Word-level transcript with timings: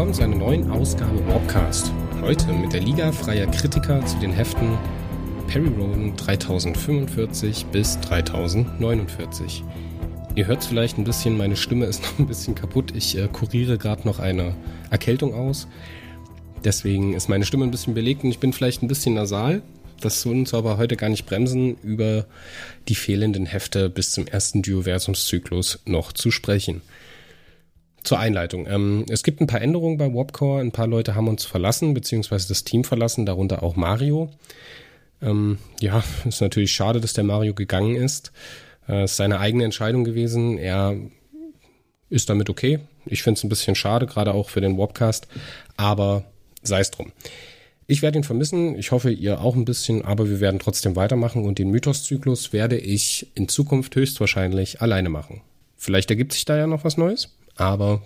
Willkommen 0.00 0.14
zu 0.14 0.22
einer 0.22 0.36
neuen 0.36 0.70
Ausgabe 0.70 1.26
Warpcast. 1.26 1.92
Heute 2.22 2.50
mit 2.54 2.72
der 2.72 2.80
Liga 2.80 3.12
freier 3.12 3.46
Kritiker 3.48 4.02
zu 4.06 4.18
den 4.18 4.32
Heften 4.32 4.78
Perry 5.46 5.68
Roden 5.68 6.16
3045 6.16 7.66
bis 7.66 8.00
3049. 8.00 9.62
Ihr 10.36 10.46
hört 10.46 10.64
vielleicht 10.64 10.96
ein 10.96 11.04
bisschen, 11.04 11.36
meine 11.36 11.54
Stimme 11.54 11.84
ist 11.84 12.02
noch 12.02 12.18
ein 12.18 12.26
bisschen 12.26 12.54
kaputt. 12.54 12.94
Ich 12.96 13.18
äh, 13.18 13.28
kuriere 13.30 13.76
gerade 13.76 14.08
noch 14.08 14.20
eine 14.20 14.56
Erkältung 14.88 15.34
aus. 15.34 15.68
Deswegen 16.64 17.12
ist 17.12 17.28
meine 17.28 17.44
Stimme 17.44 17.66
ein 17.66 17.70
bisschen 17.70 17.92
belegt 17.92 18.24
und 18.24 18.30
ich 18.30 18.38
bin 18.38 18.54
vielleicht 18.54 18.82
ein 18.82 18.88
bisschen 18.88 19.12
nasal. 19.12 19.60
Das 20.00 20.22
soll 20.22 20.32
uns 20.32 20.54
aber 20.54 20.78
heute 20.78 20.96
gar 20.96 21.10
nicht 21.10 21.26
bremsen, 21.26 21.76
über 21.82 22.24
die 22.88 22.94
fehlenden 22.94 23.44
Hefte 23.44 23.90
bis 23.90 24.12
zum 24.12 24.26
ersten 24.26 24.62
Dioversumszyklus 24.62 25.80
noch 25.84 26.14
zu 26.14 26.30
sprechen. 26.30 26.80
Zur 28.02 28.18
Einleitung. 28.18 28.66
Ähm, 28.66 29.04
es 29.08 29.22
gibt 29.22 29.40
ein 29.40 29.46
paar 29.46 29.60
Änderungen 29.60 29.98
bei 29.98 30.12
Warpcore. 30.12 30.60
Ein 30.60 30.72
paar 30.72 30.86
Leute 30.86 31.14
haben 31.14 31.28
uns 31.28 31.44
verlassen, 31.44 31.92
beziehungsweise 31.92 32.48
das 32.48 32.64
Team 32.64 32.84
verlassen, 32.84 33.26
darunter 33.26 33.62
auch 33.62 33.76
Mario. 33.76 34.30
Ähm, 35.22 35.58
ja, 35.80 36.02
ist 36.24 36.40
natürlich 36.40 36.72
schade, 36.72 37.00
dass 37.00 37.12
der 37.12 37.24
Mario 37.24 37.54
gegangen 37.54 37.96
ist. 37.96 38.32
Äh, 38.88 39.04
ist 39.04 39.16
seine 39.16 39.38
eigene 39.38 39.64
Entscheidung 39.64 40.04
gewesen. 40.04 40.56
Er 40.58 40.96
ist 42.08 42.28
damit 42.30 42.50
okay. 42.50 42.80
Ich 43.06 43.22
finde 43.22 43.38
es 43.38 43.44
ein 43.44 43.48
bisschen 43.48 43.74
schade, 43.74 44.06
gerade 44.06 44.34
auch 44.34 44.48
für 44.48 44.60
den 44.60 44.78
Warpcast. 44.78 45.28
Aber 45.76 46.24
sei 46.62 46.80
es 46.80 46.90
drum. 46.90 47.12
Ich 47.86 48.02
werde 48.02 48.18
ihn 48.18 48.24
vermissen. 48.24 48.78
Ich 48.78 48.92
hoffe, 48.92 49.10
ihr 49.10 49.40
auch 49.40 49.56
ein 49.56 49.64
bisschen, 49.64 50.04
aber 50.04 50.28
wir 50.28 50.40
werden 50.40 50.60
trotzdem 50.60 50.94
weitermachen 50.94 51.44
und 51.44 51.58
den 51.58 51.70
Mythos-Zyklus 51.70 52.52
werde 52.52 52.78
ich 52.78 53.26
in 53.34 53.48
Zukunft 53.48 53.96
höchstwahrscheinlich 53.96 54.80
alleine 54.80 55.08
machen. 55.08 55.40
Vielleicht 55.76 56.10
ergibt 56.10 56.32
sich 56.32 56.44
da 56.44 56.56
ja 56.56 56.66
noch 56.66 56.84
was 56.84 56.96
Neues, 56.98 57.34
aber 57.60 58.02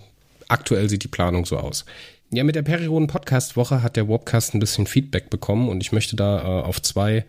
aktuell 0.47 0.89
sieht 0.89 1.03
die 1.03 1.09
Planung 1.09 1.45
so 1.45 1.57
aus. 1.57 1.85
Ja, 2.31 2.43
mit 2.43 2.55
der 2.55 2.63
Perioden 2.63 3.07
Podcast 3.07 3.55
Woche 3.55 3.81
hat 3.81 3.95
der 3.95 4.07
Wobcast 4.07 4.53
ein 4.53 4.59
bisschen 4.59 4.87
Feedback 4.87 5.29
bekommen 5.29 5.69
und 5.69 5.81
ich 5.81 5.91
möchte 5.91 6.15
da 6.15 6.39
äh, 6.41 6.63
auf 6.63 6.81
zwei 6.81 7.25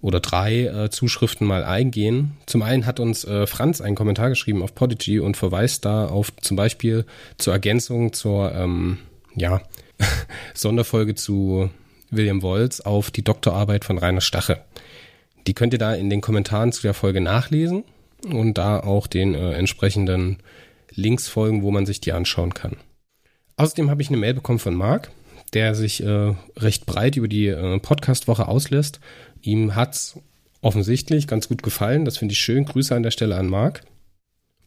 oder 0.00 0.20
drei 0.20 0.64
äh, 0.64 0.90
Zuschriften 0.90 1.46
mal 1.46 1.64
eingehen. 1.64 2.36
Zum 2.46 2.62
einen 2.62 2.86
hat 2.86 3.00
uns 3.00 3.24
äh, 3.24 3.46
Franz 3.46 3.80
einen 3.80 3.96
Kommentar 3.96 4.28
geschrieben 4.28 4.62
auf 4.62 4.74
Podigy 4.74 5.20
und 5.20 5.36
verweist 5.36 5.84
da 5.84 6.06
auf 6.06 6.34
zum 6.36 6.56
Beispiel 6.56 7.04
zur 7.38 7.52
Ergänzung 7.52 8.12
zur 8.12 8.52
ähm, 8.52 8.98
ja 9.34 9.62
Sonderfolge 10.54 11.14
zu 11.14 11.70
William 12.10 12.42
Wolz 12.42 12.80
auf 12.80 13.10
die 13.10 13.24
Doktorarbeit 13.24 13.84
von 13.84 13.98
Rainer 13.98 14.20
Stache. 14.20 14.60
Die 15.46 15.54
könnt 15.54 15.72
ihr 15.72 15.78
da 15.78 15.94
in 15.94 16.10
den 16.10 16.20
Kommentaren 16.20 16.72
zu 16.72 16.82
der 16.82 16.94
Folge 16.94 17.20
nachlesen 17.20 17.84
und 18.24 18.58
da 18.58 18.80
auch 18.80 19.06
den 19.06 19.34
äh, 19.34 19.52
entsprechenden 19.52 20.38
Links 20.94 21.28
folgen, 21.28 21.62
wo 21.62 21.70
man 21.70 21.86
sich 21.86 22.00
die 22.00 22.12
anschauen 22.12 22.54
kann. 22.54 22.76
Außerdem 23.56 23.90
habe 23.90 24.02
ich 24.02 24.08
eine 24.08 24.18
Mail 24.18 24.34
bekommen 24.34 24.58
von 24.58 24.74
Marc, 24.74 25.10
der 25.52 25.74
sich 25.74 26.02
äh, 26.02 26.34
recht 26.56 26.86
breit 26.86 27.16
über 27.16 27.28
die 27.28 27.48
äh, 27.48 27.78
Podcast-Woche 27.78 28.48
auslässt. 28.48 29.00
Ihm 29.42 29.74
hat's 29.74 30.18
offensichtlich 30.60 31.26
ganz 31.26 31.48
gut 31.48 31.62
gefallen. 31.62 32.04
Das 32.04 32.18
finde 32.18 32.32
ich 32.32 32.38
schön. 32.38 32.64
Grüße 32.64 32.94
an 32.94 33.02
der 33.02 33.10
Stelle 33.10 33.36
an 33.36 33.48
Marc. 33.48 33.84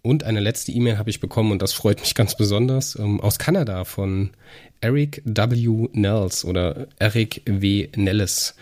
Und 0.02 0.24
eine 0.24 0.40
letzte 0.40 0.72
E-Mail 0.72 0.98
habe 0.98 1.10
ich 1.10 1.20
bekommen 1.20 1.52
und 1.52 1.62
das 1.62 1.74
freut 1.74 2.00
mich 2.00 2.16
ganz 2.16 2.36
besonders 2.38 2.96
ähm, 2.96 3.20
aus 3.20 3.38
Kanada 3.38 3.84
von 3.84 4.32
Eric 4.80 5.22
W. 5.26 5.90
Nels 5.92 6.46
oder 6.46 6.88
Eric 7.00 7.42
W. 7.46 7.90
Nellis. 7.96 8.56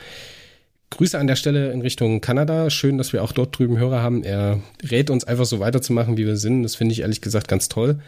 Grüße 0.90 1.20
an 1.20 1.28
der 1.28 1.36
Stelle 1.36 1.72
in 1.72 1.82
Richtung 1.82 2.22
Kanada. 2.22 2.70
Schön, 2.70 2.98
dass 2.98 3.14
wir 3.14 3.24
auch 3.24 3.32
dort 3.32 3.58
drüben 3.58 3.78
Hörer 3.78 4.02
haben. 4.02 4.24
Er 4.24 4.62
rät 4.90 5.10
uns 5.10 5.26
einfach 5.26 5.46
so 5.46 5.60
weiterzumachen, 5.60 6.18
wie 6.18 6.26
wir 6.26 6.38
sind. 6.38 6.64
Das 6.64 6.76
finde 6.76 6.94
ich 6.94 7.02
ehrlich 7.02 7.22
gesagt 7.22 7.48
ganz 7.48 7.68
toll. 7.68 8.00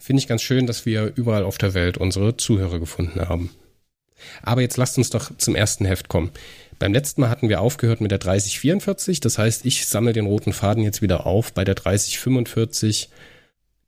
Finde 0.00 0.20
ich 0.20 0.28
ganz 0.28 0.42
schön, 0.42 0.66
dass 0.66 0.86
wir 0.86 1.12
überall 1.16 1.44
auf 1.44 1.58
der 1.58 1.74
Welt 1.74 1.98
unsere 1.98 2.36
Zuhörer 2.36 2.78
gefunden 2.78 3.20
haben. 3.20 3.50
Aber 4.42 4.62
jetzt 4.62 4.76
lasst 4.76 4.98
uns 4.98 5.10
doch 5.10 5.36
zum 5.36 5.54
ersten 5.54 5.84
Heft 5.84 6.08
kommen. 6.08 6.30
Beim 6.78 6.92
letzten 6.92 7.20
Mal 7.20 7.30
hatten 7.30 7.48
wir 7.48 7.60
aufgehört 7.60 8.00
mit 8.00 8.10
der 8.10 8.18
3044. 8.18 9.20
Das 9.20 9.38
heißt, 9.38 9.66
ich 9.66 9.86
sammle 9.86 10.12
den 10.12 10.26
roten 10.26 10.52
Faden 10.52 10.84
jetzt 10.84 11.02
wieder 11.02 11.26
auf 11.26 11.52
bei 11.52 11.64
der 11.64 11.74
3045, 11.74 13.10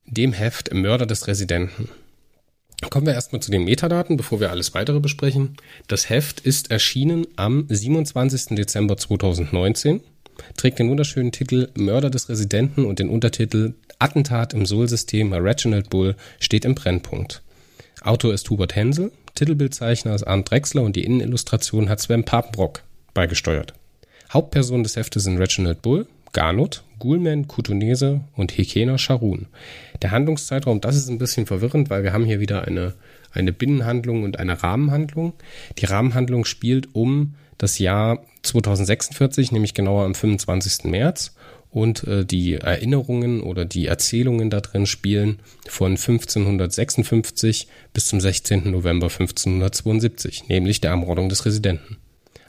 dem 0.06 0.32
Heft 0.32 0.74
Mörder 0.74 1.06
des 1.06 1.26
Residenten. 1.26 1.88
Kommen 2.88 3.06
wir 3.06 3.14
erstmal 3.14 3.42
zu 3.42 3.50
den 3.50 3.64
Metadaten, 3.64 4.16
bevor 4.16 4.40
wir 4.40 4.50
alles 4.50 4.74
weitere 4.74 5.00
besprechen. 5.00 5.56
Das 5.86 6.08
Heft 6.08 6.40
ist 6.40 6.70
erschienen 6.70 7.26
am 7.36 7.66
27. 7.68 8.56
Dezember 8.56 8.96
2019, 8.96 10.00
trägt 10.56 10.78
den 10.78 10.88
wunderschönen 10.88 11.30
Titel 11.30 11.68
Mörder 11.74 12.08
des 12.08 12.28
Residenten 12.28 12.86
und 12.86 12.98
den 12.98 13.10
Untertitel 13.10 13.74
Attentat 13.98 14.54
im 14.54 14.64
Sol-System 14.64 15.32
Reginald 15.34 15.90
Bull 15.90 16.16
steht 16.38 16.64
im 16.64 16.74
Brennpunkt. 16.74 17.42
Autor 18.00 18.32
ist 18.32 18.48
Hubert 18.48 18.74
Hensel, 18.74 19.12
Titelbildzeichner 19.34 20.14
ist 20.14 20.24
Arndt 20.24 20.50
Drexler 20.50 20.82
und 20.82 20.96
die 20.96 21.04
Innenillustration 21.04 21.90
hat 21.90 22.00
Sven 22.00 22.24
Papenbrock 22.24 22.82
beigesteuert. 23.12 23.74
Hauptpersonen 24.32 24.84
des 24.84 24.96
Heftes 24.96 25.24
sind 25.24 25.38
Reginald 25.38 25.82
Bull, 25.82 26.06
Garnot, 26.32 26.82
Gulman, 27.00 27.48
Kutunese 27.48 28.20
und 28.36 28.56
Hekena 28.56 28.96
Sharun. 28.96 29.46
Der 30.00 30.12
Handlungszeitraum, 30.12 30.80
das 30.80 30.96
ist 30.96 31.08
ein 31.08 31.18
bisschen 31.18 31.46
verwirrend, 31.46 31.90
weil 31.90 32.04
wir 32.04 32.12
haben 32.12 32.24
hier 32.24 32.38
wieder 32.38 32.64
eine, 32.64 32.94
eine 33.32 33.52
Binnenhandlung 33.52 34.22
und 34.22 34.38
eine 34.38 34.62
Rahmenhandlung. 34.62 35.32
Die 35.78 35.86
Rahmenhandlung 35.86 36.44
spielt 36.44 36.94
um 36.94 37.34
das 37.58 37.80
Jahr 37.80 38.24
2046, 38.42 39.50
nämlich 39.50 39.74
genauer 39.74 40.04
am 40.04 40.14
25. 40.14 40.84
März. 40.84 41.34
Und 41.72 42.02
äh, 42.04 42.24
die 42.24 42.54
Erinnerungen 42.54 43.42
oder 43.42 43.64
die 43.64 43.86
Erzählungen 43.86 44.50
da 44.50 44.60
drin 44.60 44.86
spielen 44.86 45.38
von 45.68 45.92
1556 45.92 47.68
bis 47.92 48.08
zum 48.08 48.20
16. 48.20 48.70
November 48.70 49.06
1572, 49.06 50.48
nämlich 50.48 50.80
der 50.80 50.90
Ermordung 50.90 51.28
des 51.28 51.46
Residenten. 51.46 51.96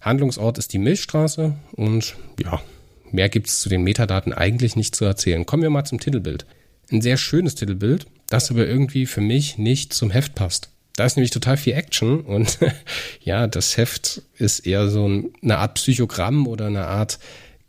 Handlungsort 0.02 0.58
ist 0.58 0.74
die 0.74 0.80
Milchstraße 0.80 1.54
und 1.74 2.16
ja, 2.44 2.62
Mehr 3.12 3.30
gibt 3.30 3.48
es 3.48 3.62
zu 3.62 3.70
den 3.70 3.84
Metadaten 3.84 4.34
eigentlich 4.34 4.76
nicht 4.76 4.96
zu 4.96 5.06
erzählen. 5.06 5.46
Kommen 5.46 5.64
wir 5.64 5.70
mal 5.70 5.86
zum 5.86 6.00
Titelbild. 6.00 6.46
Ein 6.92 7.02
sehr 7.02 7.18
schönes 7.18 7.56
Titelbild, 7.56 8.06
das 8.28 8.52
aber 8.52 8.68
irgendwie 8.68 9.06
für 9.06 9.22
mich 9.22 9.58
nicht 9.58 9.94
zum 9.94 10.12
Heft 10.12 10.36
passt. 10.36 10.70
Da 10.96 11.06
ist 11.06 11.16
nämlich 11.16 11.32
total 11.32 11.58
viel 11.58 11.74
Action 11.74 12.22
und 12.22 12.60
ja, 13.22 13.48
das 13.48 13.78
Heft 13.78 14.22
ist 14.38 14.66
eher 14.68 14.90
so 14.90 15.06
eine 15.06 15.58
Art 15.58 15.76
Psychogramm 15.76 16.48
oder 16.48 16.68
eine 16.68 16.86
Art 16.86 17.20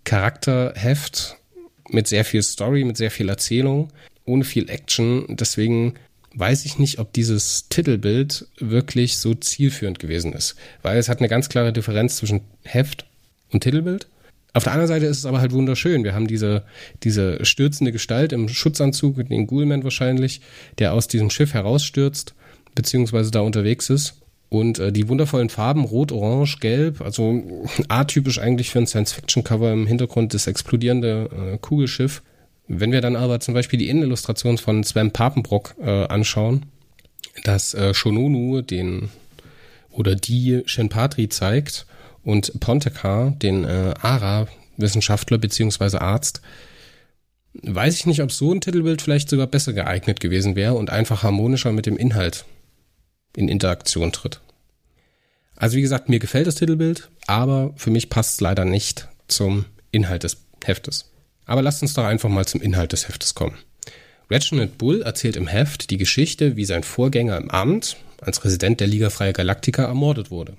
Charakterheft 0.05 1.37
mit 1.89 2.09
sehr 2.09 2.25
viel 2.25 2.43
Story, 2.43 2.85
mit 2.85 2.97
sehr 2.97 3.11
viel 3.11 3.29
Erzählung, 3.29 3.93
ohne 4.25 4.45
viel 4.45 4.69
Action. 4.69 5.25
Deswegen 5.29 5.95
weiß 6.35 6.65
ich 6.65 6.79
nicht, 6.79 6.99
ob 6.99 7.13
dieses 7.13 7.69
Titelbild 7.69 8.47
wirklich 8.59 9.19
so 9.19 9.35
zielführend 9.35 9.99
gewesen 9.99 10.33
ist, 10.33 10.57
weil 10.83 10.99
es 10.99 11.09
hat 11.09 11.19
eine 11.19 11.29
ganz 11.29 11.49
klare 11.49 11.73
Differenz 11.73 12.17
zwischen 12.17 12.41
Heft 12.65 13.07
und 13.51 13.63
Titelbild. 13.63 14.07
Auf 14.55 14.65
der 14.65 14.73
anderen 14.73 14.89
Seite 14.89 15.07
ist 15.07 15.19
es 15.19 15.27
aber 15.27 15.41
halt 15.41 15.53
wunderschön. 15.53 16.05
Wir 16.05 16.15
haben 16.15 16.27
diese, 16.27 16.63
diese 17.03 17.45
stürzende 17.45 17.91
Gestalt 17.91 18.33
im 18.33 18.49
Schutzanzug, 18.49 19.27
den 19.29 19.47
Ghoulman 19.47 19.85
wahrscheinlich, 19.85 20.43
der 20.79 20.93
aus 20.93 21.09
diesem 21.09 21.31
Schiff 21.31 21.55
herausstürzt, 21.55 22.35
beziehungsweise 22.75 23.31
da 23.31 23.41
unterwegs 23.41 23.89
ist. 23.89 24.21
Und 24.51 24.79
äh, 24.79 24.93
die 24.93 25.09
wundervollen 25.09 25.49
Farben, 25.49 25.85
Rot, 25.85 26.13
Orange, 26.13 26.59
Gelb, 26.61 27.01
also 27.01 27.43
atypisch 27.89 28.39
eigentlich 28.39 28.69
für 28.69 28.81
ein 28.81 28.87
Science-Fiction-Cover 28.87 29.73
im 29.73 29.87
Hintergrund 29.87 30.35
das 30.35 30.47
explodierende 30.47 31.31
äh, 31.55 31.59
Kugelschiff. 31.59 32.23
Wenn 32.69 32.93
wir 32.93 33.01
dann 33.01 33.17
aber 33.17 33.41
zum 33.41 33.55
Beispiel 33.55 33.79
die 33.79 33.89
Innenillustration 33.89 34.59
von 34.59 34.85
Sven 34.85 35.11
Papenbrock 35.11 35.77
äh, 35.81 36.05
anschauen, 36.05 36.67
dass 37.45 37.73
äh, 37.73 37.95
Shononu 37.95 38.61
den 38.61 39.09
oder 39.91 40.15
die 40.15 40.63
Shenpatri 40.67 41.31
zeigt 41.31 41.87
und 42.25 42.61
Pontekar, 42.61 43.31
den 43.31 43.65
äh, 43.65 43.95
ARA-Wissenschaftler 44.01 45.39
beziehungsweise 45.39 46.01
Arzt, 46.01 46.41
weiß 47.55 47.97
ich 47.97 48.07
nicht, 48.07 48.23
ob 48.23 48.33
so 48.33 48.53
ein 48.53 48.61
Titelbild 48.61 49.03
vielleicht 49.03 49.29
sogar 49.29 49.47
besser 49.47 49.73
geeignet 49.73 50.21
gewesen 50.21 50.57
wäre 50.57 50.75
und 50.75 50.91
einfach 50.91 51.23
harmonischer 51.23 51.73
mit 51.73 51.87
dem 51.87 51.97
Inhalt 51.97 52.45
in 53.37 53.49
Interaktion 53.49 54.13
tritt. 54.13 54.41
Also 55.57 55.77
wie 55.77 55.83
gesagt, 55.83 56.09
mir 56.09 56.19
gefällt 56.19 56.47
das 56.47 56.57
Titelbild, 56.57 57.11
aber 57.27 57.73
für 57.77 57.91
mich 57.91 58.09
passt 58.09 58.35
es 58.35 58.41
leider 58.41 58.65
nicht 58.65 59.09
zum 59.29 59.65
Inhalt 59.91 60.25
des 60.25 60.39
Heftes. 60.65 61.11
Aber 61.45 61.63
lasst 61.63 61.83
uns 61.83 61.95
doch 61.95 62.05
einfach 62.05 62.29
mal 62.29 62.47
zum 62.47 62.63
Inhalt 62.63 62.93
des 62.93 63.09
Heftes 63.09 63.35
kommen. 63.35 63.57
Reginald 64.31 64.79
Bull 64.79 65.03
erzählt 65.03 65.37
im 65.37 65.47
Heft 65.47 65.91
die 65.91 65.99
Geschichte, 65.99 66.57
wie 66.57 66.65
sein 66.65 66.83
Vorgänger 66.83 67.37
im 67.37 67.51
Amt 67.51 67.97
als 68.21 68.45
Resident 68.45 68.81
der 68.81 68.87
Liga 68.87 69.11
Freie 69.11 69.33
Galaktika 69.33 69.85
ermordet 69.85 70.31
wurde. 70.31 70.55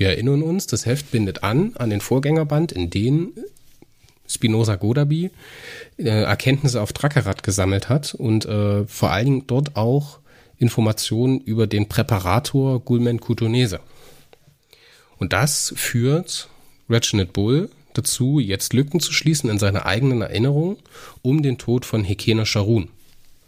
Wir 0.00 0.08
erinnern 0.08 0.42
uns, 0.42 0.66
das 0.66 0.86
Heft 0.86 1.10
bindet 1.10 1.44
an 1.44 1.74
an 1.74 1.90
den 1.90 2.00
Vorgängerband, 2.00 2.72
in 2.72 2.88
dem 2.88 3.34
Spinoza 4.26 4.76
Godabi 4.76 5.30
äh, 5.98 6.08
Erkenntnisse 6.08 6.80
auf 6.80 6.94
Dracarat 6.94 7.42
gesammelt 7.42 7.90
hat 7.90 8.14
und 8.14 8.46
äh, 8.46 8.86
vor 8.86 9.10
allen 9.10 9.26
Dingen 9.26 9.46
dort 9.46 9.76
auch 9.76 10.20
Informationen 10.56 11.42
über 11.42 11.66
den 11.66 11.86
Präparator 11.86 12.80
Gulmen 12.80 13.20
Kutonese. 13.20 13.80
Und 15.18 15.34
das 15.34 15.74
führt 15.76 16.48
Reginald 16.88 17.34
Bull 17.34 17.68
dazu, 17.92 18.40
jetzt 18.40 18.72
Lücken 18.72 19.00
zu 19.00 19.12
schließen 19.12 19.50
in 19.50 19.58
seiner 19.58 19.84
eigenen 19.84 20.22
Erinnerung 20.22 20.78
um 21.20 21.42
den 21.42 21.58
Tod 21.58 21.84
von 21.84 22.04
Hekena 22.04 22.46
Sharun. 22.46 22.88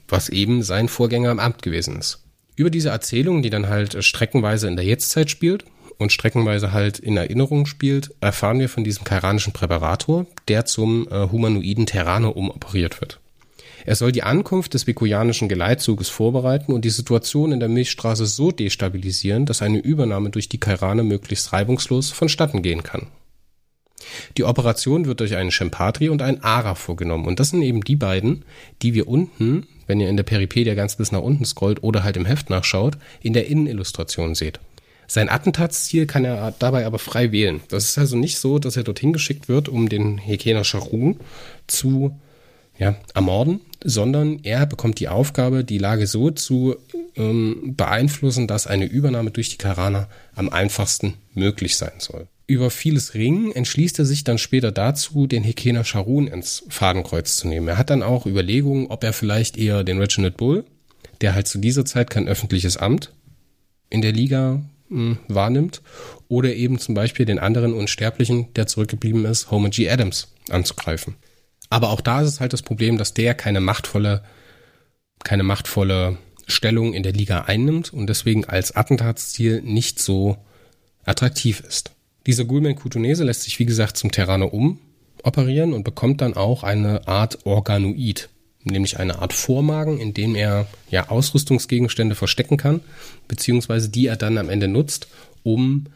was 0.07 0.29
eben 0.29 0.63
sein 0.63 0.89
Vorgänger 0.89 1.31
im 1.31 1.39
Amt 1.39 1.63
gewesen 1.63 1.97
ist. 1.99 2.23
Über 2.57 2.69
diese 2.69 2.91
Erzählung, 2.91 3.41
die 3.41 3.49
dann 3.49 3.71
halt 3.71 4.05
streckenweise 4.05 4.69
in 4.69 4.77
der 4.77 4.85
Jetztzeit 4.85 5.31
spielt 5.31 5.65
und 6.03 6.13
streckenweise 6.13 6.73
halt 6.73 6.99
in 6.99 7.17
Erinnerung 7.17 7.67
spielt, 7.67 8.15
erfahren 8.21 8.59
wir 8.59 8.69
von 8.69 8.85
diesem 8.85 9.05
kairanischen 9.05 9.53
Präparator, 9.53 10.27
der 10.49 10.65
zum 10.65 11.09
äh, 11.09 11.29
humanoiden 11.31 11.87
Terraner 11.87 12.37
umoperiert 12.37 13.01
wird. 13.01 13.21
Er 13.85 13.97
soll 13.97 14.13
die 14.13 14.23
Ankunft 14.23 14.75
des 14.75 14.87
vikuianischen 14.87 15.49
Geleitzuges 15.49 16.09
vorbereiten 16.09 16.73
und 16.73 16.85
die 16.85 16.91
Situation 16.91 17.53
in 17.53 17.61
der 17.61 17.69
Milchstraße 17.69 18.27
so 18.27 18.53
destabilisieren, 18.53 19.47
dass 19.47 19.63
eine 19.63 19.79
Übernahme 19.79 20.31
durch 20.31 20.49
die 20.49 20.61
Kairane 20.61 21.03
möglichst 21.03 21.53
reibungslos 21.53 22.11
vonstatten 22.11 22.63
gehen 22.63 22.83
kann. 22.83 23.09
Die 24.37 24.45
Operation 24.45 25.07
wird 25.07 25.21
durch 25.21 25.37
einen 25.37 25.51
Shempatri 25.51 26.09
und 26.09 26.23
einen 26.23 26.43
Ara 26.43 26.75
vorgenommen. 26.75 27.27
Und 27.27 27.41
das 27.41 27.51
sind 27.51 27.63
eben 27.63 27.83
die 27.83 27.97
beiden, 27.97 28.45
die 28.83 28.95
wir 28.95 29.09
unten, 29.09 29.67
wenn 29.87 30.01
ihr 30.01 30.09
in 30.09 30.17
der 30.17 30.25
Peripedia 30.25 30.75
ganz 30.75 30.97
bis 30.97 31.13
nach 31.13 31.21
unten 31.21 31.45
scrollt 31.45 31.83
oder 31.83 32.05
halt 32.05 32.17
im 32.17 32.27
Heft 32.27 32.51
nachschaut, 32.51 32.99
in 33.21 33.33
der 33.33 33.47
Innenillustration 33.47 34.35
seht. 34.35 34.61
Sein 35.07 35.29
Attentatsziel 35.29 36.07
kann 36.07 36.25
er 36.25 36.53
dabei 36.59 36.87
aber 36.87 36.99
frei 36.99 37.33
wählen. 37.33 37.61
Das 37.69 37.85
ist 37.85 37.99
also 37.99 38.17
nicht 38.17 38.39
so, 38.39 38.59
dass 38.59 38.77
er 38.77 38.85
dorthin 38.85 39.13
geschickt 39.13 39.49
wird, 39.49 39.69
um 39.69 39.89
den 39.89 40.19
Hekena 40.19 40.65
Sharun 40.65 41.19
zu 41.67 42.19
ja, 42.79 42.97
ermorden, 43.15 43.61
sondern 43.85 44.41
er 44.43 44.67
bekommt 44.67 44.99
die 45.01 45.09
Aufgabe, 45.09 45.65
die 45.65 45.79
Lage 45.79 46.07
so 46.07 46.31
zu 46.31 46.77
ähm, 47.17 47.75
beeinflussen, 47.77 48.47
dass 48.47 48.67
eine 48.67 48.87
Übernahme 48.87 49.31
durch 49.31 49.51
die 49.51 49.59
Karana 49.59 50.09
am 50.35 50.49
einfachsten 50.49 51.15
möglich 51.35 51.77
sein 51.77 51.93
soll. 51.99 52.27
Über 52.47 52.71
vieles 52.71 53.15
Ringen 53.15 53.53
entschließt 53.53 53.99
er 53.99 54.05
sich 54.05 54.25
dann 54.25 54.39
später 54.39 54.73
dazu, 54.73 55.27
den 55.27 55.45
Hekena 55.45 55.85
Sharun 55.85 56.27
ins 56.27 56.65
Fadenkreuz 56.69 57.37
zu 57.37 57.49
nehmen. 57.49 57.69
Er 57.69 57.79
hat 57.79 57.91
dann 57.91 58.03
auch 58.03 58.27
Überlegungen, 58.27 58.89
ob 58.89 59.05
er 59.05 59.13
vielleicht 59.13 59.57
eher 59.57 59.85
den 59.85 59.99
Reginald 59.99 60.37
Bull, 60.37 60.65
der 61.21 61.35
halt 61.35 61.47
zu 61.47 61.59
dieser 61.59 61.85
Zeit 61.85 62.11
kein 62.11 62.29
öffentliches 62.29 62.77
Amt 62.77 63.13
in 63.91 64.03
der 64.03 64.13
Liga 64.13 64.61
mh, 64.93 64.99
hm, 64.99 65.19
wahrnimmt, 65.29 65.83
oder 66.29 66.55
eben 66.55 66.79
zum 66.79 66.95
Beispiel 66.95 67.27
den 67.27 67.39
anderen 67.39 67.75
Unsterblichen, 67.75 68.53
der 68.55 68.67
zurückgeblieben 68.67 69.25
ist, 69.25 69.51
Homer 69.51 69.71
G. 69.71 69.91
Adams, 69.91 70.29
anzugreifen. 70.51 71.17
Aber 71.71 71.91
auch 71.91 72.01
da 72.01 72.21
ist 72.21 72.29
es 72.29 72.41
halt 72.41 72.53
das 72.53 72.63
Problem, 72.63 72.99
dass 72.99 73.15
der 73.15 73.35
keine 73.35 73.61
machtvolle, 73.61 74.23
keine 75.25 75.43
machtvolle 75.43 76.19
Stellung 76.47 76.93
in 76.93 77.03
der 77.03 77.13
Liga 77.13 77.43
einnimmt 77.43 77.93
und 77.93 78.09
deswegen 78.09 78.45
als 78.45 78.77
Attentatsziel 78.77 79.63
nicht 79.63 79.99
so 79.99 80.37
attraktiv 81.05 81.61
ist. 81.61 81.93
Dieser 82.27 82.45
Gulmen 82.45 82.77
Kutunese 82.77 83.25
lässt 83.25 83.43
sich 83.43 83.59
wie 83.59 83.67
gesagt 83.67 83.97
zum 83.97 84.13
Terraner 84.13 84.53
umoperieren 84.53 85.73
und 85.73 85.83
bekommt 85.83 86.21
dann 86.21 86.35
auch 86.35 86.63
eine 86.63 87.09
Art 87.09 87.47
Organoid, 87.47 88.29
nämlich 88.65 88.99
eine 88.99 89.19
Art 89.19 89.33
Vormagen, 89.33 89.99
in 89.99 90.15
dem 90.15 90.35
er 90.35 90.67
ja 90.91 91.09
Ausrüstungsgegenstände 91.09 92.15
verstecken 92.15 92.57
kann, 92.57 92.81
beziehungsweise 93.29 93.89
die 93.89 94.07
er 94.07 94.17
dann 94.17 94.39
am 94.39 94.49
Ende 94.49 94.69
nutzt, 94.69 95.09
um 95.43 95.87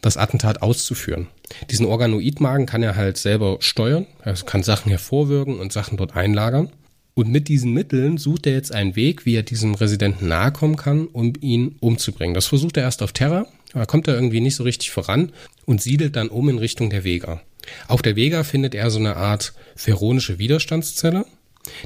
das 0.00 0.16
Attentat 0.16 0.62
auszuführen. 0.62 1.28
Diesen 1.70 1.86
Organoidmagen 1.86 2.66
kann 2.66 2.82
er 2.82 2.96
halt 2.96 3.16
selber 3.16 3.58
steuern, 3.60 4.06
er 4.22 4.34
kann 4.34 4.62
Sachen 4.62 4.90
hervorwirken 4.90 5.58
und 5.58 5.72
Sachen 5.72 5.96
dort 5.96 6.14
einlagern. 6.16 6.70
Und 7.14 7.30
mit 7.30 7.48
diesen 7.48 7.72
Mitteln 7.72 8.16
sucht 8.16 8.46
er 8.46 8.52
jetzt 8.52 8.72
einen 8.72 8.94
Weg, 8.94 9.26
wie 9.26 9.34
er 9.34 9.42
diesem 9.42 9.74
Residenten 9.74 10.28
nahe 10.28 10.52
kommen 10.52 10.76
kann, 10.76 11.08
um 11.08 11.32
ihn 11.40 11.74
umzubringen. 11.80 12.34
Das 12.34 12.46
versucht 12.46 12.76
er 12.76 12.84
erst 12.84 13.02
auf 13.02 13.12
Terra, 13.12 13.48
da 13.72 13.86
kommt 13.86 14.06
er 14.06 14.14
irgendwie 14.14 14.40
nicht 14.40 14.54
so 14.54 14.62
richtig 14.62 14.92
voran 14.92 15.32
und 15.66 15.82
siedelt 15.82 16.14
dann 16.14 16.28
um 16.28 16.48
in 16.48 16.58
Richtung 16.58 16.90
der 16.90 17.02
Vega. 17.02 17.42
Auf 17.88 18.02
der 18.02 18.14
Vega 18.14 18.44
findet 18.44 18.74
er 18.74 18.90
so 18.90 19.00
eine 19.00 19.16
Art 19.16 19.52
pheronische 19.74 20.38
Widerstandszelle, 20.38 21.26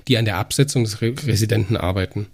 die 0.09 0.19
an 0.19 0.25
der 0.25 0.39
Absetzung 0.39 0.85
des 0.85 1.01
Residenten 1.01 1.77
arbeiten. 1.77 2.27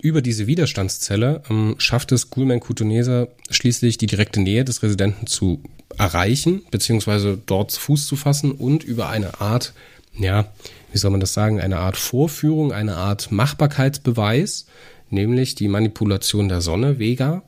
Über 0.00 0.20
diese 0.20 0.48
Widerstandszelle 0.48 1.42
ähm, 1.48 1.76
schafft 1.78 2.10
es 2.10 2.30
Gulman 2.30 2.58
Kutunesa 2.58 3.28
schließlich 3.50 3.98
die 3.98 4.08
direkte 4.08 4.40
Nähe 4.40 4.64
des 4.64 4.82
Residenten 4.82 5.28
zu 5.28 5.62
erreichen, 5.96 6.62
beziehungsweise 6.70 7.38
dort 7.46 7.72
Fuß 7.72 8.06
zu 8.06 8.16
fassen 8.16 8.52
und 8.52 8.82
über 8.82 9.08
eine 9.08 9.40
Art, 9.40 9.72
ja, 10.18 10.46
wie 10.90 10.98
soll 10.98 11.12
man 11.12 11.20
das 11.20 11.34
sagen, 11.34 11.60
eine 11.60 11.78
Art 11.78 11.96
Vorführung, 11.96 12.72
eine 12.72 12.96
Art 12.96 13.30
Machbarkeitsbeweis, 13.30 14.66
nämlich 15.10 15.54
die 15.54 15.68
Manipulation 15.68 16.48
der 16.48 16.62
Sonne, 16.62 16.98
Vega, 16.98 17.42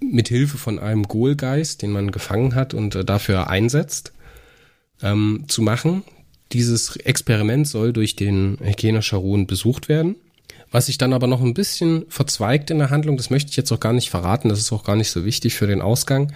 mit 0.00 0.28
Hilfe 0.28 0.58
von 0.58 0.78
einem 0.78 1.04
Golgeist, 1.04 1.82
den 1.82 1.90
man 1.92 2.10
gefangen 2.10 2.54
hat 2.54 2.74
und 2.74 2.94
äh, 2.94 3.04
dafür 3.04 3.48
einsetzt, 3.48 4.12
ähm, 5.02 5.44
zu 5.48 5.62
machen. 5.62 6.02
Dieses 6.52 6.96
Experiment 6.96 7.66
soll 7.66 7.92
durch 7.92 8.16
den 8.16 8.58
Hekena 8.62 9.02
Sharon 9.02 9.46
besucht 9.46 9.88
werden 9.88 10.16
was 10.72 10.86
sich 10.86 10.96
dann 10.96 11.12
aber 11.12 11.26
noch 11.26 11.42
ein 11.42 11.52
bisschen 11.54 12.06
verzweigt 12.08 12.70
in 12.70 12.78
der 12.78 12.88
Handlung, 12.88 13.18
das 13.18 13.28
möchte 13.28 13.50
ich 13.50 13.56
jetzt 13.56 13.70
auch 13.72 13.78
gar 13.78 13.92
nicht 13.92 14.08
verraten, 14.08 14.48
das 14.48 14.58
ist 14.58 14.72
auch 14.72 14.84
gar 14.84 14.96
nicht 14.96 15.10
so 15.10 15.24
wichtig 15.24 15.54
für 15.54 15.66
den 15.66 15.82
Ausgang. 15.82 16.32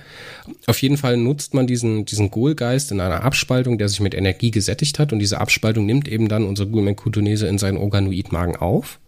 Auf 0.66 0.80
jeden 0.82 0.98
Fall 0.98 1.16
nutzt 1.16 1.54
man 1.54 1.66
diesen, 1.66 2.04
diesen 2.04 2.30
Ghoul-Geist 2.30 2.92
in 2.92 3.00
einer 3.00 3.24
Abspaltung, 3.24 3.78
der 3.78 3.88
sich 3.88 4.00
mit 4.00 4.14
Energie 4.14 4.50
gesättigt 4.50 4.98
hat 4.98 5.12
und 5.14 5.20
diese 5.20 5.40
Abspaltung 5.40 5.86
nimmt 5.86 6.06
eben 6.06 6.28
dann 6.28 6.44
unser 6.44 6.66
Gulmenkutonese 6.66 7.48
in 7.48 7.56
seinen 7.56 7.78
Organoid-Magen 7.78 8.56
auf, 8.56 9.00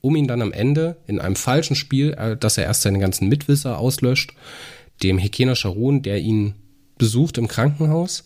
um 0.00 0.16
ihn 0.16 0.26
dann 0.26 0.42
am 0.42 0.52
Ende 0.52 0.96
in 1.06 1.20
einem 1.20 1.36
falschen 1.36 1.76
Spiel, 1.76 2.14
äh, 2.14 2.36
dass 2.36 2.58
er 2.58 2.64
erst 2.64 2.82
seine 2.82 2.98
ganzen 2.98 3.28
Mitwisser 3.28 3.78
auslöscht, 3.78 4.34
dem 5.04 5.18
Hekena 5.18 5.54
Sharon, 5.54 6.02
der 6.02 6.18
ihn 6.18 6.54
besucht 6.98 7.38
im 7.38 7.46
Krankenhaus, 7.46 8.24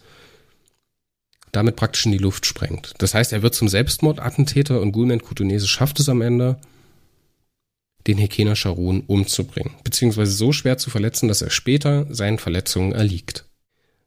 damit 1.52 1.76
praktisch 1.76 2.06
in 2.06 2.12
die 2.12 2.18
Luft 2.18 2.46
sprengt. 2.46 2.94
Das 2.98 3.14
heißt, 3.14 3.32
er 3.32 3.42
wird 3.42 3.54
zum 3.54 3.68
Selbstmordattentäter 3.68 4.80
und 4.80 4.92
Gulman 4.92 5.22
Kutunese 5.22 5.68
schafft 5.68 6.00
es 6.00 6.08
am 6.08 6.22
Ende, 6.22 6.58
den 8.06 8.18
Hekena 8.18 8.56
Sharon 8.56 9.02
umzubringen, 9.06 9.74
beziehungsweise 9.84 10.32
so 10.32 10.52
schwer 10.52 10.78
zu 10.78 10.90
verletzen, 10.90 11.28
dass 11.28 11.42
er 11.42 11.50
später 11.50 12.06
seinen 12.12 12.38
Verletzungen 12.38 12.92
erliegt. 12.92 13.44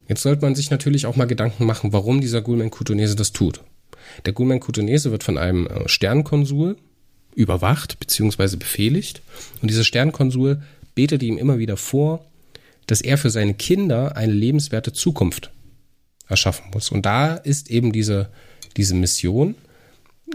Jetzt 0.07 0.23
sollte 0.23 0.41
man 0.41 0.55
sich 0.55 0.69
natürlich 0.69 1.05
auch 1.05 1.15
mal 1.15 1.25
Gedanken 1.25 1.65
machen, 1.65 1.93
warum 1.93 2.19
dieser 2.19 2.41
Gulman 2.41 2.71
Kutunese 2.71 3.15
das 3.15 3.31
tut. 3.31 3.61
Der 4.25 4.33
Gulman 4.33 4.59
Kutunese 4.59 5.11
wird 5.11 5.23
von 5.23 5.37
einem 5.37 5.67
äh, 5.67 5.87
Sternkonsul 5.87 6.77
überwacht 7.35 7.99
beziehungsweise 7.99 8.57
befehligt 8.57 9.21
und 9.61 9.69
dieser 9.69 9.83
Sternkonsul 9.83 10.61
betet 10.93 11.23
ihm 11.23 11.37
immer 11.37 11.57
wieder 11.57 11.77
vor, 11.77 12.25
dass 12.87 13.01
er 13.01 13.17
für 13.17 13.29
seine 13.29 13.55
Kinder 13.55 14.15
eine 14.15 14.31
lebenswerte 14.31 14.93
Zukunft 14.93 15.51
erschaffen 16.27 16.65
muss. 16.73 16.89
Und 16.91 17.05
da 17.05 17.35
ist 17.35 17.69
eben 17.69 17.91
diese, 17.91 18.29
diese 18.77 18.95
Mission, 18.95 19.55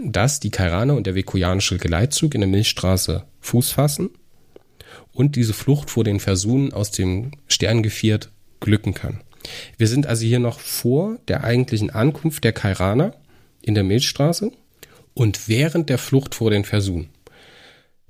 dass 0.03 0.39
die 0.39 0.51
Kairane 0.51 0.93
und 0.93 1.05
der 1.05 1.15
vekujanische 1.15 1.77
Geleitzug 1.77 2.33
in 2.33 2.41
der 2.41 2.49
Milchstraße 2.49 3.23
Fuß 3.41 3.71
fassen 3.71 4.09
und 5.13 5.35
diese 5.35 5.53
Flucht 5.53 5.89
vor 5.89 6.03
den 6.03 6.19
Versunen 6.19 6.73
aus 6.73 6.91
dem 6.91 7.31
Sterngeviert 7.47 8.29
glücken 8.59 8.93
kann. 8.93 9.21
Wir 9.77 9.87
sind 9.87 10.07
also 10.07 10.25
hier 10.25 10.39
noch 10.39 10.59
vor 10.59 11.17
der 11.27 11.43
eigentlichen 11.43 11.89
Ankunft 11.89 12.43
der 12.43 12.53
Kairaner 12.53 13.15
in 13.61 13.75
der 13.75 13.83
Milchstraße 13.83 14.51
und 15.13 15.47
während 15.47 15.89
der 15.89 15.97
Flucht 15.97 16.35
vor 16.35 16.51
den 16.51 16.63
Versunen. 16.63 17.09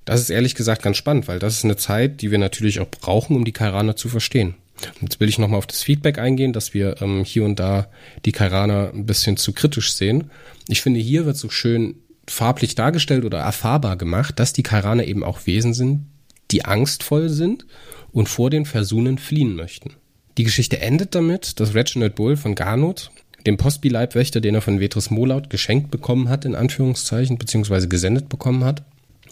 Das 0.06 0.20
ist 0.20 0.30
ehrlich 0.30 0.56
gesagt 0.56 0.82
ganz 0.82 0.98
spannend, 0.98 1.28
weil 1.28 1.40
das 1.40 1.58
ist 1.58 1.64
eine 1.64 1.78
Zeit, 1.78 2.22
die 2.22 2.32
wir 2.32 2.38
natürlich 2.38 2.80
auch 2.80 2.90
brauchen, 2.90 3.36
um 3.36 3.46
die 3.46 3.52
Kairaner 3.52 3.96
zu 3.96 4.10
verstehen. 4.10 4.56
Jetzt 5.02 5.20
will 5.20 5.30
ich 5.30 5.40
nochmal 5.40 5.58
auf 5.58 5.68
das 5.68 5.84
Feedback 5.84 6.18
eingehen, 6.18 6.54
dass 6.54 6.74
wir 6.74 7.02
ähm, 7.02 7.24
hier 7.24 7.44
und 7.46 7.60
da 7.60 7.88
die 8.26 8.32
Kairaner 8.32 8.92
ein 8.94 9.06
bisschen 9.06 9.38
zu 9.38 9.54
kritisch 9.54 9.94
sehen. 9.94 10.32
Ich 10.68 10.82
finde, 10.82 11.00
hier 11.00 11.26
wird 11.26 11.38
so 11.38 11.50
schön 11.50 11.96
farblich 12.28 12.76
dargestellt 12.76 13.26
oder 13.26 13.40
erfahrbar 13.40 13.98
gemacht, 13.98 14.40
dass 14.40 14.54
die 14.54 14.64
Kairaner 14.64 15.06
eben 15.06 15.24
auch 15.24 15.46
Wesen 15.46 15.74
sind, 15.74 16.06
die 16.52 16.66
angstvoll 16.66 17.30
sind 17.30 17.66
und 18.12 18.30
vor 18.30 18.50
den 18.50 18.66
Versunen 18.66 19.18
fliehen 19.18 19.56
möchten. 19.56 19.94
Die 20.38 20.44
Geschichte 20.44 20.80
endet 20.80 21.16
damit, 21.16 21.60
dass 21.60 21.74
Reginald 21.74 22.16
Bull 22.16 22.38
von 22.38 22.56
Garnot, 22.56 23.12
dem 23.46 23.58
Postby-Leibwächter, 23.58 24.40
den 24.40 24.56
er 24.56 24.62
von 24.62 24.80
Vetris 24.80 25.10
Molaut 25.10 25.50
geschenkt 25.50 25.92
bekommen 25.92 26.30
hat, 26.30 26.46
in 26.46 26.56
Anführungszeichen, 26.56 27.38
beziehungsweise 27.38 27.88
gesendet 27.88 28.30
bekommen 28.30 28.64
hat, 28.64 28.84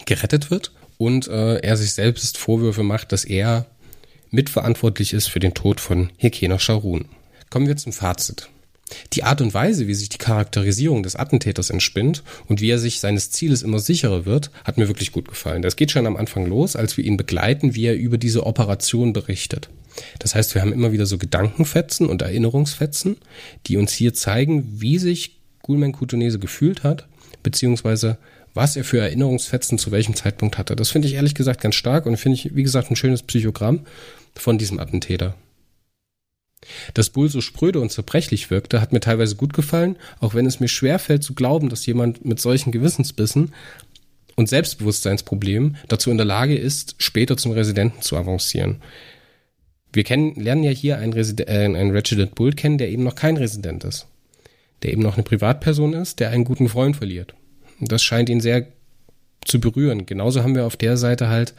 gerettet 0.06 0.52
wird 0.52 0.72
und 0.98 1.28
äh, 1.28 1.60
er 1.60 1.78
sich 1.78 1.94
selbst 1.94 2.38
Vorwürfe 2.38 2.84
macht, 2.84 3.12
dass 3.12 3.24
er 3.24 3.66
mitverantwortlich 4.32 5.14
ist 5.14 5.28
für 5.28 5.40
den 5.40 5.54
Tod 5.54 5.80
von 5.80 6.10
Hekena 6.18 6.60
Sharun. 6.60 7.06
Kommen 7.50 7.68
wir 7.68 7.78
zum 7.78 7.94
Fazit. 7.94 8.50
Die 9.14 9.24
Art 9.24 9.42
und 9.42 9.54
Weise, 9.54 9.88
wie 9.88 9.94
sich 9.94 10.10
die 10.10 10.18
Charakterisierung 10.18 11.04
des 11.04 11.16
Attentäters 11.16 11.70
entspinnt 11.70 12.24
und 12.48 12.62
wie 12.62 12.70
er 12.70 12.80
sich 12.80 13.00
seines 13.00 13.32
Zieles 13.32 13.62
immer 13.62 13.80
sicherer 13.80 14.26
wird, 14.26 14.52
hat 14.64 14.78
mir 14.78 14.88
wirklich 14.88 15.12
gut 15.12 15.28
gefallen. 15.28 15.62
Das 15.62 15.76
geht 15.76 15.92
schon 15.92 16.08
am 16.08 16.18
Anfang 16.18 16.46
los, 16.46 16.76
als 16.76 16.98
wir 16.98 17.04
ihn 17.04 17.18
begleiten, 17.18 17.76
wie 17.76 17.86
er 17.86 17.96
über 17.96 18.18
diese 18.18 18.46
Operation 18.46 19.14
berichtet. 19.14 19.70
Das 20.20 20.36
heißt, 20.36 20.56
wir 20.56 20.62
haben 20.62 20.74
immer 20.74 20.92
wieder 20.92 21.06
so 21.06 21.18
Gedankenfetzen 21.18 22.08
und 22.08 22.22
Erinnerungsfetzen, 22.22 23.18
die 23.68 23.78
uns 23.78 23.94
hier 23.94 24.14
zeigen, 24.14 24.82
wie 24.82 24.98
sich 24.98 25.40
Gulmen 25.62 25.92
Kutunese 25.92 26.40
gefühlt 26.40 26.84
hat, 26.84 27.08
beziehungsweise 27.44 28.18
was 28.54 28.76
er 28.76 28.84
für 28.84 29.00
Erinnerungsfetzen 29.00 29.78
zu 29.78 29.92
welchem 29.92 30.16
Zeitpunkt 30.16 30.58
hatte. 30.58 30.76
Das 30.76 30.90
finde 30.90 31.08
ich 31.08 31.14
ehrlich 31.16 31.36
gesagt 31.36 31.62
ganz 31.62 31.76
stark 31.76 32.06
und 32.06 32.18
finde 32.18 32.38
ich, 32.38 32.56
wie 32.56 32.64
gesagt, 32.64 32.90
ein 32.90 32.96
schönes 32.96 33.22
Psychogramm 33.24 33.82
von 34.42 34.58
diesem 34.58 34.80
Attentäter. 34.80 35.36
Dass 36.94 37.10
Bull 37.10 37.30
so 37.30 37.42
spröde 37.42 37.80
und 37.80 37.92
zerbrechlich 37.92 38.52
wirkte, 38.52 38.82
hat 38.82 38.92
mir 38.92 39.00
teilweise 39.00 39.36
gut 39.36 39.54
gefallen, 39.54 39.96
auch 40.20 40.34
wenn 40.34 40.46
es 40.46 40.60
mir 40.60 40.68
schwer 40.68 41.00
fällt 41.00 41.24
zu 41.24 41.34
glauben, 41.34 41.70
dass 41.70 41.86
jemand 41.86 42.26
mit 42.26 42.40
solchen 42.40 42.72
Gewissensbissen 42.72 43.54
und 44.36 44.50
Selbstbewusstseinsproblem 44.50 45.76
dazu 45.88 46.12
in 46.12 46.18
der 46.18 46.26
Lage 46.26 46.58
ist, 46.58 46.96
später 46.98 47.38
zum 47.38 47.54
Residenten 47.54 48.02
zu 48.02 48.18
avancieren. 48.18 48.82
Wir 49.92 50.04
kennen, 50.04 50.36
lernen 50.36 50.64
ja 50.64 50.72
hier 50.72 50.98
einen, 50.98 51.14
Resident, 51.14 51.50
äh, 51.50 51.64
einen 51.64 51.92
Reginald 51.92 52.36
Bull 52.36 52.54
kennen, 52.54 52.78
der 52.78 52.90
eben 52.90 53.04
noch 53.04 53.16
kein 53.16 53.38
Resident 53.38 53.84
ist. 53.84 54.08
Der 54.84 54.92
eben 54.94 55.02
noch 55.02 55.16
eine 55.16 55.24
Privatperson 55.24 55.94
ist, 55.94 56.20
der 56.20 56.30
einen 56.30 56.46
guten 56.46 56.70
Freund 56.70 56.96
verliert. 56.96 57.34
Und 57.80 57.92
das 57.92 58.04
scheint 58.04 58.30
ihn 58.30 58.40
sehr 58.40 58.68
zu 59.46 59.60
berühren. 59.60 60.06
Genauso 60.06 60.44
haben 60.44 60.56
wir 60.56 60.66
auf 60.66 60.78
der 60.78 60.96
Seite 60.98 61.28
halt 61.28 61.54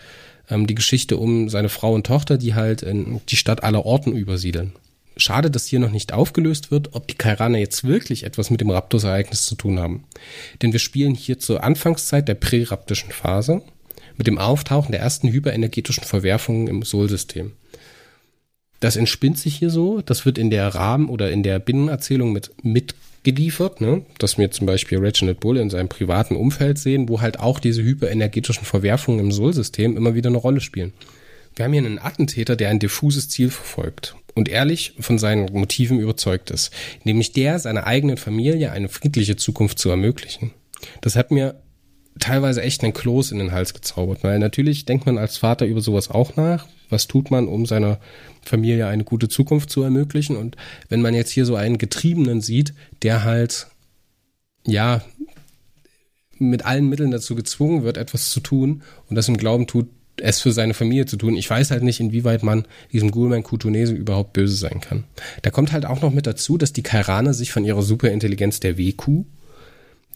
ähm, 0.50 0.66
die 0.66 0.74
Geschichte 0.74 1.16
um 1.16 1.48
seine 1.48 1.68
Frau 1.68 1.94
und 1.94 2.06
Tochter, 2.06 2.38
die 2.38 2.54
halt 2.54 2.82
in 2.82 3.20
die 3.28 3.36
Stadt 3.36 3.62
aller 3.62 3.84
Orten 3.86 4.12
übersiedeln. 4.12 4.72
Schade, 5.16 5.50
dass 5.50 5.66
hier 5.66 5.80
noch 5.80 5.90
nicht 5.90 6.12
aufgelöst 6.12 6.70
wird, 6.70 6.94
ob 6.94 7.06
die 7.08 7.14
Kairaner 7.14 7.58
jetzt 7.58 7.84
wirklich 7.84 8.24
etwas 8.24 8.50
mit 8.50 8.60
dem 8.60 8.70
Raptus-Ereignis 8.70 9.44
zu 9.44 9.54
tun 9.54 9.78
haben. 9.78 10.04
Denn 10.62 10.72
wir 10.72 10.78
spielen 10.78 11.14
hier 11.14 11.38
zur 11.38 11.62
Anfangszeit 11.62 12.26
der 12.28 12.34
präraptischen 12.34 13.10
Phase 13.10 13.62
mit 14.16 14.26
dem 14.26 14.38
Auftauchen 14.38 14.92
der 14.92 15.00
ersten 15.00 15.28
hyperenergetischen 15.28 16.04
Verwerfungen 16.04 16.68
im 16.68 16.82
Sol-System. 16.82 17.52
Das 18.80 18.96
entspinnt 18.96 19.38
sich 19.38 19.56
hier 19.56 19.70
so, 19.70 20.00
das 20.00 20.24
wird 20.24 20.38
in 20.38 20.50
der 20.50 20.68
Rahmen- 20.68 21.10
oder 21.10 21.30
in 21.30 21.42
der 21.42 21.58
Binnenerzählung 21.58 22.32
mit 22.62 22.94
mitgeliefert, 23.24 23.80
ne? 23.80 24.02
dass 24.18 24.38
wir 24.38 24.50
zum 24.50 24.66
Beispiel 24.66 24.98
Reginald 24.98 25.40
Bull 25.40 25.58
in 25.58 25.70
seinem 25.70 25.88
privaten 25.88 26.36
Umfeld 26.36 26.78
sehen, 26.78 27.08
wo 27.08 27.20
halt 27.20 27.38
auch 27.38 27.60
diese 27.60 27.82
hyperenergetischen 27.82 28.64
Verwerfungen 28.64 29.20
im 29.20 29.32
Sol-System 29.32 29.96
immer 29.96 30.14
wieder 30.14 30.30
eine 30.30 30.38
Rolle 30.38 30.60
spielen. 30.60 30.92
Wir 31.56 31.64
haben 31.64 31.72
hier 31.72 31.84
einen 31.84 31.98
Attentäter, 31.98 32.56
der 32.56 32.70
ein 32.70 32.78
diffuses 32.78 33.28
Ziel 33.28 33.50
verfolgt 33.50 34.14
und 34.34 34.48
ehrlich 34.48 34.94
von 35.00 35.18
seinen 35.18 35.52
Motiven 35.52 36.00
überzeugt 36.00 36.50
ist, 36.50 36.70
nämlich 37.04 37.32
der, 37.32 37.58
seiner 37.58 37.86
eigenen 37.86 38.16
Familie 38.16 38.72
eine 38.72 38.88
friedliche 38.88 39.36
Zukunft 39.36 39.78
zu 39.78 39.90
ermöglichen. 39.90 40.52
Das 41.02 41.16
hat 41.16 41.30
mir 41.30 41.60
teilweise 42.18 42.62
echt 42.62 42.82
einen 42.82 42.92
Kloß 42.92 43.32
in 43.32 43.38
den 43.38 43.52
Hals 43.52 43.74
gezaubert, 43.74 44.22
weil 44.22 44.38
natürlich 44.38 44.84
denkt 44.84 45.06
man 45.06 45.18
als 45.18 45.36
Vater 45.36 45.66
über 45.66 45.80
sowas 45.80 46.10
auch 46.10 46.36
nach. 46.36 46.66
Was 46.90 47.06
tut 47.06 47.30
man, 47.30 47.48
um 47.48 47.66
seiner 47.66 47.98
Familie 48.42 48.86
eine 48.86 49.04
gute 49.04 49.28
Zukunft 49.28 49.70
zu 49.70 49.82
ermöglichen? 49.82 50.36
Und 50.36 50.56
wenn 50.88 51.02
man 51.02 51.14
jetzt 51.14 51.30
hier 51.30 51.46
so 51.46 51.56
einen 51.56 51.78
Getriebenen 51.78 52.40
sieht, 52.40 52.74
der 53.02 53.24
halt, 53.24 53.68
ja, 54.66 55.02
mit 56.38 56.64
allen 56.64 56.88
Mitteln 56.88 57.10
dazu 57.10 57.34
gezwungen 57.34 57.84
wird, 57.84 57.96
etwas 57.96 58.30
zu 58.30 58.40
tun 58.40 58.82
und 59.08 59.16
das 59.16 59.28
im 59.28 59.36
Glauben 59.36 59.66
tut, 59.66 59.88
es 60.22 60.40
für 60.40 60.52
seine 60.52 60.74
Familie 60.74 61.06
zu 61.06 61.16
tun. 61.16 61.36
Ich 61.36 61.48
weiß 61.48 61.70
halt 61.70 61.82
nicht, 61.82 62.00
inwieweit 62.00 62.42
man 62.42 62.66
diesem 62.92 63.10
Gulman 63.10 63.42
Kutunese 63.42 63.94
überhaupt 63.94 64.32
böse 64.32 64.56
sein 64.56 64.80
kann. 64.80 65.04
Da 65.42 65.50
kommt 65.50 65.72
halt 65.72 65.86
auch 65.86 66.02
noch 66.02 66.12
mit 66.12 66.26
dazu, 66.26 66.58
dass 66.58 66.72
die 66.72 66.82
Kairaner 66.82 67.34
sich 67.34 67.52
von 67.52 67.64
ihrer 67.64 67.82
Superintelligenz 67.82 68.60
der 68.60 68.78
WQ, 68.78 69.24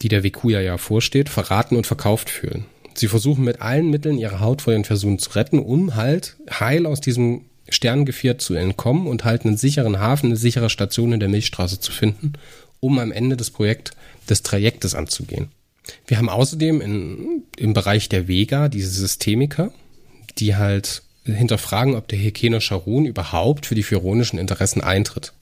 die 0.02 0.08
der 0.08 0.24
WQ 0.24 0.50
ja 0.50 0.60
ja 0.60 0.78
vorsteht, 0.78 1.28
verraten 1.28 1.76
und 1.76 1.86
verkauft 1.86 2.30
fühlen. 2.30 2.66
Sie 2.94 3.08
versuchen 3.08 3.44
mit 3.44 3.60
allen 3.60 3.90
Mitteln 3.90 4.18
ihre 4.18 4.40
Haut 4.40 4.62
vor 4.62 4.72
den 4.72 4.84
Versuchen 4.84 5.18
zu 5.18 5.30
retten, 5.30 5.58
um 5.58 5.94
halt 5.94 6.36
heil 6.50 6.86
aus 6.86 7.00
diesem 7.00 7.42
Sternengeviert 7.68 8.40
zu 8.40 8.54
entkommen 8.54 9.06
und 9.06 9.24
halt 9.24 9.44
einen 9.44 9.56
sicheren 9.56 9.98
Hafen, 9.98 10.26
eine 10.26 10.36
sichere 10.36 10.70
Station 10.70 11.12
in 11.12 11.20
der 11.20 11.28
Milchstraße 11.28 11.80
zu 11.80 11.92
finden, 11.92 12.34
um 12.80 12.98
am 12.98 13.10
Ende 13.10 13.36
des 13.36 13.50
Projekt 13.50 13.92
des 14.28 14.42
Trajektes 14.42 14.94
anzugehen. 14.94 15.48
Wir 16.06 16.18
haben 16.18 16.28
außerdem 16.28 16.80
in, 16.80 17.42
im 17.56 17.72
Bereich 17.74 18.08
der 18.08 18.28
Vega 18.28 18.68
diese 18.68 18.90
Systemiker, 18.90 19.72
die 20.38 20.56
halt 20.56 21.02
hinterfragen, 21.24 21.94
ob 21.94 22.08
der 22.08 22.18
Hekeno 22.18 22.60
Sharon 22.60 23.06
überhaupt 23.06 23.66
für 23.66 23.74
die 23.74 23.82
phyronischen 23.82 24.38
Interessen 24.38 24.82
eintritt. 24.82 25.32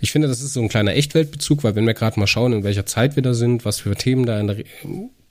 Ich 0.00 0.12
finde, 0.12 0.28
das 0.28 0.40
ist 0.40 0.52
so 0.52 0.62
ein 0.62 0.68
kleiner 0.68 0.94
Echtweltbezug, 0.94 1.64
weil 1.64 1.74
wenn 1.74 1.86
wir 1.86 1.94
gerade 1.94 2.18
mal 2.20 2.26
schauen, 2.26 2.52
in 2.52 2.64
welcher 2.64 2.86
Zeit 2.86 3.16
wir 3.16 3.22
da 3.22 3.34
sind, 3.34 3.64
was 3.64 3.80
für 3.80 3.94
Themen 3.96 4.24
da 4.24 4.38
in 4.38 4.46
der 4.46 4.58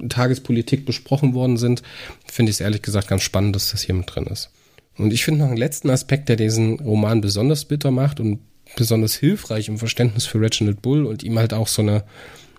Tagespolitik 0.09 0.85
besprochen 0.85 1.33
worden 1.33 1.57
sind, 1.57 1.81
finde 2.25 2.49
ich 2.49 2.57
es 2.57 2.61
ehrlich 2.61 2.81
gesagt 2.81 3.07
ganz 3.07 3.23
spannend, 3.23 3.55
dass 3.55 3.71
das 3.71 3.81
hier 3.81 3.95
mit 3.95 4.13
drin 4.13 4.27
ist. 4.27 4.49
Und 4.97 5.13
ich 5.13 5.23
finde 5.23 5.39
noch 5.41 5.47
einen 5.47 5.57
letzten 5.57 5.89
Aspekt, 5.89 6.27
der 6.29 6.35
diesen 6.35 6.79
Roman 6.79 7.21
besonders 7.21 7.65
bitter 7.65 7.91
macht 7.91 8.19
und 8.19 8.39
besonders 8.75 9.15
hilfreich 9.15 9.67
im 9.67 9.77
Verständnis 9.77 10.25
für 10.25 10.41
Reginald 10.41 10.81
Bull 10.81 11.05
und 11.05 11.23
ihm 11.23 11.39
halt 11.39 11.53
auch 11.53 11.67
so 11.67 11.81
eine 11.81 12.03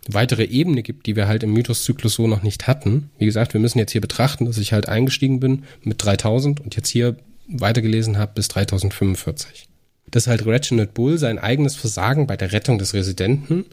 weitere 0.09 0.45
Ebene 0.45 0.83
gibt, 0.83 1.07
die 1.07 1.17
wir 1.17 1.29
halt 1.29 1.43
im 1.43 1.53
Mythoszyklus 1.53 2.15
so 2.15 2.27
noch 2.27 2.43
nicht 2.43 2.67
hatten. 2.67 3.11
Wie 3.19 3.27
gesagt, 3.27 3.53
wir 3.53 3.61
müssen 3.61 3.79
jetzt 3.79 3.93
hier 3.93 4.01
betrachten, 4.01 4.47
dass 4.47 4.59
ich 4.59 4.73
halt 4.73 4.89
eingestiegen 4.89 5.41
bin 5.41 5.65
mit 5.83 6.03
3000 6.03 6.61
und 6.61 6.75
jetzt 6.75 6.89
hier 6.89 7.17
weitergelesen 7.47 8.19
habe 8.19 8.33
bis 8.35 8.49
3045. 8.49 9.70
Dass 10.11 10.27
halt 10.27 10.47
Reginald 10.47 10.95
Bull 10.95 11.19
sein 11.19 11.39
eigenes 11.39 11.77
Versagen 11.77 12.27
bei 12.27 12.37
der 12.37 12.53
Rettung 12.53 12.79
des 12.79 12.95
Residenten 12.95 13.67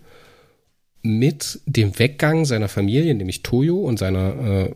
mit 1.02 1.60
dem 1.66 1.98
Weggang 1.98 2.46
seiner 2.46 2.68
Familie, 2.68 3.14
nämlich 3.16 3.44
Toyo 3.44 3.78
und 3.78 3.98
seiner 3.98 4.74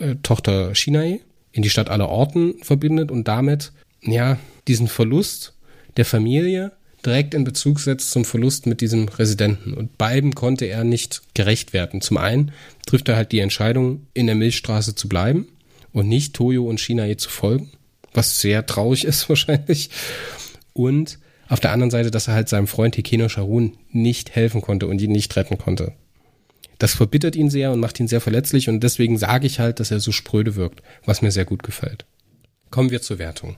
äh, 0.00 0.04
äh, 0.04 0.16
Tochter 0.22 0.74
Shinai, 0.74 1.20
in 1.52 1.62
die 1.62 1.70
Stadt 1.70 1.88
aller 1.88 2.08
Orten 2.08 2.54
verbindet 2.62 3.10
und 3.10 3.28
damit, 3.28 3.72
ja, 4.02 4.38
diesen 4.68 4.88
Verlust 4.88 5.54
der 5.96 6.04
Familie 6.04 6.72
direkt 7.04 7.34
in 7.34 7.44
Bezug 7.44 7.80
setzt 7.80 8.10
zum 8.10 8.24
Verlust 8.24 8.66
mit 8.66 8.80
diesem 8.80 9.08
Residenten. 9.08 9.72
Und 9.72 9.96
beiden 9.96 10.34
konnte 10.34 10.66
er 10.66 10.84
nicht 10.84 11.22
gerecht 11.34 11.72
werden. 11.72 12.00
Zum 12.00 12.16
einen 12.16 12.52
trifft 12.84 13.08
er 13.08 13.16
halt 13.16 13.32
die 13.32 13.38
Entscheidung, 13.38 14.06
in 14.12 14.26
der 14.26 14.34
Milchstraße 14.34 14.94
zu 14.94 15.08
bleiben 15.08 15.46
und 15.92 16.08
nicht 16.08 16.34
Toyo 16.34 16.66
und 16.66 16.80
Shinae 16.80 17.16
zu 17.16 17.30
folgen, 17.30 17.70
was 18.12 18.40
sehr 18.40 18.66
traurig 18.66 19.04
ist 19.06 19.28
wahrscheinlich. 19.28 19.90
Und 20.76 21.18
auf 21.48 21.58
der 21.58 21.72
anderen 21.72 21.90
Seite, 21.90 22.10
dass 22.10 22.28
er 22.28 22.34
halt 22.34 22.50
seinem 22.50 22.66
Freund 22.66 22.94
Hikeno 22.96 23.30
Sharun 23.30 23.78
nicht 23.92 24.36
helfen 24.36 24.60
konnte 24.60 24.86
und 24.86 25.00
ihn 25.00 25.10
nicht 25.10 25.34
retten 25.34 25.56
konnte. 25.56 25.94
Das 26.78 26.94
verbittert 26.94 27.34
ihn 27.34 27.48
sehr 27.48 27.72
und 27.72 27.80
macht 27.80 27.98
ihn 27.98 28.08
sehr 28.08 28.20
verletzlich 28.20 28.68
und 28.68 28.80
deswegen 28.80 29.16
sage 29.16 29.46
ich 29.46 29.58
halt, 29.58 29.80
dass 29.80 29.90
er 29.90 30.00
so 30.00 30.12
spröde 30.12 30.54
wirkt, 30.54 30.82
was 31.06 31.22
mir 31.22 31.30
sehr 31.30 31.46
gut 31.46 31.62
gefällt. 31.62 32.04
Kommen 32.70 32.90
wir 32.90 33.00
zur 33.00 33.18
Wertung. 33.18 33.56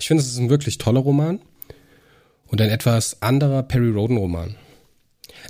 Ich 0.00 0.08
finde, 0.08 0.20
es 0.20 0.28
ist 0.28 0.38
ein 0.38 0.50
wirklich 0.50 0.78
toller 0.78 0.98
Roman 0.98 1.38
und 2.48 2.60
ein 2.60 2.70
etwas 2.70 3.22
anderer 3.22 3.62
Perry 3.62 3.90
Roden 3.90 4.16
Roman. 4.16 4.56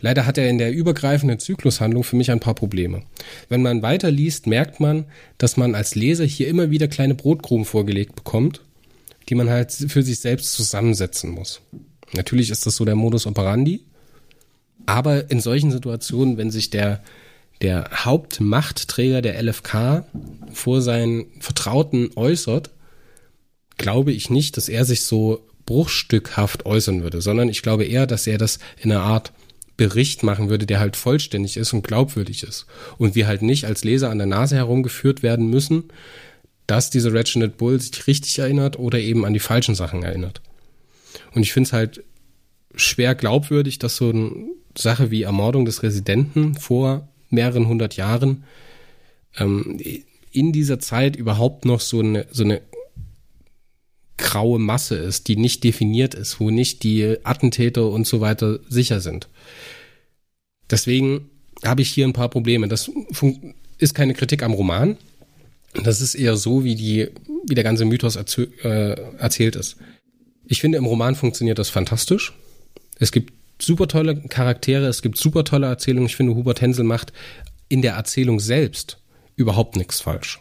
Leider 0.02 0.26
hat 0.26 0.36
er 0.36 0.50
in 0.50 0.58
der 0.58 0.72
übergreifenden 0.72 1.38
Zyklushandlung 1.38 2.04
für 2.04 2.16
mich 2.16 2.30
ein 2.30 2.40
paar 2.40 2.54
Probleme. 2.54 3.02
Wenn 3.48 3.62
man 3.62 3.80
weiterliest, 3.80 4.46
merkt 4.46 4.78
man, 4.78 5.06
dass 5.38 5.56
man 5.56 5.74
als 5.74 5.94
Leser 5.94 6.26
hier 6.26 6.48
immer 6.48 6.70
wieder 6.70 6.88
kleine 6.88 7.14
Brotkrumen 7.14 7.64
vorgelegt 7.64 8.14
bekommt, 8.14 8.60
die 9.28 9.34
man 9.34 9.50
halt 9.50 9.72
für 9.72 10.02
sich 10.02 10.20
selbst 10.20 10.52
zusammensetzen 10.52 11.30
muss. 11.30 11.60
Natürlich 12.14 12.50
ist 12.50 12.66
das 12.66 12.76
so 12.76 12.84
der 12.84 12.96
Modus 12.96 13.26
operandi, 13.26 13.84
aber 14.86 15.30
in 15.30 15.40
solchen 15.40 15.70
Situationen, 15.70 16.38
wenn 16.38 16.50
sich 16.50 16.70
der, 16.70 17.02
der 17.60 17.90
Hauptmachtträger 17.92 19.20
der 19.20 19.42
LFK 19.42 20.04
vor 20.52 20.80
seinen 20.80 21.26
Vertrauten 21.40 22.10
äußert, 22.16 22.70
glaube 23.76 24.12
ich 24.12 24.30
nicht, 24.30 24.56
dass 24.56 24.68
er 24.68 24.84
sich 24.84 25.02
so 25.02 25.46
bruchstückhaft 25.66 26.64
äußern 26.64 27.02
würde, 27.02 27.20
sondern 27.20 27.50
ich 27.50 27.62
glaube 27.62 27.84
eher, 27.84 28.06
dass 28.06 28.26
er 28.26 28.38
das 28.38 28.58
in 28.80 28.90
einer 28.90 29.02
Art 29.02 29.32
Bericht 29.76 30.22
machen 30.22 30.48
würde, 30.48 30.66
der 30.66 30.80
halt 30.80 30.96
vollständig 30.96 31.56
ist 31.56 31.72
und 31.72 31.86
glaubwürdig 31.86 32.42
ist. 32.42 32.66
Und 32.96 33.14
wir 33.14 33.26
halt 33.26 33.42
nicht 33.42 33.66
als 33.66 33.84
Leser 33.84 34.10
an 34.10 34.18
der 34.18 34.26
Nase 34.26 34.56
herumgeführt 34.56 35.22
werden 35.22 35.48
müssen, 35.48 35.84
dass 36.68 36.90
dieser 36.90 37.12
Reginald 37.12 37.56
Bull 37.56 37.80
sich 37.80 38.06
richtig 38.06 38.38
erinnert 38.38 38.78
oder 38.78 39.00
eben 39.00 39.24
an 39.24 39.32
die 39.32 39.40
falschen 39.40 39.74
Sachen 39.74 40.04
erinnert. 40.04 40.40
Und 41.34 41.42
ich 41.42 41.52
finde 41.52 41.66
es 41.66 41.72
halt 41.72 42.04
schwer 42.74 43.14
glaubwürdig, 43.16 43.80
dass 43.80 43.96
so 43.96 44.10
eine 44.10 44.30
Sache 44.76 45.10
wie 45.10 45.22
Ermordung 45.22 45.64
des 45.64 45.82
Residenten 45.82 46.54
vor 46.54 47.08
mehreren 47.30 47.66
hundert 47.66 47.96
Jahren 47.96 48.44
ähm, 49.38 49.80
in 50.30 50.52
dieser 50.52 50.78
Zeit 50.78 51.16
überhaupt 51.16 51.64
noch 51.64 51.80
so 51.80 52.00
eine, 52.00 52.26
so 52.30 52.44
eine 52.44 52.60
graue 54.18 54.58
Masse 54.58 54.96
ist, 54.96 55.28
die 55.28 55.36
nicht 55.36 55.64
definiert 55.64 56.14
ist, 56.14 56.38
wo 56.38 56.50
nicht 56.50 56.82
die 56.82 57.16
Attentäter 57.24 57.88
und 57.88 58.06
so 58.06 58.20
weiter 58.20 58.60
sicher 58.68 59.00
sind. 59.00 59.28
Deswegen 60.70 61.30
habe 61.64 61.80
ich 61.80 61.88
hier 61.88 62.06
ein 62.06 62.12
paar 62.12 62.28
Probleme. 62.28 62.68
Das 62.68 62.90
ist 63.78 63.94
keine 63.94 64.12
Kritik 64.12 64.42
am 64.42 64.52
Roman. 64.52 64.98
Das 65.74 66.00
ist 66.00 66.14
eher 66.14 66.36
so, 66.36 66.64
wie 66.64 66.74
die, 66.74 67.08
wie 67.46 67.54
der 67.54 67.64
ganze 67.64 67.84
Mythos 67.84 68.16
erzähl, 68.16 68.50
äh, 68.62 69.00
erzählt 69.18 69.56
ist. 69.56 69.76
Ich 70.46 70.60
finde, 70.60 70.78
im 70.78 70.86
Roman 70.86 71.14
funktioniert 71.14 71.58
das 71.58 71.68
fantastisch. 71.68 72.32
Es 72.98 73.12
gibt 73.12 73.32
super 73.60 73.86
tolle 73.86 74.16
Charaktere, 74.28 74.86
es 74.86 75.02
gibt 75.02 75.18
super 75.18 75.44
tolle 75.44 75.66
Erzählungen. 75.66 76.06
Ich 76.06 76.16
finde, 76.16 76.34
Hubert 76.34 76.60
Hensel 76.60 76.84
macht 76.84 77.12
in 77.68 77.82
der 77.82 77.94
Erzählung 77.94 78.40
selbst 78.40 78.98
überhaupt 79.36 79.76
nichts 79.76 80.00
falsch. 80.00 80.40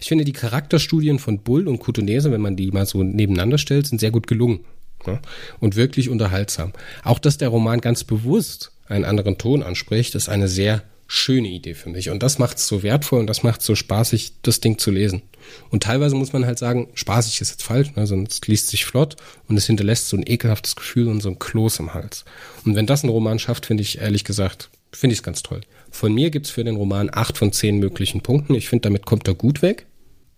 Ich 0.00 0.08
finde, 0.08 0.24
die 0.24 0.32
Charakterstudien 0.32 1.18
von 1.18 1.42
Bull 1.42 1.68
und 1.68 1.78
Kutunese, 1.78 2.30
wenn 2.32 2.40
man 2.40 2.56
die 2.56 2.70
mal 2.70 2.86
so 2.86 3.02
nebeneinander 3.02 3.58
stellt, 3.58 3.86
sind 3.86 4.00
sehr 4.00 4.10
gut 4.10 4.26
gelungen 4.26 4.60
ja, 5.06 5.20
und 5.60 5.76
wirklich 5.76 6.08
unterhaltsam. 6.08 6.72
Auch, 7.04 7.18
dass 7.18 7.38
der 7.38 7.48
Roman 7.48 7.80
ganz 7.80 8.04
bewusst 8.04 8.72
einen 8.88 9.04
anderen 9.04 9.38
Ton 9.38 9.62
anspricht, 9.62 10.14
ist 10.14 10.28
eine 10.28 10.48
sehr 10.48 10.82
schöne 11.10 11.48
Idee 11.48 11.74
für 11.74 11.88
mich. 11.88 12.10
Und 12.10 12.22
das 12.22 12.38
macht 12.38 12.58
es 12.58 12.68
so 12.68 12.82
wertvoll 12.82 13.18
und 13.18 13.26
das 13.26 13.42
macht 13.42 13.60
es 13.60 13.66
so 13.66 13.74
spaßig, 13.74 14.34
das 14.42 14.60
Ding 14.60 14.78
zu 14.78 14.90
lesen. 14.90 15.22
Und 15.70 15.82
teilweise 15.82 16.14
muss 16.14 16.34
man 16.34 16.44
halt 16.44 16.58
sagen, 16.58 16.88
spaßig 16.94 17.40
ist 17.40 17.50
jetzt 17.50 17.62
falsch, 17.62 17.96
ne? 17.96 18.06
sonst 18.06 18.46
liest 18.46 18.68
sich 18.68 18.84
flott 18.84 19.16
und 19.48 19.56
es 19.56 19.66
hinterlässt 19.66 20.08
so 20.08 20.18
ein 20.18 20.26
ekelhaftes 20.26 20.76
Gefühl 20.76 21.08
und 21.08 21.22
so 21.22 21.30
ein 21.30 21.38
Kloß 21.38 21.78
im 21.80 21.94
Hals. 21.94 22.26
Und 22.64 22.76
wenn 22.76 22.86
das 22.86 23.02
ein 23.02 23.08
Roman 23.08 23.38
schafft, 23.38 23.66
finde 23.66 23.82
ich 23.82 23.98
ehrlich 23.98 24.24
gesagt, 24.24 24.68
finde 24.92 25.14
ich 25.14 25.20
es 25.20 25.22
ganz 25.22 25.42
toll. 25.42 25.62
Von 25.90 26.12
mir 26.12 26.30
gibt's 26.30 26.50
für 26.50 26.62
den 26.62 26.76
Roman 26.76 27.08
acht 27.10 27.38
von 27.38 27.52
zehn 27.52 27.78
möglichen 27.78 28.20
Punkten. 28.20 28.54
Ich 28.54 28.68
finde, 28.68 28.82
damit 28.82 29.06
kommt 29.06 29.26
er 29.26 29.34
gut 29.34 29.62
weg. 29.62 29.86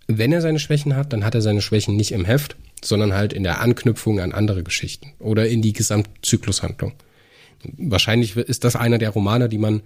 Wenn 0.06 0.32
er 0.32 0.40
seine 0.40 0.60
Schwächen 0.60 0.94
hat, 0.94 1.12
dann 1.12 1.24
hat 1.24 1.34
er 1.34 1.42
seine 1.42 1.62
Schwächen 1.62 1.96
nicht 1.96 2.12
im 2.12 2.24
Heft, 2.24 2.56
sondern 2.84 3.12
halt 3.12 3.32
in 3.32 3.42
der 3.42 3.60
Anknüpfung 3.60 4.20
an 4.20 4.32
andere 4.32 4.62
Geschichten 4.62 5.12
oder 5.18 5.48
in 5.48 5.62
die 5.62 5.72
Gesamtzyklushandlung. 5.72 6.92
Wahrscheinlich 7.76 8.36
ist 8.36 8.64
das 8.64 8.76
einer 8.76 8.98
der 8.98 9.10
Romane, 9.10 9.48
die 9.48 9.58
man, 9.58 9.82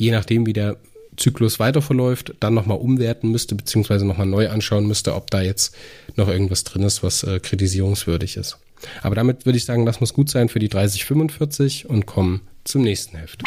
je 0.00 0.12
nachdem 0.12 0.46
wie 0.46 0.54
der 0.54 0.78
Zyklus 1.16 1.60
weiter 1.60 1.82
verläuft, 1.82 2.32
dann 2.40 2.54
nochmal 2.54 2.78
umwerten 2.78 3.30
müsste, 3.30 3.54
beziehungsweise 3.54 4.06
nochmal 4.06 4.26
neu 4.26 4.48
anschauen 4.48 4.86
müsste, 4.86 5.14
ob 5.14 5.30
da 5.30 5.42
jetzt 5.42 5.76
noch 6.16 6.26
irgendwas 6.26 6.64
drin 6.64 6.82
ist, 6.82 7.02
was 7.02 7.22
äh, 7.22 7.38
kritisierungswürdig 7.38 8.38
ist. 8.38 8.56
Aber 9.02 9.14
damit 9.14 9.44
würde 9.44 9.58
ich 9.58 9.66
sagen, 9.66 9.84
das 9.84 10.00
muss 10.00 10.14
gut 10.14 10.30
sein 10.30 10.48
für 10.48 10.58
die 10.58 10.70
3045 10.70 11.90
und 11.90 12.06
kommen 12.06 12.40
zum 12.64 12.80
nächsten 12.80 13.18
Heft. 13.18 13.42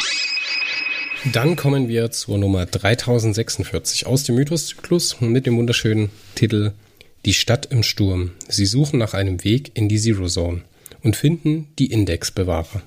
Dann 1.32 1.56
kommen 1.56 1.88
wir 1.88 2.12
zur 2.12 2.38
Nummer 2.38 2.66
3046 2.66 4.06
aus 4.06 4.22
dem 4.22 4.36
Mythoszyklus 4.36 5.20
mit 5.20 5.46
dem 5.46 5.56
wunderschönen 5.56 6.10
Titel 6.36 6.70
Die 7.24 7.34
Stadt 7.34 7.66
im 7.66 7.82
Sturm. 7.82 8.30
Sie 8.48 8.66
suchen 8.66 9.00
nach 9.00 9.14
einem 9.14 9.42
Weg 9.42 9.72
in 9.74 9.88
die 9.88 9.98
Zero 9.98 10.28
Zone 10.28 10.62
und 11.02 11.16
finden 11.16 11.66
die 11.80 11.90
Indexbewahrer. 11.90 12.82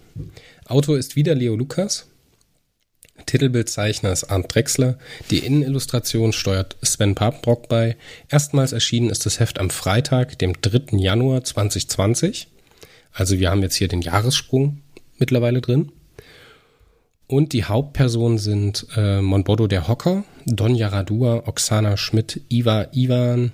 Autor 0.65 0.97
ist 0.97 1.17
wieder 1.17 1.35
Leo 1.35 1.55
Lukas. 1.55 2.07
Titelbildzeichner 3.27 4.11
ist 4.11 4.23
Arndt 4.23 4.53
Drexler. 4.53 4.97
Die 5.29 5.39
Innenillustration 5.39 6.33
steuert 6.33 6.75
Sven 6.81 7.13
Papbrock 7.13 7.69
bei. 7.69 7.95
Erstmals 8.29 8.71
erschienen 8.71 9.11
ist 9.11 9.27
das 9.27 9.39
Heft 9.39 9.59
am 9.59 9.69
Freitag, 9.69 10.39
dem 10.39 10.53
3. 10.59 10.97
Januar 10.97 11.43
2020. 11.43 12.47
Also 13.13 13.37
wir 13.37 13.51
haben 13.51 13.61
jetzt 13.61 13.75
hier 13.75 13.87
den 13.87 14.01
Jahressprung 14.01 14.81
mittlerweile 15.19 15.61
drin. 15.61 15.91
Und 17.27 17.51
die 17.51 17.65
Hauptpersonen 17.65 18.37
sind 18.37 18.87
äh, 18.95 19.21
Monbodo 19.21 19.67
der 19.67 19.87
Hocker, 19.87 20.23
Don 20.45 20.75
Yaradua, 20.75 21.43
Oksana 21.45 21.97
Schmidt, 21.97 22.41
Iva 22.47 22.87
Ivan, 22.93 23.51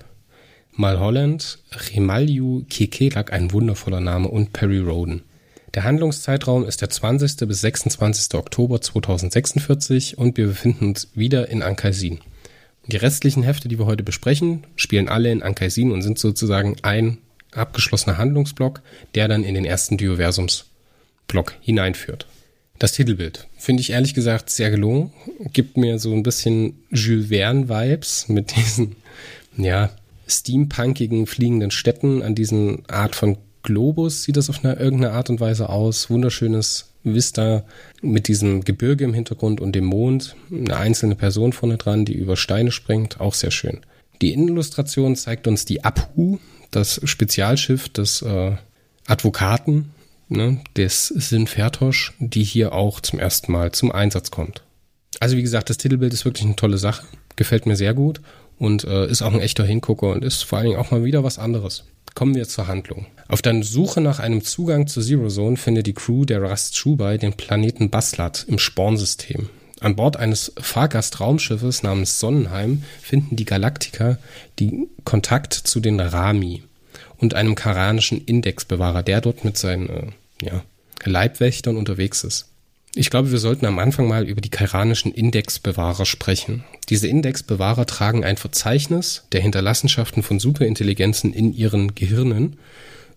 Malholland, 0.72 1.58
Remalju 1.92 2.64
Kekelak, 2.68 3.32
ein 3.32 3.52
wundervoller 3.52 4.00
Name, 4.00 4.28
und 4.28 4.52
Perry 4.52 4.78
Roden. 4.78 5.22
Der 5.74 5.82
Handlungszeitraum 5.82 6.64
ist 6.64 6.82
der 6.82 6.90
20. 6.90 7.48
bis 7.48 7.60
26. 7.62 8.34
Oktober 8.34 8.80
2046 8.80 10.16
und 10.16 10.36
wir 10.36 10.46
befinden 10.46 10.86
uns 10.90 11.08
wieder 11.14 11.48
in 11.48 11.62
Ankaisin. 11.62 12.20
Die 12.86 12.96
restlichen 12.96 13.42
Hefte, 13.42 13.66
die 13.66 13.78
wir 13.78 13.86
heute 13.86 14.04
besprechen, 14.04 14.64
spielen 14.76 15.08
alle 15.08 15.32
in 15.32 15.42
Ankaisin 15.42 15.90
und 15.90 16.02
sind 16.02 16.20
sozusagen 16.20 16.76
ein 16.82 17.18
abgeschlossener 17.50 18.18
Handlungsblock, 18.18 18.82
der 19.16 19.26
dann 19.26 19.42
in 19.42 19.54
den 19.54 19.64
ersten 19.64 19.96
Dioversums-Block 19.96 21.54
hineinführt. 21.60 22.28
Das 22.78 22.92
Titelbild 22.92 23.48
finde 23.56 23.80
ich 23.80 23.90
ehrlich 23.90 24.14
gesagt 24.14 24.50
sehr 24.50 24.70
gelungen. 24.70 25.12
Gibt 25.52 25.76
mir 25.76 25.98
so 25.98 26.12
ein 26.12 26.22
bisschen 26.22 26.84
Jules 26.90 27.30
Verne-Vibes 27.30 28.28
mit 28.28 28.54
diesen, 28.56 28.94
ja, 29.56 29.90
steampunkigen 30.28 31.26
fliegenden 31.26 31.72
Städten 31.72 32.22
an 32.22 32.36
diesen 32.36 32.88
Art 32.88 33.16
von 33.16 33.38
Globus 33.64 34.22
sieht 34.22 34.36
das 34.36 34.48
auf 34.48 34.64
eine, 34.64 34.74
irgendeine 34.74 35.14
Art 35.14 35.30
und 35.30 35.40
Weise 35.40 35.68
aus. 35.68 36.08
Wunderschönes 36.10 36.92
Vista 37.02 37.64
mit 38.00 38.28
diesem 38.28 38.62
Gebirge 38.62 39.04
im 39.04 39.14
Hintergrund 39.14 39.60
und 39.60 39.72
dem 39.72 39.86
Mond. 39.86 40.36
Eine 40.52 40.76
einzelne 40.76 41.16
Person 41.16 41.52
vorne 41.52 41.76
dran, 41.76 42.04
die 42.04 42.14
über 42.14 42.36
Steine 42.36 42.70
springt. 42.70 43.20
Auch 43.20 43.34
sehr 43.34 43.50
schön. 43.50 43.80
Die 44.22 44.32
Innenillustration 44.32 45.16
zeigt 45.16 45.48
uns 45.48 45.64
die 45.64 45.82
Abhu, 45.82 46.38
das 46.70 47.00
Spezialschiff 47.04 47.88
des 47.88 48.22
äh, 48.22 48.52
Advokaten 49.06 49.90
ne, 50.28 50.60
des 50.76 51.08
Sinfertosch, 51.08 52.14
die 52.18 52.44
hier 52.44 52.72
auch 52.72 53.00
zum 53.00 53.18
ersten 53.18 53.52
Mal 53.52 53.72
zum 53.72 53.92
Einsatz 53.92 54.30
kommt. 54.30 54.62
Also 55.20 55.36
wie 55.36 55.42
gesagt, 55.42 55.70
das 55.70 55.78
Titelbild 55.78 56.12
ist 56.12 56.24
wirklich 56.24 56.44
eine 56.44 56.56
tolle 56.56 56.78
Sache, 56.78 57.06
gefällt 57.36 57.66
mir 57.66 57.76
sehr 57.76 57.94
gut 57.94 58.20
und 58.58 58.84
äh, 58.84 59.06
ist 59.08 59.22
auch 59.22 59.32
ein 59.32 59.40
echter 59.40 59.64
Hingucker 59.64 60.10
und 60.10 60.24
ist 60.24 60.44
vor 60.44 60.58
allen 60.58 60.68
Dingen 60.68 60.78
auch 60.78 60.90
mal 60.90 61.04
wieder 61.04 61.24
was 61.24 61.38
anderes. 61.38 61.84
Kommen 62.14 62.34
wir 62.34 62.46
zur 62.46 62.68
Handlung. 62.68 63.06
Auf 63.26 63.42
der 63.42 63.62
Suche 63.64 64.00
nach 64.00 64.20
einem 64.20 64.44
Zugang 64.44 64.86
zur 64.86 65.02
Zero 65.02 65.28
Zone 65.28 65.56
findet 65.56 65.86
die 65.86 65.94
Crew 65.94 66.24
der 66.24 66.42
Rast 66.42 66.76
Shubai 66.76 67.18
den 67.18 67.32
Planeten 67.32 67.90
Baslat 67.90 68.44
im 68.48 68.58
Spornsystem. 68.58 69.48
An 69.80 69.96
Bord 69.96 70.16
eines 70.16 70.52
Fahrgastraumschiffes 70.56 71.82
namens 71.82 72.20
Sonnenheim 72.20 72.84
finden 73.02 73.36
die 73.36 73.44
Galaktiker 73.44 74.18
die 74.58 74.88
Kontakt 75.04 75.54
zu 75.54 75.80
den 75.80 75.98
Rami 76.00 76.62
und 77.18 77.34
einem 77.34 77.54
karanischen 77.54 78.24
Indexbewahrer, 78.24 79.02
der 79.02 79.20
dort 79.20 79.44
mit 79.44 79.58
seinen 79.58 79.88
äh, 79.88 80.06
ja, 80.42 80.62
Leibwächtern 81.04 81.76
unterwegs 81.76 82.22
ist. 82.24 82.48
Ich 82.96 83.10
glaube, 83.10 83.32
wir 83.32 83.38
sollten 83.38 83.66
am 83.66 83.80
Anfang 83.80 84.06
mal 84.06 84.28
über 84.28 84.40
die 84.40 84.50
kairanischen 84.50 85.12
Indexbewahrer 85.12 86.06
sprechen. 86.06 86.62
Diese 86.88 87.08
Indexbewahrer 87.08 87.86
tragen 87.86 88.24
ein 88.24 88.36
Verzeichnis 88.36 89.24
der 89.32 89.40
Hinterlassenschaften 89.40 90.22
von 90.22 90.38
Superintelligenzen 90.38 91.32
in 91.32 91.52
ihren 91.52 91.96
Gehirnen, 91.96 92.56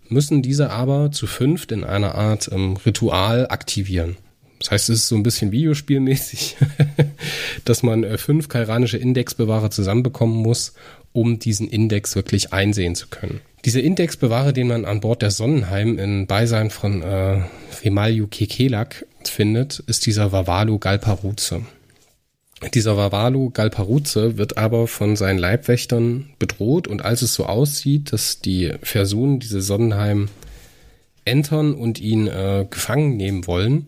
müssen 0.09 0.41
diese 0.41 0.71
aber 0.71 1.11
zu 1.11 1.27
fünft 1.27 1.71
in 1.71 1.83
einer 1.83 2.15
Art 2.15 2.49
ähm, 2.51 2.77
Ritual 2.85 3.47
aktivieren. 3.49 4.17
Das 4.59 4.71
heißt, 4.71 4.89
es 4.89 5.01
ist 5.01 5.07
so 5.09 5.15
ein 5.15 5.23
bisschen 5.23 5.51
Videospielmäßig, 5.51 6.57
dass 7.65 7.83
man 7.83 8.03
äh, 8.03 8.17
fünf 8.17 8.49
kairanische 8.49 8.97
Indexbewahrer 8.97 9.69
zusammenbekommen 9.69 10.37
muss, 10.37 10.73
um 11.13 11.37
diesen 11.37 11.67
Index 11.67 12.15
wirklich 12.15 12.51
einsehen 12.51 12.95
zu 12.95 13.07
können. 13.09 13.41
Dieser 13.65 13.81
Indexbewahrer, 13.81 14.53
den 14.53 14.67
man 14.67 14.85
an 14.85 15.01
Bord 15.01 15.21
der 15.21 15.31
Sonnenheim 15.31 15.99
in 15.99 16.25
Beisein 16.25 16.69
von 16.69 17.03
äh, 17.03 17.41
Femalju 17.69 18.27
Kekelak 18.27 19.05
findet, 19.29 19.79
ist 19.79 20.05
dieser 20.05 20.31
Vavalu 20.31 20.79
Galparuze. 20.79 21.65
Dieser 22.73 22.97
Vavalu 22.97 23.51
Galparuze 23.51 24.37
wird 24.37 24.57
aber 24.57 24.87
von 24.87 25.15
seinen 25.15 25.37
Leibwächtern 25.37 26.29
bedroht 26.39 26.87
und 26.87 27.05
als 27.05 27.21
es 27.21 27.33
so 27.33 27.45
aussieht, 27.45 28.11
dass 28.11 28.39
die 28.39 28.73
Versunen 28.81 29.39
diese 29.39 29.61
Sonnenheim 29.61 30.29
entern 31.23 31.75
und 31.75 31.99
ihn 31.99 32.27
äh, 32.27 32.65
gefangen 32.69 33.15
nehmen 33.15 33.45
wollen, 33.45 33.87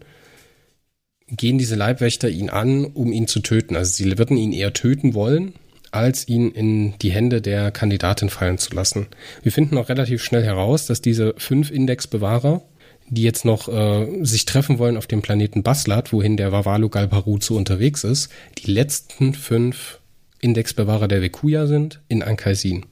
gehen 1.31 1.57
diese 1.57 1.75
Leibwächter 1.75 2.29
ihn 2.29 2.49
an, 2.49 2.85
um 2.85 3.11
ihn 3.11 3.27
zu 3.27 3.39
töten. 3.39 3.75
Also 3.75 3.91
sie 3.91 4.17
würden 4.17 4.37
ihn 4.37 4.53
eher 4.53 4.73
töten 4.73 5.13
wollen, 5.13 5.53
als 5.91 6.27
ihn 6.27 6.51
in 6.51 6.93
die 6.99 7.11
Hände 7.11 7.41
der 7.41 7.71
Kandidatin 7.71 8.29
fallen 8.29 8.57
zu 8.57 8.75
lassen. 8.75 9.07
Wir 9.41 9.51
finden 9.51 9.77
auch 9.77 9.89
relativ 9.89 10.23
schnell 10.23 10.43
heraus, 10.43 10.85
dass 10.85 11.01
diese 11.01 11.33
fünf 11.37 11.71
Indexbewahrer, 11.71 12.61
die 13.09 13.23
jetzt 13.23 13.45
noch 13.45 13.67
äh, 13.67 14.23
sich 14.23 14.45
treffen 14.45 14.79
wollen 14.79 14.97
auf 14.97 15.07
dem 15.07 15.21
Planeten 15.21 15.63
Baslat, 15.63 16.13
wohin 16.13 16.37
der 16.37 16.51
Vavalu 16.51 16.89
Galparuzu 16.89 17.55
unterwegs 17.55 18.03
ist, 18.03 18.29
die 18.57 18.71
letzten 18.71 19.33
fünf 19.33 19.99
Indexbewahrer 20.41 21.07
der 21.07 21.21
Vekuya 21.21 21.67
sind 21.67 22.01
in 22.07 22.23
Ankaisin. 22.23 22.85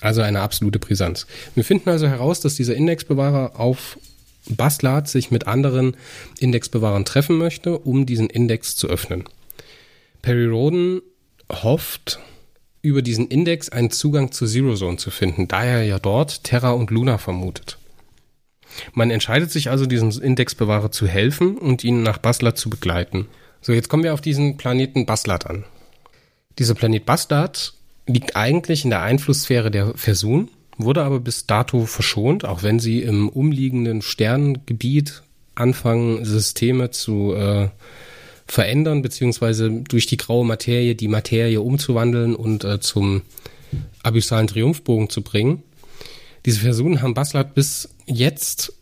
Also 0.00 0.22
eine 0.22 0.40
absolute 0.40 0.78
Brisanz. 0.78 1.26
Wir 1.54 1.64
finden 1.64 1.90
also 1.90 2.06
heraus, 2.06 2.40
dass 2.40 2.54
dieser 2.54 2.74
Indexbewahrer 2.74 3.58
auf 3.58 3.98
Baslat 4.48 5.08
sich 5.08 5.30
mit 5.30 5.46
anderen 5.46 5.96
Indexbewahrern 6.38 7.04
treffen 7.04 7.36
möchte, 7.36 7.78
um 7.78 8.06
diesen 8.06 8.30
Index 8.30 8.76
zu 8.76 8.88
öffnen. 8.88 9.24
Perry 10.22 10.46
Roden 10.46 11.02
hofft, 11.50 12.20
über 12.82 13.02
diesen 13.02 13.28
Index 13.28 13.68
einen 13.68 13.90
Zugang 13.90 14.32
zur 14.32 14.48
Zero 14.48 14.74
Zone 14.74 14.96
zu 14.96 15.10
finden, 15.10 15.48
da 15.48 15.64
er 15.64 15.82
ja 15.82 15.98
dort 15.98 16.44
Terra 16.44 16.70
und 16.70 16.90
Luna 16.90 17.18
vermutet. 17.18 17.77
Man 18.92 19.10
entscheidet 19.10 19.50
sich 19.50 19.70
also, 19.70 19.86
diesem 19.86 20.10
Indexbewahrer 20.10 20.90
zu 20.90 21.06
helfen 21.06 21.56
und 21.56 21.84
ihn 21.84 22.02
nach 22.02 22.18
Baslat 22.18 22.58
zu 22.58 22.70
begleiten. 22.70 23.26
So, 23.60 23.72
jetzt 23.72 23.88
kommen 23.88 24.04
wir 24.04 24.14
auf 24.14 24.20
diesen 24.20 24.56
Planeten 24.56 25.06
Baslat 25.06 25.46
an. 25.46 25.64
Dieser 26.58 26.74
Planet 26.74 27.04
Baslat 27.04 27.72
liegt 28.06 28.36
eigentlich 28.36 28.84
in 28.84 28.90
der 28.90 29.02
Einflusssphäre 29.02 29.70
der 29.70 29.94
Versun, 29.94 30.48
wurde 30.76 31.02
aber 31.02 31.20
bis 31.20 31.46
dato 31.46 31.86
verschont, 31.86 32.44
auch 32.44 32.62
wenn 32.62 32.78
sie 32.78 33.02
im 33.02 33.28
umliegenden 33.28 34.02
Sterngebiet 34.02 35.22
anfangen, 35.54 36.24
Systeme 36.24 36.90
zu 36.90 37.34
äh, 37.34 37.68
verändern, 38.46 39.02
beziehungsweise 39.02 39.70
durch 39.70 40.06
die 40.06 40.16
graue 40.16 40.46
Materie 40.46 40.94
die 40.94 41.08
Materie 41.08 41.60
umzuwandeln 41.60 42.34
und 42.34 42.64
äh, 42.64 42.80
zum 42.80 43.22
abyssalen 44.02 44.46
Triumphbogen 44.46 45.10
zu 45.10 45.22
bringen. 45.22 45.62
Diese 46.46 46.60
Versuchen 46.60 47.02
haben 47.02 47.14
Baslat 47.14 47.54
bis 47.54 47.90
jetzt 48.08 48.72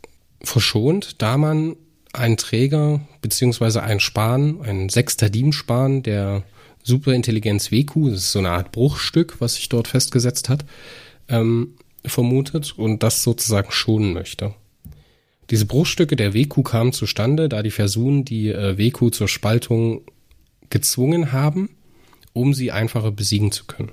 verschont, 0.43 1.21
da 1.23 1.37
man 1.37 1.77
einen 2.13 2.37
Träger 2.37 3.01
beziehungsweise 3.21 3.83
einen 3.83 4.01
Span, 4.01 4.63
einen 4.63 4.89
sechster 4.89 5.29
Diemspan 5.29 6.03
der 6.03 6.45
Superintelligenz 6.83 7.71
WQ, 7.71 8.11
das 8.11 8.19
ist 8.21 8.33
so 8.33 8.39
eine 8.39 8.51
Art 8.51 8.73
Bruchstück, 8.73 9.41
was 9.41 9.57
sich 9.57 9.69
dort 9.69 9.89
festgesetzt 9.89 10.49
hat, 10.49 10.65
ähm, 11.29 11.75
vermutet 12.05 12.79
und 12.79 13.03
das 13.03 13.23
sozusagen 13.23 13.73
schonen 13.73 14.13
möchte. 14.13 14.55
Diese 15.51 15.67
Bruchstücke 15.67 16.17
der 16.17 16.35
WQ 16.35 16.63
kamen 16.63 16.93
zustande, 16.93 17.49
da 17.49 17.63
die 17.63 17.71
Versuchen 17.71 18.25
die 18.25 18.49
äh, 18.49 18.79
WQ 18.79 19.13
zur 19.13 19.29
Spaltung 19.29 20.03
gezwungen 20.71 21.33
haben, 21.33 21.71
um 22.33 22.55
sie 22.55 22.73
einfacher 22.73 23.13
besiegen 23.13 23.53
zu 23.53 23.65
können. 23.65 23.93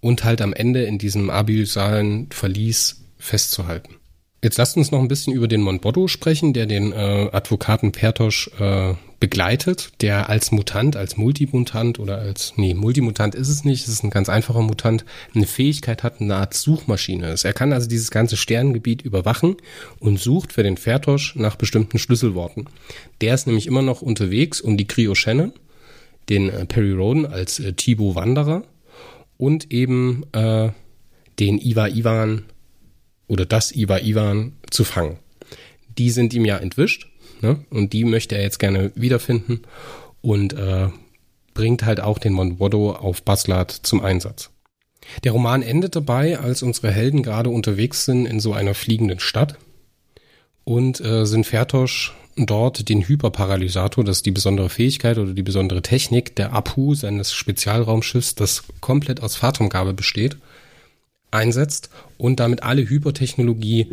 Und 0.00 0.24
halt 0.24 0.40
am 0.40 0.52
Ende 0.52 0.84
in 0.84 0.98
diesem 0.98 1.30
abyssalen 1.30 2.28
Verlies 2.30 3.04
festzuhalten. 3.18 3.96
Jetzt 4.42 4.58
lasst 4.58 4.76
uns 4.76 4.90
noch 4.90 5.00
ein 5.00 5.08
bisschen 5.08 5.32
über 5.32 5.48
den 5.48 5.62
Monboddo 5.62 6.08
sprechen, 6.08 6.52
der 6.52 6.66
den 6.66 6.92
äh, 6.92 7.30
Advokaten 7.32 7.92
Pertosch 7.92 8.50
äh, 8.60 8.94
begleitet, 9.18 9.92
der 10.02 10.28
als 10.28 10.52
Mutant, 10.52 10.94
als 10.94 11.16
Multimutant 11.16 11.98
oder 11.98 12.18
als, 12.18 12.52
nee, 12.56 12.74
Multimutant 12.74 13.34
ist 13.34 13.48
es 13.48 13.64
nicht, 13.64 13.84
es 13.84 13.88
ist 13.88 14.04
ein 14.04 14.10
ganz 14.10 14.28
einfacher 14.28 14.60
Mutant, 14.60 15.06
eine 15.34 15.46
Fähigkeit 15.46 16.02
hat, 16.02 16.20
eine 16.20 16.36
Art 16.36 16.52
Suchmaschine 16.52 17.32
ist. 17.32 17.44
Er 17.44 17.54
kann 17.54 17.72
also 17.72 17.88
dieses 17.88 18.10
ganze 18.10 18.36
Sternengebiet 18.36 19.00
überwachen 19.02 19.56
und 20.00 20.20
sucht 20.20 20.52
für 20.52 20.62
den 20.62 20.74
Pertosch 20.74 21.34
nach 21.36 21.56
bestimmten 21.56 21.98
Schlüsselworten. 21.98 22.68
Der 23.22 23.34
ist 23.34 23.46
nämlich 23.46 23.66
immer 23.66 23.82
noch 23.82 24.02
unterwegs, 24.02 24.60
um 24.60 24.76
die 24.76 24.86
Cryo 24.86 25.14
Shannon, 25.14 25.54
den 26.28 26.50
äh, 26.50 26.66
Perry 26.66 26.92
Roden 26.92 27.24
als 27.24 27.58
äh, 27.58 27.72
Thibaut 27.72 28.16
Wanderer 28.16 28.64
und 29.38 29.72
eben 29.72 30.24
äh, 30.32 30.70
den 31.38 31.58
Iva 31.58 31.88
Ivan 31.88 32.44
oder 33.28 33.46
das 33.46 33.74
Iva 33.74 33.98
Ivan 33.98 34.52
zu 34.70 34.84
fangen. 34.84 35.18
Die 35.98 36.10
sind 36.10 36.34
ihm 36.34 36.44
ja 36.44 36.58
entwischt 36.58 37.08
ne? 37.40 37.64
und 37.70 37.92
die 37.92 38.04
möchte 38.04 38.36
er 38.36 38.42
jetzt 38.42 38.58
gerne 38.58 38.92
wiederfinden 38.94 39.62
und 40.20 40.52
äh, 40.52 40.88
bringt 41.54 41.84
halt 41.84 42.00
auch 42.00 42.18
den 42.18 42.32
Monwodo 42.32 42.92
auf 42.92 43.22
Baslat 43.22 43.70
zum 43.70 44.02
Einsatz. 44.02 44.50
Der 45.24 45.32
Roman 45.32 45.62
endet 45.62 45.96
dabei, 45.96 46.38
als 46.38 46.62
unsere 46.62 46.90
Helden 46.90 47.22
gerade 47.22 47.50
unterwegs 47.50 48.04
sind 48.04 48.26
in 48.26 48.40
so 48.40 48.52
einer 48.52 48.74
fliegenden 48.74 49.20
Stadt 49.20 49.56
und 50.64 51.00
äh, 51.00 51.24
sind 51.26 51.46
Fertosch 51.46 52.12
dort 52.36 52.88
den 52.88 53.02
Hyperparalysator, 53.08 54.04
das 54.04 54.18
ist 54.18 54.26
die 54.26 54.32
besondere 54.32 54.68
Fähigkeit 54.68 55.16
oder 55.16 55.32
die 55.32 55.42
besondere 55.42 55.80
Technik 55.80 56.36
der 56.36 56.52
Apu 56.52 56.94
seines 56.94 57.32
Spezialraumschiffs, 57.32 58.34
das 58.34 58.64
komplett 58.80 59.22
aus 59.22 59.36
Phantomgabe 59.36 59.94
besteht, 59.94 60.36
einsetzt 61.30 61.90
und 62.18 62.40
damit 62.40 62.62
alle 62.62 62.88
Hypertechnologie 62.88 63.88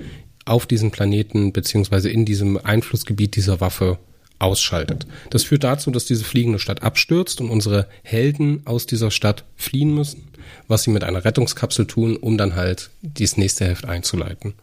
auf 0.45 0.65
diesem 0.65 0.91
Planeten 0.91 1.53
beziehungsweise 1.53 2.09
in 2.09 2.25
diesem 2.25 2.57
Einflussgebiet 2.57 3.35
dieser 3.35 3.61
Waffe 3.61 3.97
ausschaltet. 4.39 5.07
Das 5.29 5.43
führt 5.43 5.63
dazu, 5.63 5.89
dass 5.91 6.05
diese 6.05 6.25
fliegende 6.25 6.59
Stadt 6.59 6.83
abstürzt 6.83 7.39
und 7.39 7.49
unsere 7.49 7.87
Helden 8.03 8.61
aus 8.65 8.85
dieser 8.85 9.09
Stadt 9.09 9.45
fliehen 9.55 9.93
müssen, 9.93 10.27
was 10.67 10.83
sie 10.83 10.91
mit 10.91 11.03
einer 11.03 11.23
Rettungskapsel 11.23 11.87
tun, 11.87 12.17
um 12.17 12.37
dann 12.37 12.55
halt 12.55 12.89
dieses 13.01 13.37
nächste 13.37 13.65
Heft 13.65 13.85
einzuleiten. 13.85 14.53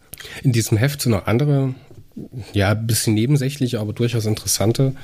In 0.42 0.52
diesem 0.52 0.76
Heft 0.76 1.00
sind 1.00 1.12
noch 1.12 1.26
andere, 1.26 1.74
ja, 2.52 2.74
bisschen 2.74 3.14
nebensächliche, 3.14 3.80
aber 3.80 3.94
durchaus 3.94 4.26
interessante 4.26 4.94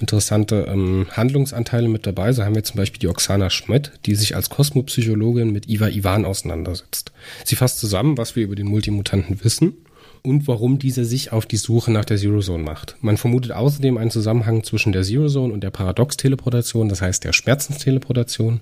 interessante 0.00 0.66
ähm, 0.68 1.06
Handlungsanteile 1.10 1.88
mit 1.88 2.06
dabei. 2.06 2.32
So 2.32 2.44
haben 2.44 2.54
wir 2.54 2.64
zum 2.64 2.76
Beispiel 2.76 3.00
die 3.00 3.08
Oksana 3.08 3.50
Schmidt, 3.50 3.92
die 4.06 4.14
sich 4.14 4.36
als 4.36 4.50
Kosmopsychologin 4.50 5.52
mit 5.52 5.68
Iva 5.68 5.88
Ivan 5.88 6.24
auseinandersetzt. 6.24 7.12
Sie 7.44 7.56
fasst 7.56 7.78
zusammen, 7.78 8.16
was 8.16 8.36
wir 8.36 8.44
über 8.44 8.56
den 8.56 8.68
Multimutanten 8.68 9.42
wissen 9.44 9.74
und 10.22 10.46
warum 10.48 10.78
dieser 10.78 11.04
sich 11.04 11.32
auf 11.32 11.46
die 11.46 11.56
Suche 11.56 11.90
nach 11.90 12.04
der 12.04 12.16
Zero 12.16 12.40
Zone 12.40 12.62
macht. 12.62 12.96
Man 13.00 13.16
vermutet 13.16 13.52
außerdem 13.52 13.96
einen 13.96 14.10
Zusammenhang 14.10 14.64
zwischen 14.64 14.92
der 14.92 15.02
Zero 15.02 15.28
Zone 15.28 15.52
und 15.52 15.62
der 15.62 15.70
Paradox-Teleportation, 15.70 16.88
das 16.88 17.02
heißt 17.02 17.24
der 17.24 17.32
Schmerzensteleportation. 17.32 18.60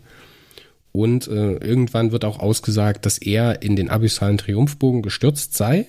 Und 0.92 1.29
äh, 1.29 1.57
irgendwann 1.57 2.11
wird 2.11 2.25
auch 2.25 2.38
ausgesagt, 2.38 3.05
dass 3.05 3.18
er 3.18 3.62
in 3.62 3.77
den 3.77 3.90
abyssalen 3.90 4.38
Triumphbogen 4.38 5.03
gestürzt 5.03 5.55
sei, 5.55 5.87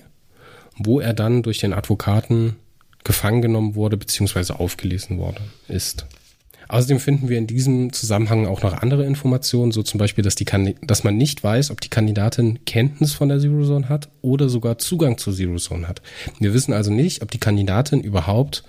wo 0.76 1.00
er 1.00 1.14
dann 1.14 1.42
durch 1.42 1.58
den 1.58 1.72
Advokaten 1.72 2.56
gefangen 3.04 3.42
genommen 3.42 3.74
wurde 3.74 3.96
bzw. 3.96 4.52
aufgelesen 4.54 5.18
worden 5.18 5.50
ist. 5.68 6.06
Außerdem 6.68 7.00
finden 7.00 7.28
wir 7.30 7.38
in 7.38 7.46
diesem 7.46 7.94
Zusammenhang 7.94 8.46
auch 8.46 8.62
noch 8.62 8.74
andere 8.74 9.06
Informationen, 9.06 9.72
so 9.72 9.82
zum 9.82 9.96
Beispiel, 9.96 10.22
dass, 10.22 10.34
die 10.34 10.44
dass 10.82 11.02
man 11.02 11.16
nicht 11.16 11.42
weiß, 11.42 11.70
ob 11.70 11.80
die 11.80 11.88
Kandidatin 11.88 12.64
Kenntnis 12.66 13.14
von 13.14 13.30
der 13.30 13.40
Zero 13.40 13.64
Zone 13.64 13.88
hat 13.88 14.10
oder 14.20 14.50
sogar 14.50 14.76
Zugang 14.76 15.16
zur 15.16 15.34
Zero 15.34 15.56
Zone 15.56 15.88
hat. 15.88 16.02
Wir 16.38 16.52
wissen 16.52 16.74
also 16.74 16.92
nicht, 16.92 17.22
ob 17.22 17.30
die 17.30 17.40
Kandidatin 17.40 18.00
überhaupt 18.02 18.64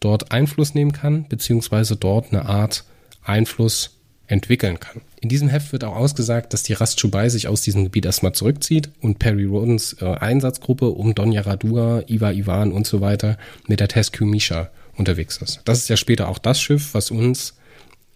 dort 0.00 0.30
Einfluss 0.30 0.74
nehmen 0.74 0.92
kann, 0.92 1.26
beziehungsweise 1.26 1.96
dort 1.96 2.32
eine 2.32 2.44
Art 2.44 2.84
Einfluss 3.24 3.97
entwickeln 4.28 4.78
kann. 4.78 5.00
In 5.20 5.28
diesem 5.28 5.48
Heft 5.48 5.72
wird 5.72 5.84
auch 5.84 5.96
ausgesagt, 5.96 6.52
dass 6.52 6.62
die 6.62 6.74
Rastschubai 6.74 7.28
sich 7.28 7.48
aus 7.48 7.62
diesem 7.62 7.84
Gebiet 7.84 8.06
erstmal 8.06 8.32
zurückzieht 8.32 8.90
und 9.00 9.18
Perry 9.18 9.44
Rodens 9.44 9.96
äh, 10.00 10.04
Einsatzgruppe 10.04 10.90
um 10.90 11.14
Donja 11.14 11.42
Radua, 11.42 12.02
Iva 12.06 12.30
Ivan 12.30 12.72
und 12.72 12.86
so 12.86 13.00
weiter 13.00 13.38
mit 13.66 13.80
der 13.80 13.88
Tescu 13.88 14.24
Misha 14.24 14.70
unterwegs 14.96 15.38
ist. 15.38 15.60
Das 15.64 15.78
ist 15.78 15.88
ja 15.88 15.96
später 15.96 16.28
auch 16.28 16.38
das 16.38 16.60
Schiff, 16.60 16.94
was 16.94 17.10
uns 17.10 17.54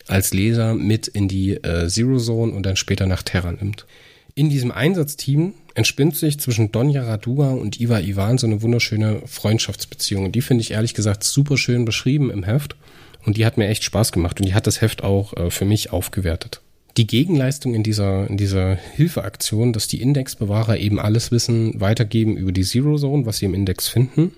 als 0.07 0.33
Leser 0.33 0.75
mit 0.75 1.09
in 1.09 1.29
die 1.29 1.53
äh, 1.55 1.89
Zero 1.89 2.19
Zone 2.19 2.53
und 2.53 2.65
dann 2.65 2.77
später 2.77 3.07
nach 3.07 3.23
Terra 3.23 3.53
nimmt. 3.53 3.87
In 4.35 4.49
diesem 4.49 4.73
Einsatzteam 4.73 5.55
entspinnt 5.75 6.17
sich 6.17 6.41
zwischen 6.41 6.73
Donja 6.73 7.03
Radua 7.05 7.51
und 7.51 7.81
Iva 7.81 8.01
Ivan 8.01 8.39
so 8.39 8.47
eine 8.47 8.63
wunderschöne 8.63 9.23
Freundschaftsbeziehung. 9.27 10.25
Und 10.25 10.35
die 10.35 10.41
finde 10.41 10.63
ich 10.63 10.73
ehrlich 10.73 10.95
gesagt 10.95 11.25
super 11.25 11.57
schön 11.57 11.85
beschrieben 11.85 12.31
im 12.31 12.43
Heft. 12.43 12.77
Und 13.25 13.37
die 13.37 13.47
hat 13.47 13.57
mir 13.57 13.69
echt 13.69 13.85
Spaß 13.85 14.13
gemacht 14.13 14.41
und 14.41 14.47
die 14.47 14.55
hat 14.55 14.67
das 14.67 14.81
Heft 14.81 15.05
auch 15.05 15.37
äh, 15.37 15.51
für 15.51 15.65
mich 15.65 15.93
aufgewertet. 15.93 16.61
Die 16.97 17.07
Gegenleistung 17.07 17.75
in 17.75 17.83
dieser, 17.83 18.29
in 18.29 18.37
dieser 18.37 18.75
Hilfeaktion, 18.75 19.73
dass 19.73 19.89
die 19.89 20.03
Indexbewahrer 20.03 20.77
eben 20.77 20.99
alles 20.99 21.31
Wissen 21.31 21.81
weitergeben 21.81 22.37
über 22.37 22.53
die 22.53 22.65
Zero 22.65 22.97
Zone, 22.99 23.25
was 23.25 23.39
sie 23.39 23.47
im 23.47 23.55
Index 23.55 23.89
finden, 23.89 24.33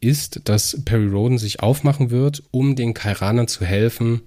ist, 0.00 0.42
dass 0.44 0.82
Perry 0.84 1.06
Roden 1.06 1.38
sich 1.38 1.60
aufmachen 1.60 2.10
wird, 2.10 2.42
um 2.50 2.76
den 2.76 2.92
Kairanern 2.92 3.48
zu 3.48 3.64
helfen, 3.64 4.20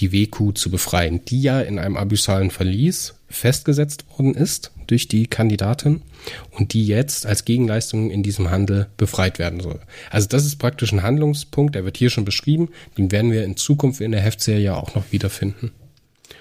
die 0.00 0.12
WQ 0.12 0.54
zu 0.54 0.70
befreien, 0.70 1.24
die 1.24 1.42
ja 1.42 1.60
in 1.60 1.78
einem 1.78 1.96
abyssalen 1.96 2.50
Verlies 2.50 3.14
festgesetzt 3.28 4.04
worden 4.16 4.34
ist 4.34 4.72
durch 4.86 5.06
die 5.06 5.26
Kandidatin 5.26 6.02
und 6.50 6.72
die 6.72 6.86
jetzt 6.86 7.26
als 7.26 7.44
Gegenleistung 7.44 8.10
in 8.10 8.22
diesem 8.22 8.50
Handel 8.50 8.88
befreit 8.96 9.38
werden 9.38 9.60
soll. 9.60 9.80
Also 10.10 10.26
das 10.28 10.44
ist 10.44 10.56
praktisch 10.56 10.92
ein 10.92 11.02
Handlungspunkt, 11.02 11.74
der 11.74 11.84
wird 11.84 11.96
hier 11.96 12.10
schon 12.10 12.24
beschrieben, 12.24 12.70
den 12.98 13.12
werden 13.12 13.30
wir 13.30 13.44
in 13.44 13.56
Zukunft 13.56 14.00
in 14.00 14.12
der 14.12 14.20
Heftserie 14.20 14.74
auch 14.74 14.94
noch 14.94 15.12
wiederfinden. 15.12 15.70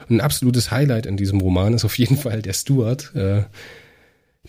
Und 0.07 0.17
ein 0.17 0.21
absolutes 0.21 0.71
Highlight 0.71 1.05
in 1.05 1.17
diesem 1.17 1.39
Roman 1.39 1.73
ist 1.73 1.85
auf 1.85 1.97
jeden 1.97 2.17
Fall 2.17 2.41
der 2.41 2.53
Stuart, 2.53 3.13
äh, 3.15 3.43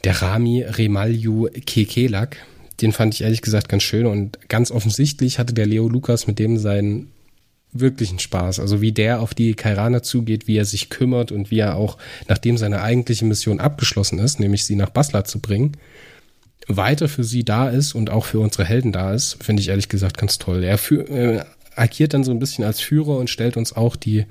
der 0.05 0.23
Rami 0.23 0.63
Remalju 0.63 1.49
Kekelak. 1.67 2.39
Den 2.81 2.93
fand 2.93 3.15
ich 3.15 3.23
ehrlich 3.23 3.43
gesagt 3.43 3.69
ganz 3.69 3.83
schön 3.83 4.07
und 4.07 4.49
ganz 4.49 4.71
offensichtlich 4.71 5.39
hatte 5.39 5.53
der 5.53 5.67
Leo 5.67 5.89
Lukas 5.89 6.27
mit 6.27 6.39
dem 6.39 6.57
seinen 6.57 7.13
wirklichen 7.73 8.19
Spaß. 8.19 8.61
Also 8.61 8.81
wie 8.81 8.93
der 8.93 9.21
auf 9.21 9.35
die 9.35 9.55
Kairana 9.55 10.03
zugeht, 10.03 10.47
wie 10.47 10.57
er 10.57 10.65
sich 10.65 10.91
kümmert 10.91 11.33
und 11.33 11.51
wie 11.51 11.61
er 11.61 11.77
auch, 11.77 11.99
nachdem 12.29 12.57
seine 12.57 12.83
eigentliche 12.83 13.25
Mission 13.25 13.61
abgeschlossen 13.61 14.19
ist, 14.19 14.41
nämlich 14.41 14.65
sie 14.65 14.77
nach 14.77 14.91
Basla 14.91 15.25
zu 15.25 15.41
bringen, 15.41 15.77
weiter 16.69 17.09
für 17.09 17.25
sie 17.25 17.45
da 17.45 17.69
ist 17.69 17.95
und 17.95 18.11
auch 18.11 18.25
für 18.25 18.41
unsere 18.41 18.65
Helden 18.65 18.93
da 18.93 19.13
ist, 19.13 19.43
finde 19.43 19.63
ich 19.63 19.69
ehrlich 19.69 19.89
gesagt 19.89 20.19
ganz 20.19 20.39
toll. 20.39 20.63
Er 20.63 20.79
für, 20.79 21.09
äh, 21.09 21.45
agiert 21.77 22.15
dann 22.15 22.25
so 22.25 22.33
ein 22.33 22.39
bisschen 22.39 22.65
als 22.65 22.81
Führer 22.81 23.17
und 23.17 23.31
stellt 23.31 23.57
uns 23.57 23.75
auch 23.75 23.97
die, 23.97 24.27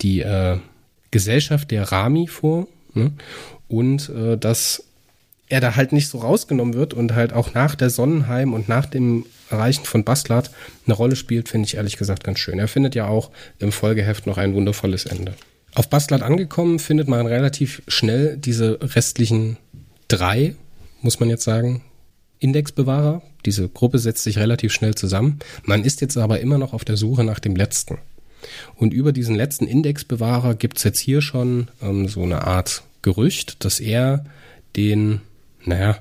die 0.00 0.20
äh, 0.20 0.58
Gesellschaft 1.10 1.70
der 1.70 1.90
Rami 1.90 2.26
vor. 2.26 2.66
Ne? 2.94 3.12
Und 3.68 4.08
äh, 4.08 4.36
dass 4.36 4.84
er 5.50 5.60
da 5.60 5.76
halt 5.76 5.92
nicht 5.92 6.08
so 6.08 6.18
rausgenommen 6.18 6.74
wird 6.74 6.94
und 6.94 7.14
halt 7.14 7.32
auch 7.32 7.54
nach 7.54 7.74
der 7.74 7.90
Sonnenheim 7.90 8.54
und 8.54 8.68
nach 8.68 8.86
dem 8.86 9.26
Erreichen 9.50 9.84
von 9.84 10.04
Baslat 10.04 10.50
eine 10.86 10.94
Rolle 10.94 11.16
spielt, 11.16 11.48
finde 11.48 11.66
ich 11.66 11.74
ehrlich 11.74 11.96
gesagt 11.96 12.24
ganz 12.24 12.38
schön. 12.38 12.58
Er 12.58 12.68
findet 12.68 12.94
ja 12.94 13.08
auch 13.08 13.30
im 13.58 13.72
Folgeheft 13.72 14.26
noch 14.26 14.38
ein 14.38 14.54
wundervolles 14.54 15.04
Ende. 15.04 15.34
Auf 15.74 15.90
Baslat 15.90 16.22
angekommen 16.22 16.78
findet 16.78 17.08
man 17.08 17.26
relativ 17.26 17.82
schnell 17.88 18.36
diese 18.36 18.78
restlichen 18.80 19.56
drei, 20.08 20.54
muss 21.02 21.20
man 21.20 21.28
jetzt 21.28 21.44
sagen, 21.44 21.82
Indexbewahrer. 22.38 23.22
Diese 23.44 23.68
Gruppe 23.68 23.98
setzt 23.98 24.22
sich 24.22 24.38
relativ 24.38 24.72
schnell 24.72 24.94
zusammen. 24.94 25.38
Man 25.64 25.84
ist 25.84 26.00
jetzt 26.00 26.16
aber 26.16 26.40
immer 26.40 26.58
noch 26.58 26.72
auf 26.72 26.84
der 26.84 26.96
Suche 26.96 27.24
nach 27.24 27.38
dem 27.38 27.56
letzten. 27.56 27.98
Und 28.76 28.94
über 28.94 29.12
diesen 29.12 29.34
letzten 29.34 29.66
Indexbewahrer 29.66 30.54
gibt's 30.54 30.84
jetzt 30.84 30.98
hier 30.98 31.22
schon 31.22 31.68
ähm, 31.82 32.08
so 32.08 32.22
eine 32.22 32.46
Art 32.46 32.82
Gerücht, 33.02 33.64
dass 33.64 33.80
er 33.80 34.24
den, 34.76 35.20
naja, 35.64 35.98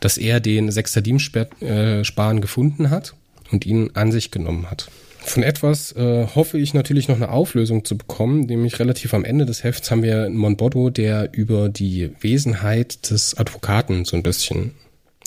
dass 0.00 0.18
er 0.18 0.40
den 0.40 0.70
Sextadim-Sparen 0.70 2.40
gefunden 2.40 2.90
hat 2.90 3.14
und 3.50 3.66
ihn 3.66 3.90
an 3.94 4.12
sich 4.12 4.30
genommen 4.30 4.70
hat. 4.70 4.90
Von 5.24 5.44
etwas 5.44 5.92
äh, 5.92 6.26
hoffe 6.34 6.58
ich 6.58 6.74
natürlich 6.74 7.06
noch 7.06 7.16
eine 7.16 7.30
Auflösung 7.30 7.84
zu 7.84 7.96
bekommen, 7.96 8.40
nämlich 8.40 8.80
relativ 8.80 9.14
am 9.14 9.24
Ende 9.24 9.46
des 9.46 9.62
Hefts 9.62 9.90
haben 9.90 10.02
wir 10.02 10.28
Monboddo, 10.28 10.90
der 10.90 11.32
über 11.32 11.68
die 11.68 12.10
Wesenheit 12.20 13.10
des 13.10 13.36
Advokaten 13.36 14.04
so 14.04 14.16
ein 14.16 14.24
bisschen 14.24 14.72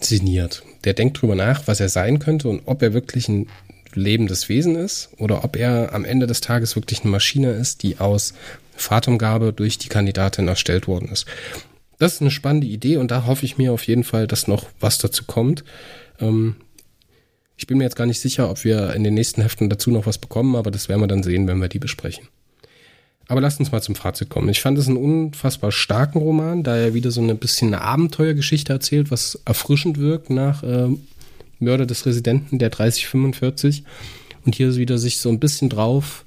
sinniert. 0.01 0.63
Der 0.83 0.93
denkt 0.93 1.21
drüber 1.21 1.35
nach, 1.35 1.67
was 1.67 1.79
er 1.79 1.87
sein 1.87 2.19
könnte 2.19 2.49
und 2.49 2.63
ob 2.65 2.81
er 2.81 2.93
wirklich 2.93 3.29
ein 3.29 3.47
lebendes 3.93 4.49
Wesen 4.49 4.75
ist 4.75 5.09
oder 5.17 5.45
ob 5.45 5.55
er 5.55 5.93
am 5.93 6.03
Ende 6.03 6.27
des 6.27 6.41
Tages 6.41 6.75
wirklich 6.75 7.01
eine 7.01 7.11
Maschine 7.11 7.51
ist, 7.51 7.81
die 7.81 7.97
aus 7.99 8.33
Fatumgabe 8.75 9.53
durch 9.53 9.77
die 9.77 9.87
Kandidatin 9.87 10.49
erstellt 10.49 10.89
worden 10.89 11.07
ist. 11.09 11.25
Das 11.97 12.15
ist 12.15 12.21
eine 12.21 12.31
spannende 12.31 12.67
Idee 12.67 12.97
und 12.97 13.11
da 13.11 13.25
hoffe 13.25 13.45
ich 13.45 13.57
mir 13.57 13.71
auf 13.73 13.87
jeden 13.87 14.03
Fall, 14.03 14.27
dass 14.27 14.47
noch 14.47 14.65
was 14.79 14.97
dazu 14.97 15.23
kommt. 15.25 15.63
Ähm, 16.19 16.55
Ich 17.57 17.67
bin 17.67 17.77
mir 17.77 17.85
jetzt 17.85 17.95
gar 17.95 18.05
nicht 18.05 18.19
sicher, 18.19 18.49
ob 18.49 18.65
wir 18.65 18.93
in 18.95 19.05
den 19.05 19.13
nächsten 19.13 19.41
Heften 19.41 19.69
dazu 19.69 19.89
noch 19.89 20.05
was 20.05 20.17
bekommen, 20.17 20.57
aber 20.57 20.71
das 20.71 20.89
werden 20.89 20.99
wir 21.01 21.07
dann 21.07 21.23
sehen, 21.23 21.47
wenn 21.47 21.59
wir 21.59 21.69
die 21.69 21.79
besprechen. 21.79 22.27
Aber 23.29 23.39
lasst 23.39 23.59
uns 23.61 23.71
mal 23.71 23.81
zum 23.81 23.95
Fazit 23.95 24.29
kommen. 24.29 24.49
Ich 24.49 24.59
fand 24.61 24.77
es 24.77 24.87
einen 24.87 24.97
unfassbar 24.97 25.71
starken 25.71 26.19
Roman, 26.19 26.63
da 26.63 26.75
er 26.75 26.93
wieder 26.93 27.11
so 27.11 27.21
ein 27.21 27.37
bisschen 27.37 27.73
eine 27.73 27.81
Abenteuergeschichte 27.81 28.73
erzählt, 28.73 29.09
was 29.09 29.39
erfrischend 29.45 29.97
wirkt 29.97 30.29
nach 30.29 30.63
äh, 30.63 30.89
Mörder 31.59 31.85
des 31.85 32.05
Residenten 32.05 32.59
der 32.59 32.69
3045 32.69 33.83
und 34.45 34.53
hier 34.53 34.75
wieder 34.75 34.97
sich 34.97 35.19
so 35.19 35.29
ein 35.29 35.39
bisschen 35.39 35.69
drauf 35.69 36.25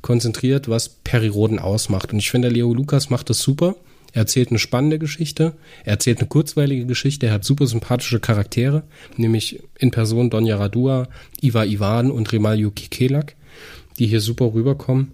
konzentriert, 0.00 0.68
was 0.68 0.88
Periroden 0.88 1.58
ausmacht. 1.58 2.12
Und 2.12 2.20
ich 2.20 2.30
finde, 2.30 2.48
Leo 2.50 2.72
Lukas 2.72 3.10
macht 3.10 3.30
das 3.30 3.40
super. 3.40 3.74
Er 4.12 4.22
erzählt 4.22 4.50
eine 4.50 4.58
spannende 4.58 4.98
Geschichte, 4.98 5.54
er 5.84 5.92
erzählt 5.92 6.18
eine 6.18 6.28
kurzweilige 6.28 6.86
Geschichte, 6.86 7.26
er 7.26 7.32
hat 7.32 7.44
super 7.44 7.66
sympathische 7.66 8.20
Charaktere, 8.20 8.84
nämlich 9.16 9.60
in 9.78 9.90
Person 9.90 10.30
Donja 10.30 10.56
Radua, 10.56 11.08
Iva 11.40 11.64
Ivan 11.64 12.10
und 12.10 12.32
Remalju 12.32 12.70
Kikelak, 12.70 13.36
die 13.98 14.06
hier 14.06 14.20
super 14.20 14.54
rüberkommen. 14.54 15.12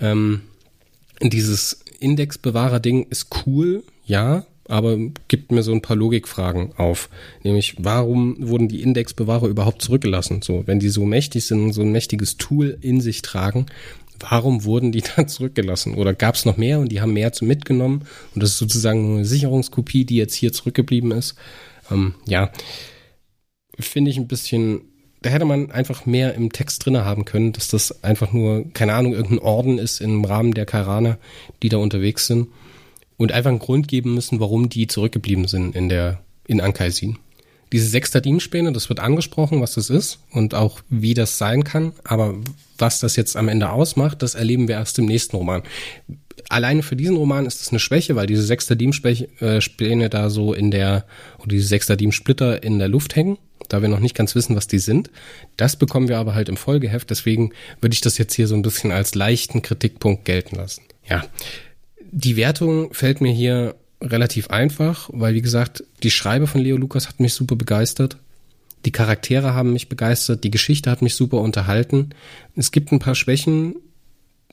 Ähm, 0.00 0.40
dieses 1.20 1.84
Indexbewahrer-Ding 2.00 3.06
ist 3.10 3.28
cool, 3.46 3.84
ja, 4.06 4.44
aber 4.68 4.96
gibt 5.28 5.52
mir 5.52 5.62
so 5.62 5.72
ein 5.72 5.82
paar 5.82 5.96
Logikfragen 5.96 6.72
auf. 6.76 7.08
Nämlich, 7.42 7.76
warum 7.78 8.36
wurden 8.38 8.68
die 8.68 8.82
Indexbewahrer 8.82 9.48
überhaupt 9.48 9.82
zurückgelassen? 9.82 10.40
So, 10.42 10.66
wenn 10.66 10.80
die 10.80 10.88
so 10.88 11.04
mächtig 11.04 11.44
sind 11.44 11.62
und 11.62 11.72
so 11.72 11.82
ein 11.82 11.92
mächtiges 11.92 12.36
Tool 12.36 12.78
in 12.80 13.00
sich 13.00 13.22
tragen, 13.22 13.66
warum 14.20 14.64
wurden 14.64 14.92
die 14.92 15.02
dann 15.16 15.28
zurückgelassen? 15.28 15.94
Oder 15.94 16.14
gab 16.14 16.34
es 16.34 16.44
noch 16.44 16.56
mehr 16.56 16.78
und 16.78 16.90
die 16.90 17.00
haben 17.00 17.12
mehr 17.12 17.32
zu 17.32 17.44
mitgenommen 17.44 18.04
und 18.34 18.42
das 18.42 18.50
ist 18.50 18.58
sozusagen 18.58 19.16
eine 19.16 19.24
Sicherungskopie, 19.24 20.04
die 20.04 20.16
jetzt 20.16 20.34
hier 20.34 20.52
zurückgeblieben 20.52 21.12
ist? 21.12 21.34
Ähm, 21.90 22.14
ja, 22.26 22.50
finde 23.78 24.10
ich 24.10 24.18
ein 24.18 24.28
bisschen 24.28 24.82
da 25.22 25.30
hätte 25.30 25.44
man 25.44 25.70
einfach 25.70 26.04
mehr 26.04 26.34
im 26.34 26.52
Text 26.52 26.84
drinne 26.84 27.04
haben 27.04 27.24
können, 27.24 27.52
dass 27.52 27.68
das 27.68 28.02
einfach 28.02 28.32
nur, 28.32 28.64
keine 28.72 28.94
Ahnung, 28.94 29.14
irgendein 29.14 29.38
Orden 29.38 29.78
ist 29.78 30.00
im 30.00 30.24
Rahmen 30.24 30.52
der 30.52 30.66
Karane, 30.66 31.18
die 31.62 31.68
da 31.68 31.78
unterwegs 31.78 32.26
sind. 32.26 32.48
Und 33.16 33.30
einfach 33.30 33.50
einen 33.50 33.60
Grund 33.60 33.86
geben 33.86 34.14
müssen, 34.14 34.40
warum 34.40 34.68
die 34.68 34.88
zurückgeblieben 34.88 35.46
sind 35.46 35.76
in 35.76 35.88
der, 35.88 36.22
in 36.48 36.60
Ankaisin. 36.60 37.18
Diese 37.72 37.88
Sextadinspäne, 37.88 38.72
das 38.72 38.88
wird 38.88 39.00
angesprochen, 39.00 39.60
was 39.60 39.74
das 39.74 39.90
ist 39.90 40.18
und 40.30 40.54
auch 40.54 40.80
wie 40.88 41.14
das 41.14 41.38
sein 41.38 41.64
kann. 41.64 41.92
Aber 42.04 42.34
was 42.78 43.00
das 43.00 43.16
jetzt 43.16 43.36
am 43.36 43.48
Ende 43.48 43.70
ausmacht, 43.70 44.22
das 44.22 44.34
erleben 44.34 44.68
wir 44.68 44.76
erst 44.76 44.98
im 44.98 45.06
nächsten 45.06 45.36
Roman. 45.36 45.62
Alleine 46.48 46.82
für 46.82 46.96
diesen 46.96 47.16
Roman 47.16 47.46
ist 47.46 47.60
das 47.60 47.70
eine 47.70 47.78
Schwäche, 47.78 48.16
weil 48.16 48.26
diese 48.26 48.42
Sextadinspäne 48.42 50.10
da 50.10 50.30
so 50.30 50.52
in 50.52 50.70
der, 50.70 51.06
oder 51.38 51.48
diese 51.48 51.68
Sextadinsplitter 51.68 52.62
in 52.62 52.78
der 52.78 52.88
Luft 52.88 53.16
hängen 53.16 53.38
da 53.68 53.82
wir 53.82 53.88
noch 53.88 54.00
nicht 54.00 54.14
ganz 54.14 54.34
wissen, 54.34 54.56
was 54.56 54.66
die 54.66 54.78
sind. 54.78 55.10
Das 55.56 55.76
bekommen 55.76 56.08
wir 56.08 56.18
aber 56.18 56.34
halt 56.34 56.48
im 56.48 56.56
Folgeheft, 56.56 57.10
deswegen 57.10 57.52
würde 57.80 57.94
ich 57.94 58.00
das 58.00 58.18
jetzt 58.18 58.34
hier 58.34 58.46
so 58.46 58.54
ein 58.54 58.62
bisschen 58.62 58.92
als 58.92 59.14
leichten 59.14 59.62
Kritikpunkt 59.62 60.24
gelten 60.24 60.56
lassen. 60.56 60.82
Ja, 61.08 61.24
die 62.10 62.36
Wertung 62.36 62.92
fällt 62.92 63.20
mir 63.20 63.32
hier 63.32 63.74
relativ 64.02 64.50
einfach, 64.50 65.08
weil 65.12 65.34
wie 65.34 65.42
gesagt, 65.42 65.84
die 66.02 66.10
Schreibe 66.10 66.46
von 66.46 66.60
Leo 66.60 66.76
Lukas 66.76 67.08
hat 67.08 67.20
mich 67.20 67.34
super 67.34 67.56
begeistert. 67.56 68.16
Die 68.84 68.92
Charaktere 68.92 69.54
haben 69.54 69.72
mich 69.72 69.88
begeistert, 69.88 70.44
die 70.44 70.50
Geschichte 70.50 70.90
hat 70.90 71.02
mich 71.02 71.14
super 71.14 71.40
unterhalten. 71.40 72.10
Es 72.56 72.72
gibt 72.72 72.92
ein 72.92 72.98
paar 72.98 73.14
Schwächen, 73.14 73.76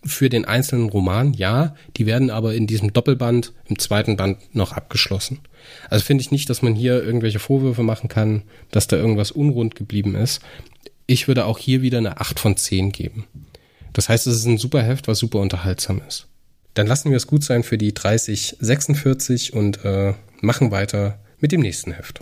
für 0.05 0.29
den 0.29 0.45
einzelnen 0.45 0.89
Roman, 0.89 1.33
ja, 1.33 1.75
die 1.97 2.05
werden 2.05 2.29
aber 2.29 2.53
in 2.55 2.67
diesem 2.67 2.93
Doppelband 2.93 3.53
im 3.67 3.79
zweiten 3.79 4.15
Band 4.15 4.37
noch 4.55 4.71
abgeschlossen. 4.71 5.39
Also 5.89 6.05
finde 6.05 6.21
ich 6.21 6.31
nicht, 6.31 6.49
dass 6.49 6.61
man 6.61 6.75
hier 6.75 7.03
irgendwelche 7.03 7.39
Vorwürfe 7.39 7.83
machen 7.83 8.07
kann, 8.07 8.43
dass 8.71 8.87
da 8.87 8.95
irgendwas 8.95 9.31
unrund 9.31 9.75
geblieben 9.75 10.15
ist. 10.15 10.41
Ich 11.05 11.27
würde 11.27 11.45
auch 11.45 11.57
hier 11.57 11.81
wieder 11.81 11.97
eine 11.97 12.19
8 12.21 12.39
von 12.39 12.55
10 12.55 12.91
geben. 12.91 13.25
Das 13.93 14.07
heißt, 14.07 14.27
es 14.27 14.37
ist 14.37 14.45
ein 14.45 14.57
super 14.57 14.81
Heft, 14.81 15.07
was 15.07 15.19
super 15.19 15.39
unterhaltsam 15.39 16.01
ist. 16.07 16.27
Dann 16.73 16.87
lassen 16.87 17.09
wir 17.09 17.17
es 17.17 17.27
gut 17.27 17.43
sein 17.43 17.63
für 17.63 17.77
die 17.77 17.93
3046 17.93 19.53
und 19.53 19.83
äh, 19.83 20.13
machen 20.41 20.71
weiter 20.71 21.19
mit 21.39 21.51
dem 21.51 21.61
nächsten 21.61 21.91
Heft. 21.91 22.21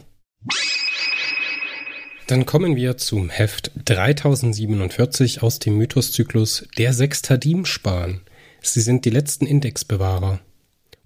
Dann 2.28 2.46
kommen 2.46 2.76
wir 2.76 2.98
zum 2.98 3.30
Heft 3.30 3.72
3047 3.86 5.42
aus 5.44 5.60
dem 5.60 5.78
Mythoszyklus 5.78 6.68
Der 6.78 6.94
Sextadim-Span. 6.94 8.22
Sie 8.62 8.82
sind 8.82 9.06
die 9.06 9.12
letzten 9.12 9.46
Indexbewahrer 9.46 10.42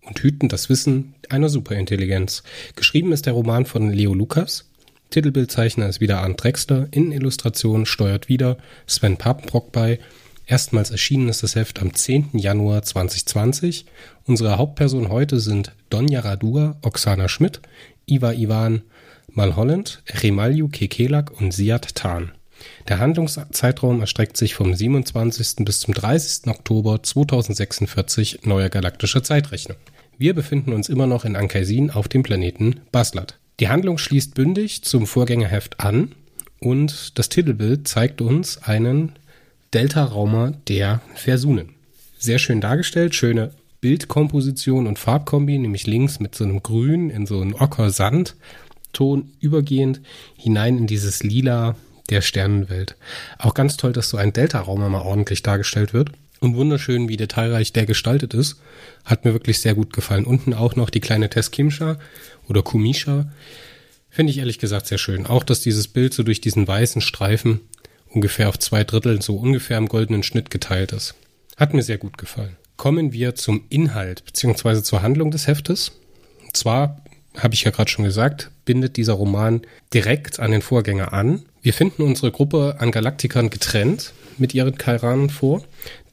und 0.01 0.19
hüten 0.19 0.49
das 0.49 0.69
Wissen 0.69 1.13
einer 1.29 1.49
Superintelligenz. 1.49 2.43
Geschrieben 2.75 3.11
ist 3.11 3.27
der 3.27 3.33
Roman 3.33 3.65
von 3.65 3.91
Leo 3.91 4.13
Lukas. 4.13 4.71
Titelbildzeichner 5.11 5.87
ist 5.87 6.01
wieder 6.01 6.21
Arndt 6.21 6.43
Drexler. 6.43 6.87
Innenillustration 6.89 7.85
steuert 7.85 8.29
wieder 8.29 8.57
Sven 8.87 9.17
Papenbrock 9.17 9.71
bei. 9.71 9.99
Erstmals 10.51 10.91
erschienen 10.91 11.29
ist 11.29 11.43
das 11.43 11.55
Heft 11.55 11.81
am 11.81 11.93
10. 11.93 12.31
Januar 12.33 12.81
2020. 12.81 13.85
Unsere 14.25 14.57
Hauptpersonen 14.57 15.07
heute 15.07 15.39
sind 15.39 15.71
Donja 15.89 16.19
Radua, 16.19 16.75
Oksana 16.81 17.29
Schmidt, 17.29 17.61
Iva 18.05 18.33
Ivan, 18.33 18.81
Malholland, 19.31 20.03
Remalju 20.09 20.67
Kekelak 20.67 21.31
und 21.39 21.53
Siad 21.53 21.95
Tan. 21.95 22.33
Der 22.89 22.99
Handlungszeitraum 22.99 24.01
erstreckt 24.01 24.35
sich 24.35 24.53
vom 24.53 24.73
27. 24.73 25.63
bis 25.63 25.79
zum 25.79 25.93
30. 25.93 26.47
Oktober 26.47 27.01
2046 27.01 28.41
neuer 28.43 28.67
galaktischer 28.67 29.23
Zeitrechnung. 29.23 29.77
Wir 30.17 30.33
befinden 30.33 30.73
uns 30.73 30.89
immer 30.89 31.07
noch 31.07 31.23
in 31.23 31.37
Ankaisin 31.37 31.91
auf 31.91 32.09
dem 32.09 32.23
Planeten 32.23 32.81
Baslat. 32.91 33.39
Die 33.61 33.69
Handlung 33.69 33.97
schließt 33.97 34.33
bündig 34.33 34.83
zum 34.83 35.07
Vorgängerheft 35.07 35.79
an 35.79 36.13
und 36.59 37.17
das 37.17 37.29
Titelbild 37.29 37.87
zeigt 37.87 38.19
uns 38.19 38.61
einen 38.61 39.13
Delta-Raumer 39.73 40.53
der 40.67 41.01
Versunen. 41.15 41.69
Sehr 42.17 42.39
schön 42.39 42.59
dargestellt, 42.59 43.15
schöne 43.15 43.51
Bildkomposition 43.79 44.85
und 44.85 44.99
Farbkombi, 44.99 45.57
nämlich 45.57 45.87
links 45.87 46.19
mit 46.19 46.35
so 46.35 46.43
einem 46.43 46.61
Grün 46.61 47.09
in 47.09 47.25
so 47.25 47.39
einem 47.39 47.55
Ocker-Sand 47.55 48.35
Ton 48.91 49.31
übergehend 49.39 50.01
hinein 50.35 50.77
in 50.77 50.87
dieses 50.87 51.23
Lila 51.23 51.77
der 52.09 52.21
Sternenwelt. 52.21 52.97
Auch 53.39 53.53
ganz 53.53 53.77
toll, 53.77 53.93
dass 53.93 54.09
so 54.09 54.17
ein 54.17 54.33
Delta-Raum 54.33 54.83
einmal 54.83 55.03
ordentlich 55.03 55.43
dargestellt 55.43 55.93
wird. 55.93 56.11
Und 56.41 56.55
wunderschön, 56.55 57.07
wie 57.07 57.17
detailreich 57.17 57.71
der 57.71 57.85
gestaltet 57.85 58.33
ist. 58.33 58.59
Hat 59.05 59.23
mir 59.23 59.31
wirklich 59.31 59.59
sehr 59.59 59.75
gut 59.75 59.93
gefallen. 59.93 60.25
Unten 60.25 60.53
auch 60.53 60.75
noch 60.75 60.89
die 60.89 60.99
kleine 60.99 61.29
Tess 61.29 61.51
Kimsha 61.51 61.97
oder 62.49 62.63
Kumisha. 62.63 63.31
Finde 64.09 64.31
ich 64.31 64.39
ehrlich 64.39 64.59
gesagt 64.59 64.87
sehr 64.87 64.97
schön. 64.97 65.25
Auch, 65.25 65.43
dass 65.43 65.61
dieses 65.61 65.87
Bild 65.87 66.13
so 66.13 66.23
durch 66.23 66.41
diesen 66.41 66.67
weißen 66.67 67.01
Streifen 67.01 67.61
ungefähr 68.13 68.49
auf 68.49 68.59
zwei 68.59 68.83
Drittel 68.83 69.21
so 69.21 69.35
ungefähr 69.35 69.77
im 69.77 69.87
goldenen 69.87 70.23
Schnitt 70.23 70.49
geteilt 70.49 70.91
ist. 70.91 71.15
Hat 71.57 71.73
mir 71.73 71.83
sehr 71.83 71.97
gut 71.97 72.17
gefallen. 72.17 72.57
Kommen 72.77 73.13
wir 73.13 73.35
zum 73.35 73.63
Inhalt 73.69 74.25
beziehungsweise 74.25 74.83
zur 74.83 75.01
Handlung 75.01 75.31
des 75.31 75.47
Heftes. 75.47 75.91
Und 76.43 76.57
zwar 76.57 77.01
habe 77.37 77.53
ich 77.53 77.63
ja 77.63 77.71
gerade 77.71 77.89
schon 77.89 78.05
gesagt, 78.05 78.51
bindet 78.65 78.97
dieser 78.97 79.13
Roman 79.13 79.61
direkt 79.93 80.39
an 80.39 80.51
den 80.51 80.61
Vorgänger 80.61 81.13
an. 81.13 81.43
Wir 81.61 81.73
finden 81.73 82.01
unsere 82.01 82.31
Gruppe 82.31 82.75
an 82.79 82.91
Galaktikern 82.91 83.49
getrennt 83.49 84.13
mit 84.37 84.53
ihren 84.53 84.77
Kairanen 84.77 85.29
vor, 85.29 85.63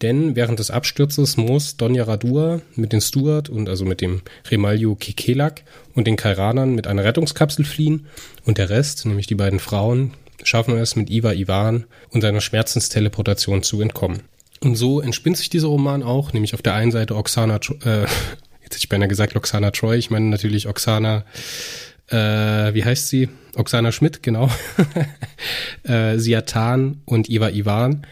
denn 0.02 0.36
während 0.36 0.58
des 0.58 0.70
Absturzes 0.70 1.36
muss 1.36 1.76
Donja 1.76 2.04
Radua 2.04 2.60
mit 2.76 2.92
den 2.92 3.00
Stuart 3.00 3.48
und 3.48 3.68
also 3.68 3.84
mit 3.84 4.00
dem 4.00 4.22
Remalju 4.50 4.94
Kikelak 4.96 5.62
und 5.94 6.06
den 6.06 6.16
Kairanern 6.16 6.74
mit 6.74 6.86
einer 6.86 7.04
Rettungskapsel 7.04 7.64
fliehen 7.64 8.06
und 8.44 8.58
der 8.58 8.70
Rest, 8.70 9.06
nämlich 9.06 9.26
die 9.26 9.34
beiden 9.34 9.58
Frauen, 9.58 10.12
schaffen 10.42 10.76
es 10.76 10.96
mit 10.96 11.10
Iva 11.10 11.32
Ivan 11.32 11.84
und 12.10 12.20
seiner 12.20 12.40
Schmerzensteleportation 12.40 13.62
zu 13.62 13.80
entkommen. 13.80 14.22
Und 14.60 14.76
so 14.76 15.00
entspinnt 15.00 15.36
sich 15.36 15.50
dieser 15.50 15.68
Roman 15.68 16.02
auch, 16.02 16.32
nämlich 16.32 16.54
auf 16.54 16.62
der 16.62 16.74
einen 16.74 16.90
Seite 16.90 17.16
Oksana, 17.16 17.56
äh, 17.56 18.02
jetzt 18.02 18.10
hätte 18.64 18.78
ich 18.78 18.88
beinahe 18.88 19.08
gesagt 19.08 19.36
Oksana 19.36 19.70
Troy, 19.70 19.96
ich 19.96 20.10
meine 20.10 20.26
natürlich 20.26 20.68
Oksana, 20.68 21.24
äh, 22.08 22.16
wie 22.74 22.84
heißt 22.84 23.08
sie? 23.08 23.28
Oksana 23.54 23.92
Schmidt, 23.92 24.22
genau. 24.22 24.50
äh, 25.82 26.18
Siatan 26.18 27.02
und 27.04 27.28
Iva 27.28 27.50
Ivan 27.50 28.06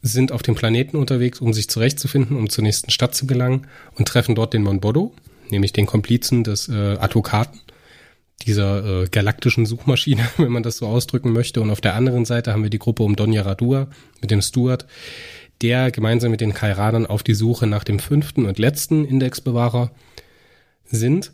sind 0.00 0.32
auf 0.32 0.42
dem 0.42 0.54
Planeten 0.54 0.96
unterwegs, 0.96 1.40
um 1.40 1.52
sich 1.52 1.68
zurechtzufinden, 1.68 2.36
um 2.36 2.48
zur 2.48 2.62
nächsten 2.64 2.90
Stadt 2.90 3.14
zu 3.14 3.26
gelangen 3.26 3.66
und 3.96 4.06
treffen 4.06 4.34
dort 4.34 4.54
den 4.54 4.62
Monbodo, 4.62 5.12
nämlich 5.50 5.72
den 5.72 5.86
Komplizen 5.86 6.44
des 6.44 6.68
äh, 6.68 6.96
Advokaten 6.98 7.60
dieser 8.46 9.02
äh, 9.02 9.06
galaktischen 9.08 9.66
Suchmaschine, 9.66 10.28
wenn 10.36 10.52
man 10.52 10.62
das 10.62 10.78
so 10.78 10.86
ausdrücken 10.86 11.32
möchte. 11.32 11.60
Und 11.60 11.70
auf 11.70 11.80
der 11.80 11.94
anderen 11.94 12.24
Seite 12.24 12.52
haben 12.52 12.62
wir 12.62 12.70
die 12.70 12.78
Gruppe 12.78 13.02
um 13.02 13.16
Donja 13.16 13.42
Radua 13.42 13.88
mit 14.20 14.30
dem 14.30 14.42
Stuart, 14.42 14.86
der 15.60 15.90
gemeinsam 15.90 16.30
mit 16.30 16.40
den 16.40 16.54
Kairanern 16.54 17.06
auf 17.06 17.22
die 17.22 17.34
Suche 17.34 17.66
nach 17.66 17.84
dem 17.84 17.98
fünften 17.98 18.46
und 18.46 18.58
letzten 18.58 19.04
Indexbewahrer 19.04 19.90
sind. 20.84 21.32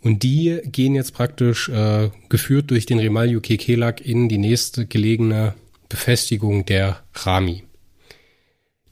Und 0.00 0.22
die 0.22 0.60
gehen 0.64 0.94
jetzt 0.94 1.12
praktisch 1.12 1.68
äh, 1.68 2.10
geführt 2.28 2.70
durch 2.70 2.86
den 2.86 2.98
Remalju 2.98 3.40
Kekelak 3.40 4.00
in 4.00 4.28
die 4.28 4.38
nächste 4.38 4.86
gelegene 4.86 5.54
Befestigung 5.88 6.64
der 6.66 7.02
Rami. 7.14 7.64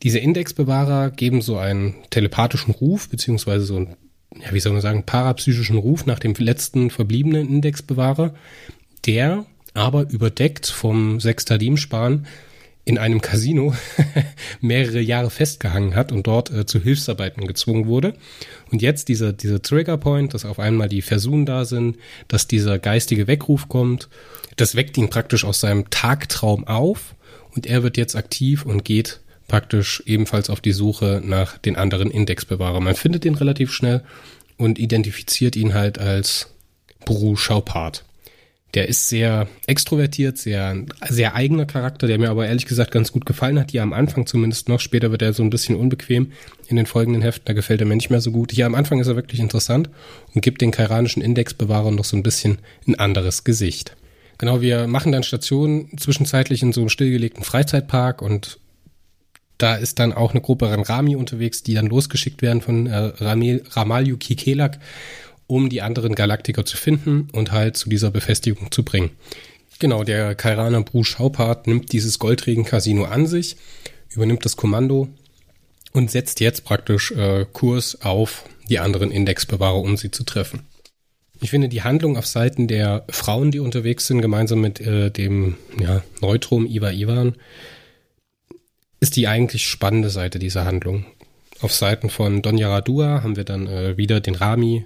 Diese 0.03 0.19
Indexbewahrer 0.19 1.11
geben 1.11 1.43
so 1.43 1.57
einen 1.57 1.95
telepathischen 2.11 2.75
Ruf, 2.75 3.09
beziehungsweise 3.09 3.65
so 3.65 3.77
einen, 3.77 3.97
ja, 4.43 4.53
wie 4.53 4.61
soll 4.61 4.73
man 4.73 4.83
sagen, 4.83 5.05
parapsychischen 5.05 5.79
Ruf 5.79 6.07
nach 6.07 6.19
dem 6.19 6.35
letzten 6.35 6.91
verbliebenen 6.91 7.49
Indexbewahrer, 7.49 8.35
der 9.07 9.47
aber 9.75 10.09
überdeckt 10.11 10.67
vom 10.67 11.21
Sextadim-Sparen 11.21 12.27
in 12.85 12.99
einem 12.99 13.21
Casino 13.21 13.75
mehrere 14.61 15.01
Jahre 15.01 15.29
festgehangen 15.29 15.97
hat 15.97 16.13
und 16.13 16.27
dort 16.29 16.51
äh, 16.51 16.67
zu 16.67 16.81
Hilfsarbeiten 16.81 17.47
gezwungen 17.47 17.87
wurde. 17.87 18.15
Und 18.71 18.81
jetzt 18.81 19.09
dieser, 19.09 19.33
dieser 19.33 19.61
Triggerpoint, 19.61 20.33
dass 20.33 20.45
auf 20.45 20.61
einmal 20.61 20.89
die 20.89 21.03
Versuchen 21.03 21.47
da 21.47 21.65
sind, 21.65 21.99
dass 22.29 22.47
dieser 22.47 22.79
geistige 22.79 23.27
Weckruf 23.27 23.69
kommt, 23.69 24.09
das 24.55 24.77
weckt 24.77 24.97
ihn 24.97 25.11
praktisch 25.11 25.45
aus 25.45 25.61
seinem 25.61 25.91
Tagtraum 25.91 26.67
auf 26.67 27.17
und 27.55 27.67
er 27.67 27.83
wird 27.83 27.97
jetzt 27.97 28.15
aktiv 28.15 28.65
und 28.65 28.85
geht 28.85 29.21
praktisch 29.49 30.03
ebenfalls 30.07 30.51
auf 30.51 30.61
die 30.61 30.73
Suche 30.73 31.23
nach 31.25 31.59
den 31.59 31.77
anderen 31.77 32.11
Indexbewahrern. 32.11 32.85
Man 32.85 32.97
findet 32.97 33.25
ihn 33.25 33.35
relativ 33.35 33.73
schnell 33.73 34.03
und 34.57 34.79
identifiziert 34.79 35.57
ihn 35.57 35.75
halt 35.75 35.99
als 35.99 36.55
Bru 37.05 37.37
Schaupart. 37.37 38.05
Der 38.75 38.89
ist 38.89 39.09
sehr 39.09 39.49
extrovertiert, 39.67 40.37
sehr, 40.37 40.77
sehr 41.09 41.35
eigener 41.35 41.65
Charakter, 41.65 42.07
der 42.07 42.19
mir 42.19 42.29
aber 42.29 42.47
ehrlich 42.47 42.67
gesagt 42.67 42.91
ganz 42.91 43.11
gut 43.11 43.25
gefallen 43.25 43.59
hat. 43.59 43.71
Hier 43.71 43.83
am 43.83 43.95
Anfang 43.95 44.27
zumindest 44.27 44.69
noch. 44.69 44.81
Später 44.81 45.11
wird 45.11 45.23
er 45.23 45.33
so 45.33 45.43
ein 45.43 45.51
bisschen 45.51 45.77
unbequem 45.77 46.33
in 46.69 46.77
den 46.77 46.85
folgenden 46.85 47.23
Heften. 47.23 47.47
Da 47.47 47.53
gefällt 47.55 47.81
er 47.81 47.87
mir 47.87 47.97
nicht 47.97 48.11
mehr 48.11 48.21
so 48.21 48.33
gut. 48.33 48.53
Hier 48.53 48.67
am 48.67 48.75
Anfang 48.75 49.01
ist 49.01 49.07
er 49.07 49.17
wirklich 49.17 49.41
interessant 49.41 49.89
und 50.35 50.43
gibt 50.43 50.61
den 50.61 50.73
kairanischen 50.73 51.23
Indexbewahrern 51.23 51.95
noch 51.95 52.05
so 52.05 52.19
ein 52.19 52.23
bisschen 52.23 52.59
ein 52.87 52.97
anderes 52.97 53.45
Gesicht. 53.45 53.97
Genau, 54.37 54.61
wir 54.61 54.87
machen 54.87 55.13
dann 55.13 55.23
Stationen 55.23 55.97
zwischenzeitlich 55.97 56.63
in 56.63 56.75
so 56.75 56.83
einem 56.83 56.91
stillgelegten 56.91 57.45
Freizeitpark 57.45 58.21
und 58.21 58.59
da 59.59 59.77
ist 59.77 59.99
dann 59.99 60.13
auch 60.13 60.33
eine 60.33 60.41
Gruppe 60.41 60.71
Ranrami 60.71 61.17
unterwegs, 61.17 61.63
die 61.63 61.75
dann 61.75 61.87
losgeschickt 61.87 62.43
werden 62.43 62.61
von 62.61 62.87
äh, 62.87 63.13
Ramalju 63.19 64.17
Kikelak, 64.17 64.79
um 65.47 65.69
die 65.69 65.83
anderen 65.83 66.15
Galaktiker 66.15 66.65
zu 66.65 66.77
finden 66.77 67.29
und 67.33 67.53
halt 67.53 67.77
zu 67.77 67.89
dieser 67.89 68.11
Befestigung 68.11 68.71
zu 68.71 68.85
bringen. 68.85 69.11
Genau, 69.79 70.05
der 70.05 70.35
Kairaner 70.35 70.83
Bruce 70.83 71.09
Schaupart 71.09 71.67
nimmt 71.67 71.93
dieses 71.93 72.19
Goldregen-Casino 72.19 73.05
an 73.05 73.27
sich, 73.27 73.57
übernimmt 74.15 74.45
das 74.45 74.57
Kommando 74.57 75.09
und 75.93 76.11
setzt 76.11 76.41
jetzt 76.41 76.65
praktisch 76.65 77.13
äh, 77.13 77.47
Kurs 77.53 78.01
auf 78.03 78.45
die 78.69 78.79
anderen 78.79 79.11
Indexbewahrer, 79.11 79.81
um 79.81 79.97
sie 79.97 80.11
zu 80.11 80.25
treffen. 80.25 80.63
Ich 81.41 81.51
finde 81.51 81.69
die 81.69 81.83
Handlung 81.83 82.17
auf 82.17 82.27
Seiten 82.27 82.67
der 82.67 83.05
Frauen, 83.11 83.51
die 83.51 83.61
unterwegs 83.61 84.07
sind, 84.07 84.23
gemeinsam 84.23 84.61
mit 84.61 84.81
äh, 84.81 85.11
dem 85.11 85.57
ja, 85.79 86.03
Neutrum 86.23 86.67
Iva 86.67 86.91
Ivan, 86.91 87.37
ist 89.07 89.15
die 89.15 89.29
eigentlich 89.29 89.69
spannende 89.69 90.11
Seite 90.11 90.41
dieser 90.41 90.65
Handlung. 90.65 91.07
Auf 91.61 91.73
Seiten 91.73 92.11
von 92.11 92.43
Donja 92.43 92.69
Radua 92.69 93.23
haben 93.23 93.37
wir 93.37 93.45
dann 93.45 93.69
äh, 93.69 93.97
wieder 93.97 94.19
den 94.19 94.35
Rami, 94.35 94.85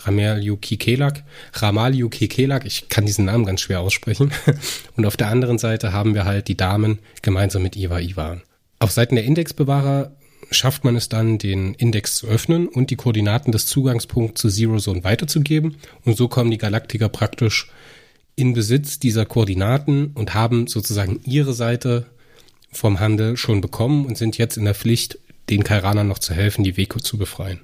Ramalju 0.00 0.58
Kikelak, 0.58 1.24
Ramalju 1.54 2.10
Kikelak, 2.10 2.66
ich 2.66 2.90
kann 2.90 3.06
diesen 3.06 3.24
Namen 3.24 3.46
ganz 3.46 3.62
schwer 3.62 3.80
aussprechen. 3.80 4.30
Und 4.96 5.06
auf 5.06 5.16
der 5.16 5.28
anderen 5.28 5.56
Seite 5.56 5.94
haben 5.94 6.14
wir 6.14 6.26
halt 6.26 6.48
die 6.48 6.56
Damen 6.58 6.98
gemeinsam 7.22 7.62
mit 7.62 7.76
Iva 7.76 7.98
Ivan. 7.98 8.42
Auf 8.78 8.90
Seiten 8.90 9.14
der 9.14 9.24
Indexbewahrer 9.24 10.12
schafft 10.50 10.84
man 10.84 10.94
es 10.94 11.08
dann, 11.08 11.38
den 11.38 11.72
Index 11.72 12.16
zu 12.16 12.26
öffnen 12.26 12.68
und 12.68 12.90
die 12.90 12.96
Koordinaten 12.96 13.52
des 13.52 13.64
Zugangspunkts 13.64 14.38
zu 14.38 14.50
Zero 14.50 14.76
Zone 14.76 15.02
weiterzugeben. 15.02 15.76
Und 16.04 16.18
so 16.18 16.28
kommen 16.28 16.50
die 16.50 16.58
Galaktiker 16.58 17.08
praktisch 17.08 17.70
in 18.34 18.52
Besitz 18.52 18.98
dieser 18.98 19.24
Koordinaten 19.24 20.10
und 20.12 20.34
haben 20.34 20.66
sozusagen 20.66 21.20
ihre 21.24 21.54
Seite 21.54 22.04
vom 22.76 23.00
Handel 23.00 23.36
schon 23.36 23.60
bekommen 23.60 24.06
und 24.06 24.16
sind 24.16 24.38
jetzt 24.38 24.56
in 24.56 24.64
der 24.64 24.74
Pflicht, 24.74 25.18
den 25.50 25.64
Kairanern 25.64 26.08
noch 26.08 26.18
zu 26.18 26.34
helfen, 26.34 26.64
die 26.64 26.76
Weko 26.76 26.98
zu 26.98 27.18
befreien. 27.18 27.60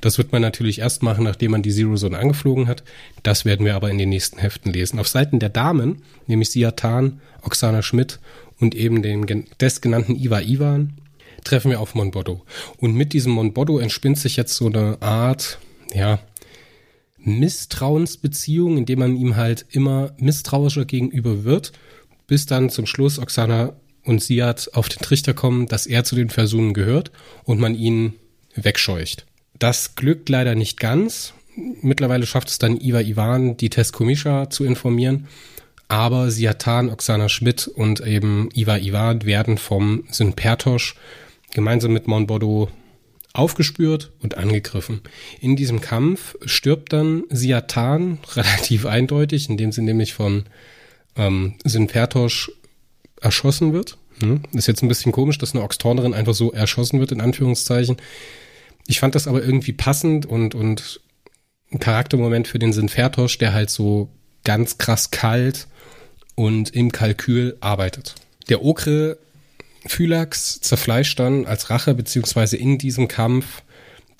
Das 0.00 0.18
wird 0.18 0.32
man 0.32 0.42
natürlich 0.42 0.80
erst 0.80 1.02
machen, 1.02 1.24
nachdem 1.24 1.52
man 1.52 1.62
die 1.62 1.72
Zero 1.72 1.94
Zone 1.94 2.18
angeflogen 2.18 2.68
hat. 2.68 2.82
Das 3.22 3.44
werden 3.44 3.64
wir 3.64 3.74
aber 3.74 3.90
in 3.90 3.98
den 3.98 4.10
nächsten 4.10 4.38
Heften 4.38 4.72
lesen. 4.72 4.98
Auf 4.98 5.08
Seiten 5.08 5.38
der 5.38 5.48
Damen, 5.48 6.02
nämlich 6.26 6.50
Siatan, 6.50 7.20
Oksana 7.42 7.82
Schmidt 7.82 8.20
und 8.60 8.74
eben 8.74 9.02
den 9.02 9.46
des 9.60 9.80
genannten 9.80 10.14
Iva 10.14 10.40
Ivan, 10.40 10.98
treffen 11.44 11.70
wir 11.70 11.80
auf 11.80 11.94
Monbodo. 11.94 12.42
Und 12.76 12.94
mit 12.94 13.12
diesem 13.12 13.32
Monbodo 13.32 13.78
entspinnt 13.78 14.18
sich 14.18 14.36
jetzt 14.36 14.54
so 14.54 14.66
eine 14.66 15.00
Art, 15.00 15.58
ja, 15.94 16.20
Misstrauensbeziehung, 17.18 18.76
indem 18.78 18.98
man 18.98 19.16
ihm 19.16 19.36
halt 19.36 19.64
immer 19.70 20.12
misstrauischer 20.18 20.84
gegenüber 20.84 21.44
wird, 21.44 21.72
bis 22.26 22.46
dann 22.46 22.68
zum 22.68 22.86
Schluss 22.86 23.18
Oksana 23.18 23.74
und 24.04 24.22
Siad 24.22 24.70
auf 24.74 24.88
den 24.88 25.00
Trichter 25.00 25.34
kommen, 25.34 25.66
dass 25.66 25.86
er 25.86 26.04
zu 26.04 26.16
den 26.16 26.30
Versunen 26.30 26.74
gehört 26.74 27.10
und 27.44 27.60
man 27.60 27.74
ihn 27.74 28.14
wegscheucht. 28.54 29.26
Das 29.58 29.94
glückt 29.94 30.28
leider 30.28 30.54
nicht 30.54 30.80
ganz. 30.80 31.34
Mittlerweile 31.82 32.26
schafft 32.26 32.48
es 32.48 32.58
dann 32.58 32.80
Iva 32.80 33.00
Ivan, 33.00 33.56
die 33.56 33.70
Teskomisha 33.70 34.50
zu 34.50 34.64
informieren. 34.64 35.28
Aber 35.88 36.30
Siatan, 36.30 36.88
Oksana 36.88 37.28
Schmidt 37.28 37.68
und 37.68 38.00
eben 38.00 38.48
Iva 38.54 38.78
Ivan 38.78 39.24
werden 39.24 39.58
vom 39.58 40.04
Synpertosch 40.10 40.94
gemeinsam 41.52 41.92
mit 41.92 42.08
Monbodo 42.08 42.68
aufgespürt 43.34 44.10
und 44.20 44.36
angegriffen. 44.36 45.02
In 45.40 45.56
diesem 45.56 45.80
Kampf 45.80 46.36
stirbt 46.44 46.92
dann 46.92 47.24
Siatan 47.30 48.18
relativ 48.34 48.86
eindeutig, 48.86 49.48
indem 49.48 49.72
sie 49.72 49.82
nämlich 49.82 50.14
von 50.14 50.44
ähm, 51.16 51.54
Synpertosch 51.64 52.50
erschossen 53.22 53.72
wird. 53.72 53.98
Hm? 54.20 54.42
Ist 54.52 54.68
jetzt 54.68 54.82
ein 54.82 54.88
bisschen 54.88 55.12
komisch, 55.12 55.38
dass 55.38 55.54
eine 55.54 55.64
Oxtornerin 55.64 56.14
einfach 56.14 56.34
so 56.34 56.52
erschossen 56.52 57.00
wird, 57.00 57.12
in 57.12 57.20
Anführungszeichen. 57.20 57.96
Ich 58.86 59.00
fand 59.00 59.14
das 59.14 59.26
aber 59.26 59.42
irgendwie 59.42 59.72
passend 59.72 60.26
und, 60.26 60.54
und 60.54 61.00
ein 61.72 61.78
Charaktermoment 61.78 62.48
für 62.48 62.58
den 62.58 62.72
Sinfertosch, 62.72 63.38
der 63.38 63.52
halt 63.52 63.70
so 63.70 64.08
ganz 64.44 64.78
krass 64.78 65.10
kalt 65.10 65.68
und 66.34 66.70
im 66.70 66.92
Kalkül 66.92 67.56
arbeitet. 67.60 68.16
Der 68.48 68.64
Okre 68.64 69.18
Phylax 69.86 70.60
zerfleischt 70.60 71.18
dann 71.18 71.46
als 71.46 71.70
Rache 71.70 71.94
beziehungsweise 71.94 72.56
in 72.56 72.78
diesem 72.78 73.08
Kampf 73.08 73.62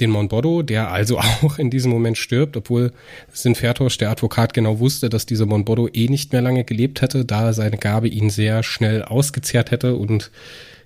den 0.02 0.10
Monbodo, 0.10 0.62
der 0.62 0.90
also 0.90 1.18
auch 1.42 1.58
in 1.58 1.70
diesem 1.70 1.90
Moment 1.90 2.18
stirbt, 2.18 2.56
obwohl 2.56 2.92
Sinfertosch, 3.32 3.96
der 3.96 4.10
Advokat, 4.10 4.52
genau 4.52 4.78
wusste, 4.78 5.08
dass 5.08 5.24
dieser 5.24 5.46
Monbodo 5.46 5.88
eh 5.92 6.08
nicht 6.08 6.32
mehr 6.32 6.42
lange 6.42 6.64
gelebt 6.64 7.00
hätte, 7.00 7.24
da 7.24 7.52
seine 7.52 7.78
Gabe 7.78 8.08
ihn 8.08 8.28
sehr 8.28 8.62
schnell 8.62 9.02
ausgezehrt 9.02 9.70
hätte 9.70 9.96
und 9.96 10.30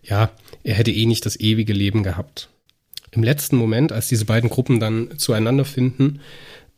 ja, 0.04 0.30
er 0.62 0.74
hätte 0.74 0.92
eh 0.92 1.06
nicht 1.06 1.26
das 1.26 1.40
ewige 1.40 1.72
Leben 1.72 2.02
gehabt. 2.04 2.48
Im 3.10 3.22
letzten 3.22 3.56
Moment, 3.56 3.92
als 3.92 4.08
diese 4.08 4.26
beiden 4.26 4.50
Gruppen 4.50 4.78
dann 4.78 5.18
zueinander 5.18 5.64
finden, 5.64 6.20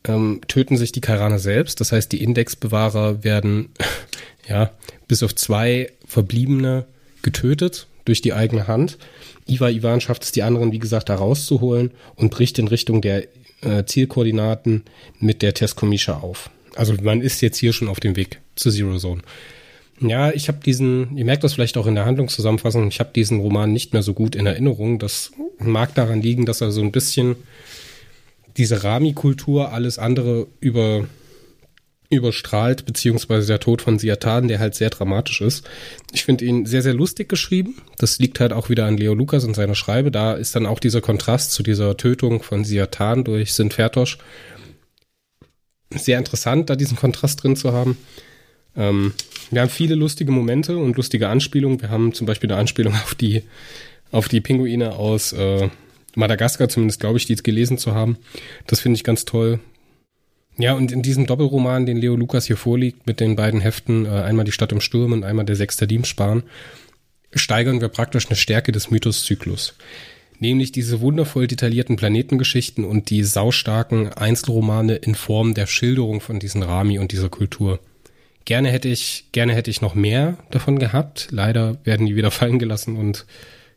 ähm, 0.04 0.40
töten 0.46 0.76
sich 0.76 0.92
die 0.92 1.00
Kairaner 1.00 1.40
selbst. 1.40 1.80
Das 1.80 1.92
heißt, 1.92 2.12
die 2.12 2.22
Indexbewahrer 2.22 3.24
werden 3.24 3.70
ja 4.48 4.70
bis 5.08 5.22
auf 5.22 5.34
zwei 5.34 5.90
verbliebene 6.06 6.86
getötet 7.22 7.87
durch 8.08 8.20
die 8.20 8.32
eigene 8.32 8.66
Hand. 8.66 8.98
Iva 9.46 9.68
Ivan 9.68 10.00
schafft 10.00 10.24
es, 10.24 10.32
die 10.32 10.42
anderen, 10.42 10.72
wie 10.72 10.78
gesagt, 10.78 11.08
da 11.08 11.14
rauszuholen 11.14 11.92
und 12.16 12.30
bricht 12.30 12.58
in 12.58 12.68
Richtung 12.68 13.00
der 13.00 13.24
äh, 13.60 13.84
Zielkoordinaten 13.84 14.82
mit 15.20 15.42
der 15.42 15.54
Teskomisha 15.54 16.18
auf. 16.18 16.50
Also 16.74 16.94
man 17.02 17.20
ist 17.20 17.40
jetzt 17.40 17.58
hier 17.58 17.72
schon 17.72 17.88
auf 17.88 18.00
dem 18.00 18.16
Weg 18.16 18.40
zur 18.56 18.72
Zero 18.72 18.96
Zone. 18.98 19.22
Ja, 20.00 20.30
ich 20.30 20.48
habe 20.48 20.58
diesen, 20.64 21.16
ihr 21.16 21.24
merkt 21.24 21.42
das 21.42 21.54
vielleicht 21.54 21.76
auch 21.76 21.86
in 21.86 21.96
der 21.96 22.06
Handlungszusammenfassung, 22.06 22.86
ich 22.88 23.00
habe 23.00 23.10
diesen 23.14 23.40
Roman 23.40 23.72
nicht 23.72 23.92
mehr 23.92 24.02
so 24.02 24.14
gut 24.14 24.36
in 24.36 24.46
Erinnerung. 24.46 24.98
Das 24.98 25.32
mag 25.58 25.94
daran 25.94 26.22
liegen, 26.22 26.46
dass 26.46 26.60
er 26.60 26.70
so 26.70 26.82
ein 26.82 26.92
bisschen 26.92 27.36
diese 28.56 28.84
Rami-Kultur 28.84 29.72
alles 29.72 29.98
andere 29.98 30.46
über 30.60 31.06
überstrahlt, 32.10 32.86
beziehungsweise 32.86 33.48
der 33.48 33.60
Tod 33.60 33.82
von 33.82 33.98
Siatan, 33.98 34.48
der 34.48 34.58
halt 34.58 34.74
sehr 34.74 34.90
dramatisch 34.90 35.40
ist. 35.42 35.68
Ich 36.12 36.24
finde 36.24 36.44
ihn 36.44 36.64
sehr, 36.64 36.82
sehr 36.82 36.94
lustig 36.94 37.28
geschrieben. 37.28 37.76
Das 37.98 38.18
liegt 38.18 38.40
halt 38.40 38.52
auch 38.52 38.70
wieder 38.70 38.86
an 38.86 38.96
Leo 38.96 39.14
Lukas 39.14 39.44
und 39.44 39.54
seiner 39.54 39.74
Schreibe. 39.74 40.10
Da 40.10 40.32
ist 40.32 40.56
dann 40.56 40.66
auch 40.66 40.80
dieser 40.80 41.02
Kontrast 41.02 41.52
zu 41.52 41.62
dieser 41.62 41.96
Tötung 41.96 42.42
von 42.42 42.64
Siatan 42.64 43.24
durch 43.24 43.52
Sinfertosch 43.52 44.18
sehr 45.90 46.18
interessant, 46.18 46.68
da 46.70 46.76
diesen 46.76 46.96
Kontrast 46.96 47.42
drin 47.42 47.56
zu 47.56 47.72
haben. 47.72 47.96
Ähm, 48.76 49.14
wir 49.50 49.62
haben 49.62 49.70
viele 49.70 49.94
lustige 49.94 50.30
Momente 50.30 50.76
und 50.76 50.96
lustige 50.96 51.28
Anspielungen. 51.28 51.80
Wir 51.80 51.90
haben 51.90 52.12
zum 52.12 52.26
Beispiel 52.26 52.50
eine 52.50 52.60
Anspielung 52.60 52.94
auf 53.04 53.14
die, 53.14 53.42
auf 54.10 54.28
die 54.28 54.40
Pinguine 54.40 54.94
aus 54.94 55.32
äh, 55.32 55.68
Madagaskar, 56.14 56.68
zumindest 56.68 57.00
glaube 57.00 57.18
ich, 57.18 57.26
die 57.26 57.36
gelesen 57.36 57.78
zu 57.78 57.94
haben. 57.94 58.18
Das 58.66 58.80
finde 58.80 58.96
ich 58.96 59.04
ganz 59.04 59.24
toll. 59.24 59.60
Ja, 60.58 60.74
und 60.74 60.90
in 60.90 61.02
diesem 61.02 61.26
Doppelroman, 61.26 61.86
den 61.86 61.96
Leo 61.96 62.16
Lukas 62.16 62.46
hier 62.46 62.56
vorliegt, 62.56 63.06
mit 63.06 63.20
den 63.20 63.36
beiden 63.36 63.60
Heften, 63.60 64.06
äh, 64.06 64.08
einmal 64.08 64.44
die 64.44 64.52
Stadt 64.52 64.72
im 64.72 64.80
Sturm 64.80 65.12
und 65.12 65.22
einmal 65.22 65.44
der 65.44 65.54
Sechste 65.54 65.86
Diebsparen, 65.86 66.42
steigern 67.32 67.80
wir 67.80 67.88
praktisch 67.88 68.26
eine 68.26 68.36
Stärke 68.36 68.72
des 68.72 68.90
Mythoszyklus. 68.90 69.74
Nämlich 70.40 70.72
diese 70.72 71.00
wundervoll 71.00 71.46
detaillierten 71.46 71.96
Planetengeschichten 71.96 72.84
und 72.84 73.10
die 73.10 73.22
saustarken 73.22 74.12
Einzelromane 74.12 74.96
in 74.96 75.14
Form 75.14 75.54
der 75.54 75.66
Schilderung 75.66 76.20
von 76.20 76.40
diesen 76.40 76.62
Rami 76.62 76.98
und 76.98 77.12
dieser 77.12 77.28
Kultur. 77.28 77.80
Gerne 78.44 78.70
hätte 78.70 78.88
ich, 78.88 79.26
gerne 79.32 79.54
hätte 79.54 79.70
ich 79.70 79.80
noch 79.80 79.94
mehr 79.94 80.38
davon 80.50 80.78
gehabt. 80.78 81.28
Leider 81.30 81.78
werden 81.84 82.06
die 82.06 82.16
wieder 82.16 82.30
fallen 82.32 82.58
gelassen 82.58 82.96
und 82.96 83.26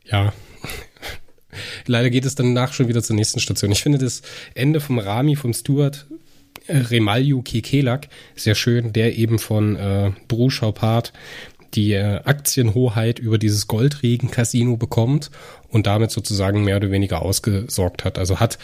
ja, 0.04 0.32
leider 1.86 2.10
geht 2.10 2.24
es 2.24 2.34
danach 2.34 2.72
schon 2.72 2.88
wieder 2.88 3.02
zur 3.02 3.14
nächsten 3.14 3.38
Station. 3.38 3.70
Ich 3.70 3.82
finde 3.82 3.98
das 3.98 4.22
Ende 4.54 4.80
vom 4.80 4.98
Rami, 4.98 5.36
vom 5.36 5.52
Stuart, 5.52 6.06
Remalju 6.72 7.42
Kekelak, 7.42 8.08
sehr 8.34 8.54
schön, 8.54 8.92
der 8.92 9.16
eben 9.16 9.38
von 9.38 9.76
äh, 9.76 10.12
Bruce 10.28 10.54
Chaupart 10.54 11.12
die 11.74 11.92
äh, 11.92 12.20
Aktienhoheit 12.24 13.18
über 13.18 13.38
dieses 13.38 13.66
Goldregen-Casino 13.66 14.76
bekommt 14.76 15.30
und 15.68 15.86
damit 15.86 16.10
sozusagen 16.10 16.64
mehr 16.64 16.76
oder 16.76 16.90
weniger 16.90 17.22
ausgesorgt 17.22 18.04
hat. 18.04 18.18
Also 18.18 18.40
hat 18.40 18.58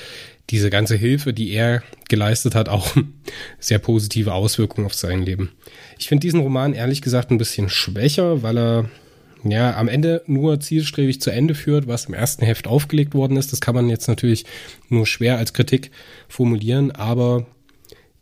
diese 0.51 0.71
ganze 0.71 0.97
Hilfe, 0.97 1.33
die 1.33 1.53
er 1.53 1.83
geleistet 2.09 2.55
hat, 2.55 2.69
auch 2.69 2.95
sehr 3.59 3.79
positive 3.79 4.33
Auswirkungen 4.33 4.87
auf 4.87 4.95
sein 4.95 5.23
Leben. 5.23 5.53
Ich 5.99 6.09
finde 6.09 6.23
diesen 6.23 6.41
Roman 6.41 6.75
ehrlich 6.75 7.03
gesagt 7.03 7.31
ein 7.31 7.39
bisschen 7.39 7.69
schwächer, 7.69 8.43
weil 8.43 8.59
er 8.59 8.91
ja 9.45 9.77
am 9.77 9.89
Ende 9.89 10.23
nur 10.27 10.61
zielstrebig 10.61 11.21
zu 11.21 11.31
Ende 11.31 11.55
führt, 11.55 11.87
was 11.87 12.07
im 12.07 12.15
ersten 12.15 12.45
Heft 12.45 12.67
aufgelegt 12.67 13.15
worden 13.15 13.37
ist. 13.37 13.53
Das 13.53 13.61
kann 13.61 13.75
man 13.75 13.89
jetzt 13.89 14.09
natürlich 14.09 14.45
nur 14.89 15.07
schwer 15.07 15.39
als 15.39 15.53
Kritik 15.53 15.91
formulieren, 16.29 16.91
aber 16.91 17.47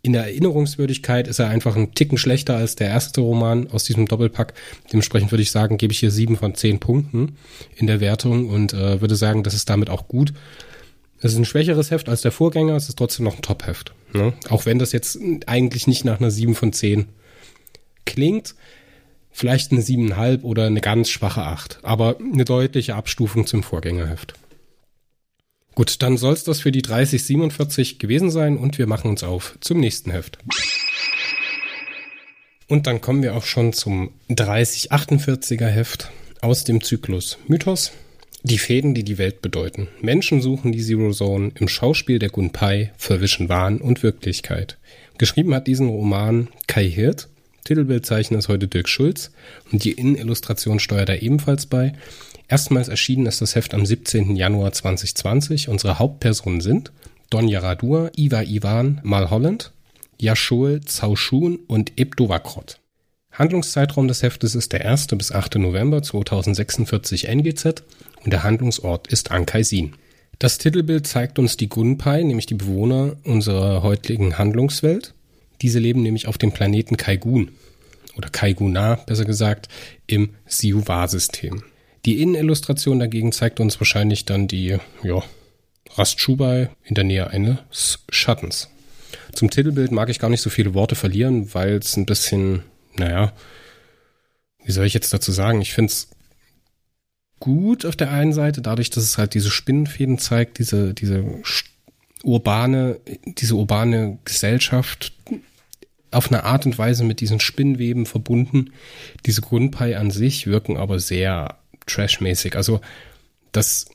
in 0.07 0.13
der 0.13 0.23
Erinnerungswürdigkeit 0.23 1.27
ist 1.27 1.39
er 1.39 1.49
einfach 1.49 1.75
ein 1.75 1.93
Ticken 1.93 2.17
schlechter 2.17 2.55
als 2.55 2.77
der 2.77 2.87
erste 2.87 3.19
Roman 3.19 3.69
aus 3.69 3.83
diesem 3.83 4.07
Doppelpack. 4.07 4.53
Dementsprechend 4.89 5.33
würde 5.33 5.41
ich 5.41 5.51
sagen, 5.51 5.77
gebe 5.77 5.91
ich 5.91 5.99
hier 5.99 6.11
sieben 6.11 6.37
von 6.37 6.55
zehn 6.55 6.79
Punkten 6.79 7.35
in 7.75 7.87
der 7.87 7.99
Wertung 7.99 8.47
und 8.49 8.71
äh, 8.71 9.01
würde 9.01 9.17
sagen, 9.17 9.43
das 9.43 9.53
ist 9.53 9.69
damit 9.69 9.89
auch 9.89 10.07
gut. 10.07 10.31
Es 11.19 11.33
ist 11.33 11.37
ein 11.37 11.43
schwächeres 11.43 11.91
Heft 11.91 12.07
als 12.07 12.21
der 12.21 12.31
Vorgänger, 12.31 12.77
es 12.77 12.87
ist 12.87 12.97
trotzdem 12.97 13.25
noch 13.25 13.35
ein 13.35 13.41
Top-Heft. 13.41 13.91
Ne? 14.13 14.31
Auch 14.47 14.65
wenn 14.65 14.79
das 14.79 14.93
jetzt 14.93 15.19
eigentlich 15.45 15.87
nicht 15.87 16.05
nach 16.05 16.21
einer 16.21 16.31
sieben 16.31 16.55
von 16.55 16.71
zehn 16.71 17.07
klingt. 18.05 18.55
Vielleicht 19.29 19.73
eine 19.73 19.81
siebeneinhalb 19.81 20.45
oder 20.45 20.67
eine 20.67 20.79
ganz 20.79 21.09
schwache 21.09 21.41
acht, 21.43 21.79
aber 21.83 22.15
eine 22.17 22.45
deutliche 22.45 22.95
Abstufung 22.95 23.45
zum 23.45 23.61
Vorgängerheft. 23.61 24.35
Gut, 25.77 26.01
dann 26.01 26.17
soll 26.17 26.33
es 26.33 26.43
das 26.43 26.61
für 26.61 26.71
die 26.71 26.81
3047 26.81 27.99
gewesen 27.99 28.31
sein 28.31 28.57
und 28.57 28.79
wir 28.79 28.87
machen 28.87 29.11
uns 29.11 29.21
auf 29.21 29.59
zum 29.61 29.79
nächsten 29.79 30.09
Heft. 30.09 30.39
Und 32.67 32.87
dann 32.87 32.99
kommen 32.99 33.21
wir 33.21 33.35
auch 33.35 33.45
schon 33.45 33.73
zum 33.73 34.09
3048er 34.31 35.67
Heft 35.67 36.09
aus 36.41 36.63
dem 36.63 36.81
Zyklus 36.83 37.37
Mythos. 37.47 37.91
Die 38.41 38.57
Fäden, 38.57 38.95
die 38.95 39.03
die 39.03 39.19
Welt 39.19 39.43
bedeuten. 39.43 39.87
Menschen 40.01 40.41
suchen 40.41 40.71
die 40.71 40.81
Zero 40.81 41.11
Zone 41.11 41.51
im 41.59 41.67
Schauspiel 41.67 42.17
der 42.17 42.29
Gunpei, 42.29 42.91
verwischen 42.97 43.47
Wahn 43.47 43.79
und 43.79 44.01
Wirklichkeit. 44.01 44.79
Geschrieben 45.19 45.53
hat 45.53 45.67
diesen 45.67 45.89
Roman 45.89 46.47
Kai 46.65 46.89
Hirt. 46.89 47.27
Titelbildzeichner 47.65 48.39
ist 48.39 48.47
heute 48.47 48.67
Dirk 48.67 48.89
Schulz 48.89 49.29
und 49.71 49.83
die 49.83 49.91
Innenillustration 49.91 50.79
steuert 50.79 51.09
er 51.09 51.21
ebenfalls 51.21 51.67
bei. 51.67 51.93
Erstmals 52.49 52.87
erschienen 52.87 53.25
ist 53.25 53.41
das 53.41 53.55
Heft 53.55 53.73
am 53.73 53.85
17. 53.85 54.35
Januar 54.35 54.71
2020. 54.71 55.67
Unsere 55.67 55.99
Hauptpersonen 55.99 56.61
sind 56.61 56.93
Donja 57.29 57.59
Radur, 57.59 58.11
Iva 58.15 58.41
Ivan, 58.41 59.01
Mal 59.03 59.29
Holland, 59.29 59.73
Yashul 60.17 60.81
Zaushun 60.85 61.59
und 61.67 61.99
Ebdovakrot. 61.99 62.79
Handlungszeitraum 63.33 64.07
des 64.07 64.23
Heftes 64.23 64.55
ist 64.55 64.71
der 64.71 64.85
1. 64.85 65.07
bis 65.07 65.33
8. 65.33 65.55
November 65.55 66.01
2046 66.01 67.27
NGZ 67.27 67.83
und 68.23 68.31
der 68.31 68.43
Handlungsort 68.43 69.07
ist 69.07 69.29
Ankaisin. 69.29 69.93
Das 70.39 70.57
Titelbild 70.57 71.05
zeigt 71.05 71.39
uns 71.39 71.57
die 71.57 71.67
Gunpai, 71.67 72.23
nämlich 72.23 72.45
die 72.45 72.55
Bewohner 72.55 73.17
unserer 73.25 73.83
heutigen 73.83 74.37
Handlungswelt. 74.37 75.13
Diese 75.61 75.79
leben 75.79 76.01
nämlich 76.01 76.27
auf 76.27 76.37
dem 76.37 76.51
Planeten 76.51 76.95
Kaigun 76.95 77.51
oder 78.15 78.29
Kaiguna, 78.29 78.95
besser 78.95 79.25
gesagt, 79.25 79.67
im 80.07 80.29
Siuwa-System. 80.45 81.63
Die 82.07 82.21
Innenillustration 82.21 82.99
dagegen 82.99 83.33
zeigt 83.33 83.59
uns 83.59 83.81
wahrscheinlich 83.81 84.23
dann 84.23 84.47
die, 84.47 84.77
ja, 85.03 85.23
Rastschubai 85.95 86.69
in 86.85 86.95
der 86.95 87.03
Nähe 87.03 87.27
eines 87.29 87.99
Schattens. 88.09 88.69
Zum 89.33 89.49
Titelbild 89.49 89.91
mag 89.91 90.07
ich 90.07 90.17
gar 90.17 90.29
nicht 90.29 90.41
so 90.41 90.49
viele 90.49 90.73
Worte 90.73 90.95
verlieren, 90.95 91.53
weil 91.53 91.73
es 91.73 91.97
ein 91.97 92.05
bisschen, 92.05 92.63
naja, 92.95 93.33
wie 94.63 94.71
soll 94.71 94.85
ich 94.85 94.93
jetzt 94.93 95.13
dazu 95.13 95.33
sagen? 95.33 95.59
Ich 95.59 95.73
finde 95.73 95.91
es 95.91 96.07
gut 97.41 97.85
auf 97.85 97.97
der 97.97 98.09
einen 98.09 98.31
Seite, 98.31 98.61
dadurch, 98.61 98.89
dass 98.89 99.03
es 99.03 99.17
halt 99.17 99.33
diese 99.33 99.51
Spinnenfäden 99.51 100.17
zeigt, 100.17 100.59
diese, 100.59 100.93
diese 100.93 101.25
urbane, 102.23 103.01
diese 103.25 103.55
urbane 103.55 104.17
Gesellschaft 104.23 105.11
auf 106.11 106.31
eine 106.31 106.45
Art 106.45 106.65
und 106.65 106.77
Weise 106.77 107.03
mit 107.03 107.19
diesen 107.19 107.41
Spinnweben 107.41 108.05
verbunden. 108.05 108.71
Diese 109.25 109.41
Grundpai 109.41 109.97
an 109.97 110.09
sich 110.09 110.47
wirken 110.47 110.77
aber 110.77 110.99
sehr 110.99 111.57
trashmäßig. 111.87 112.55
Also 112.55 112.81
das 113.51 113.87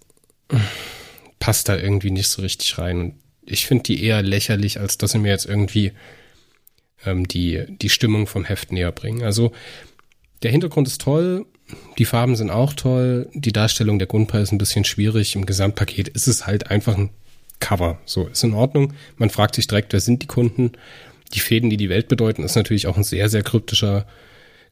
passt 1.38 1.68
da 1.68 1.76
irgendwie 1.76 2.10
nicht 2.10 2.28
so 2.28 2.42
richtig 2.42 2.78
rein. 2.78 3.00
Und 3.00 3.14
ich 3.44 3.66
finde 3.66 3.84
die 3.84 4.02
eher 4.02 4.22
lächerlich, 4.22 4.80
als 4.80 4.98
dass 4.98 5.12
sie 5.12 5.18
mir 5.18 5.30
jetzt 5.30 5.46
irgendwie 5.46 5.92
ähm, 7.04 7.26
die, 7.26 7.64
die 7.68 7.88
Stimmung 7.88 8.26
vom 8.26 8.44
Heft 8.44 8.72
näher 8.72 8.92
bringen. 8.92 9.22
Also 9.22 9.52
der 10.42 10.50
Hintergrund 10.50 10.88
ist 10.88 11.00
toll, 11.00 11.46
die 11.98 12.04
Farben 12.04 12.36
sind 12.36 12.50
auch 12.50 12.74
toll, 12.74 13.28
die 13.32 13.52
Darstellung 13.52 13.98
der 13.98 14.08
Gunpa 14.08 14.38
ist 14.40 14.52
ein 14.52 14.58
bisschen 14.58 14.84
schwierig. 14.84 15.36
Im 15.36 15.46
Gesamtpaket 15.46 16.08
ist 16.08 16.26
es 16.26 16.46
halt 16.46 16.70
einfach 16.70 16.96
ein 16.96 17.10
Cover. 17.60 17.98
So, 18.04 18.26
ist 18.26 18.44
in 18.44 18.54
Ordnung. 18.54 18.92
Man 19.16 19.30
fragt 19.30 19.54
sich 19.54 19.66
direkt, 19.68 19.92
wer 19.92 20.00
sind 20.00 20.22
die 20.22 20.26
Kunden? 20.26 20.72
Die 21.32 21.40
Fäden, 21.40 21.70
die 21.70 21.76
die 21.76 21.88
Welt 21.88 22.08
bedeuten, 22.08 22.42
ist 22.42 22.56
natürlich 22.56 22.86
auch 22.88 22.96
ein 22.96 23.04
sehr, 23.04 23.28
sehr 23.28 23.42
kryptischer, 23.42 24.06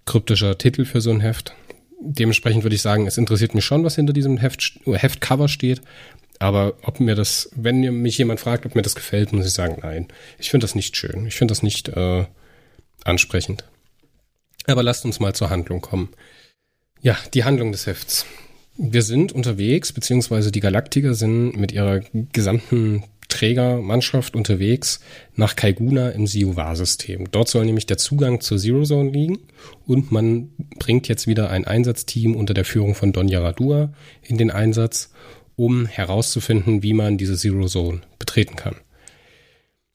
kryptischer 0.05 0.59
Titel 0.59 0.85
für 0.85 1.01
so 1.01 1.11
ein 1.11 1.21
Heft 1.21 1.55
dementsprechend 2.01 2.65
würde 2.65 2.77
ich 2.77 2.83
sagen, 2.83 3.07
es 3.07 3.19
interessiert 3.19 3.55
mich 3.55 3.65
schon, 3.65 3.85
was 3.85 3.97
hinter 3.97 4.13
diesem 4.13 4.37
Heft, 4.39 4.81
Heftcover 4.87 5.49
steht. 5.49 5.83
Aber 6.39 6.75
ob 6.83 7.01
mir 7.01 7.15
das, 7.15 7.51
wenn 7.55 7.81
mich 7.81 8.17
jemand 8.17 8.41
fragt, 8.41 8.65
ob 8.65 8.75
mir 8.75 8.83
das 8.83 8.95
gefällt, 8.95 9.33
muss 9.33 9.47
ich 9.47 9.53
sagen, 9.53 9.79
nein. 9.83 10.09
Ich 10.39 10.51
finde 10.51 10.65
das 10.65 10.75
nicht 10.75 10.97
schön. 10.97 11.27
Ich 11.27 11.35
finde 11.35 11.53
das 11.53 11.63
nicht 11.63 11.91
äh, 11.91 12.25
ansprechend. 13.05 13.65
Aber 14.67 14.83
lasst 14.83 15.05
uns 15.05 15.21
mal 15.21 15.35
zur 15.35 15.51
Handlung 15.51 15.83
kommen. 15.83 16.09
Ja, 17.03 17.19
die 17.35 17.45
Handlung 17.45 17.73
des 17.73 17.87
Hefts. 17.87 18.25
Wir 18.77 19.03
sind 19.03 19.33
unterwegs, 19.33 19.93
beziehungsweise 19.93 20.51
die 20.51 20.61
Galaktiker 20.61 21.15
sind 21.15 21.57
mit 21.57 21.73
ihrer 21.73 22.01
gesamten 22.33 23.05
Trägermannschaft 23.31 24.37
unterwegs 24.37 25.01
nach 25.35 25.57
Kaiguna 25.57 26.11
im 26.11 26.27
Siuwa-System. 26.27 27.31
Dort 27.31 27.49
soll 27.49 27.65
nämlich 27.65 27.87
der 27.87 27.97
Zugang 27.97 28.43
zur 28.43 28.59
Zero 28.59 28.83
Zone 28.83 29.11
liegen 29.11 29.39
und 29.87 30.13
man 30.13 30.51
bringt 30.79 31.09
jetzt 31.09 31.27
wieder 31.27 31.49
ein 31.49 31.65
Einsatzteam 31.65 32.37
unter 32.37 32.53
der 32.53 32.67
Führung 32.67 32.95
von 32.95 33.13
Don 33.13 33.29
Yaradua 33.29 33.93
in 34.23 34.37
den 34.37 34.51
Einsatz, 34.51 35.11
um 35.57 35.87
herauszufinden, 35.87 36.83
wie 36.83 36.93
man 36.93 37.17
diese 37.17 37.37
Zero 37.37 37.67
Zone 37.67 38.03
betreten 38.19 38.57
kann. 38.57 38.77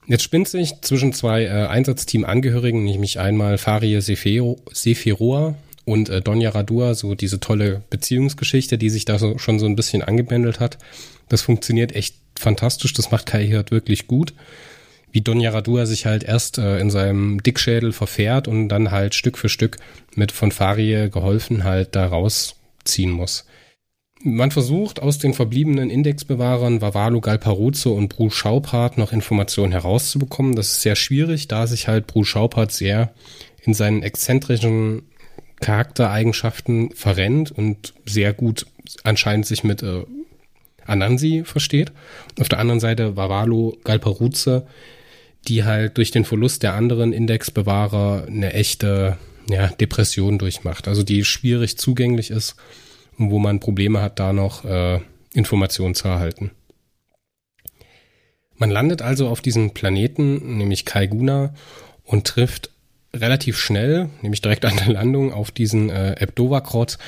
Jetzt 0.08 0.22
spinnt 0.22 0.48
sich 0.48 0.80
zwischen 0.82 1.12
zwei 1.12 1.44
äh, 1.44 1.66
Einsatzteam-Angehörigen, 1.66 2.84
nämlich 2.84 3.18
einmal 3.18 3.58
Farie 3.58 4.00
Seferoa 4.00 5.56
und 5.84 6.08
äh, 6.08 6.20
Donja 6.20 6.50
Radua, 6.50 6.94
so 6.94 7.14
diese 7.14 7.40
tolle 7.40 7.82
Beziehungsgeschichte, 7.90 8.78
die 8.78 8.90
sich 8.90 9.04
da 9.04 9.18
so, 9.18 9.38
schon 9.38 9.58
so 9.58 9.66
ein 9.66 9.74
bisschen 9.76 10.02
angebändelt 10.02 10.60
hat. 10.60 10.78
Das 11.28 11.42
funktioniert 11.42 11.94
echt 11.94 12.16
fantastisch, 12.38 12.92
das 12.92 13.10
macht 13.10 13.26
Kai 13.26 13.46
Hirt 13.46 13.70
wirklich 13.70 14.06
gut. 14.06 14.34
Wie 15.12 15.20
Don 15.22 15.40
Yaradua 15.40 15.86
sich 15.86 16.06
halt 16.06 16.24
erst 16.24 16.58
äh, 16.58 16.78
in 16.78 16.90
seinem 16.90 17.42
Dickschädel 17.42 17.92
verfährt 17.92 18.48
und 18.48 18.68
dann 18.68 18.90
halt 18.90 19.14
Stück 19.14 19.38
für 19.38 19.48
Stück 19.48 19.78
mit 20.14 20.32
von 20.32 20.52
Farie 20.52 21.08
geholfen 21.10 21.64
halt 21.64 21.96
da 21.96 22.06
rausziehen 22.06 23.10
muss. 23.10 23.46
Man 24.22 24.50
versucht 24.50 25.00
aus 25.00 25.18
den 25.18 25.34
verbliebenen 25.34 25.90
Indexbewahrern 25.90 26.80
Vavalo 26.80 27.20
Galparuzzo 27.20 27.92
und 27.92 28.08
Bru 28.08 28.30
Schaupart 28.30 28.98
noch 28.98 29.12
Informationen 29.12 29.72
herauszubekommen. 29.72 30.56
Das 30.56 30.72
ist 30.72 30.82
sehr 30.82 30.96
schwierig, 30.96 31.48
da 31.48 31.66
sich 31.66 31.86
halt 31.86 32.06
Bru 32.06 32.24
Schaupart 32.24 32.72
sehr 32.72 33.12
in 33.62 33.74
seinen 33.74 34.02
exzentrischen 34.02 35.02
Charaktereigenschaften 35.60 36.90
verrennt 36.90 37.52
und 37.52 37.94
sehr 38.04 38.32
gut 38.32 38.66
anscheinend 39.04 39.46
sich 39.46 39.64
mit 39.64 39.82
äh, 39.82 40.04
Anansi 40.86 41.42
versteht. 41.44 41.92
Auf 42.40 42.48
der 42.48 42.58
anderen 42.58 42.80
Seite 42.80 43.16
Vavalo 43.16 43.76
Galparuze, 43.84 44.66
die 45.48 45.64
halt 45.64 45.96
durch 45.96 46.10
den 46.10 46.24
Verlust 46.24 46.62
der 46.62 46.74
anderen 46.74 47.12
Indexbewahrer 47.12 48.26
eine 48.26 48.52
echte 48.52 49.16
ja, 49.48 49.68
Depression 49.68 50.38
durchmacht. 50.38 50.88
Also 50.88 51.02
die 51.02 51.24
schwierig 51.24 51.78
zugänglich 51.78 52.30
ist 52.30 52.56
und 53.18 53.30
wo 53.30 53.38
man 53.38 53.60
Probleme 53.60 54.00
hat, 54.00 54.18
da 54.18 54.32
noch 54.32 54.64
äh, 54.64 55.00
Informationen 55.34 55.94
zu 55.94 56.08
erhalten. 56.08 56.50
Man 58.58 58.70
landet 58.70 59.02
also 59.02 59.28
auf 59.28 59.40
diesem 59.40 59.72
Planeten, 59.72 60.56
nämlich 60.56 60.84
Kaiguna, 60.84 61.54
und 62.04 62.26
trifft 62.26 62.70
relativ 63.14 63.58
schnell, 63.58 64.10
nämlich 64.22 64.40
direkt 64.40 64.64
an 64.64 64.76
der 64.76 64.92
Landung, 64.92 65.32
auf 65.32 65.50
diesen 65.50 65.90
äh, 65.90 66.20
Ebdovakrot, 66.20 66.98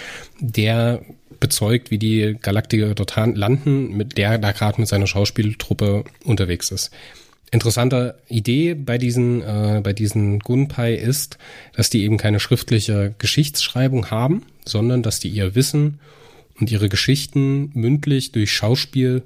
der 0.41 1.03
bezeugt, 1.41 1.91
wie 1.91 1.99
die 1.99 2.37
Galaktiker 2.41 2.95
dort 2.95 3.17
landen, 3.17 3.97
mit 3.97 4.19
der 4.19 4.39
da 4.39 4.53
gerade 4.53 4.81
mit 4.81 4.89
seiner 4.89 5.07
Schauspieltruppe 5.07 6.05
unterwegs 6.25 6.71
ist. 6.71 6.91
Interessante 7.51 8.19
Idee 8.29 8.75
bei 8.75 8.99
diesen, 8.99 9.43
äh, 9.43 9.81
bei 9.83 9.93
diesen 9.93 10.39
Gunpai 10.41 10.95
ist, 10.95 11.39
dass 11.75 11.89
die 11.89 12.03
eben 12.03 12.19
keine 12.19 12.41
schriftliche 12.41 13.15
Geschichtsschreibung 13.19 14.11
haben, 14.11 14.45
sondern 14.67 15.03
dass 15.03 15.19
die 15.19 15.31
ihr 15.31 15.55
Wissen 15.55 15.99
und 16.61 16.71
ihre 16.71 16.89
Geschichten 16.89 17.71
mündlich 17.73 18.33
durch 18.33 18.53
Schauspiel 18.53 19.23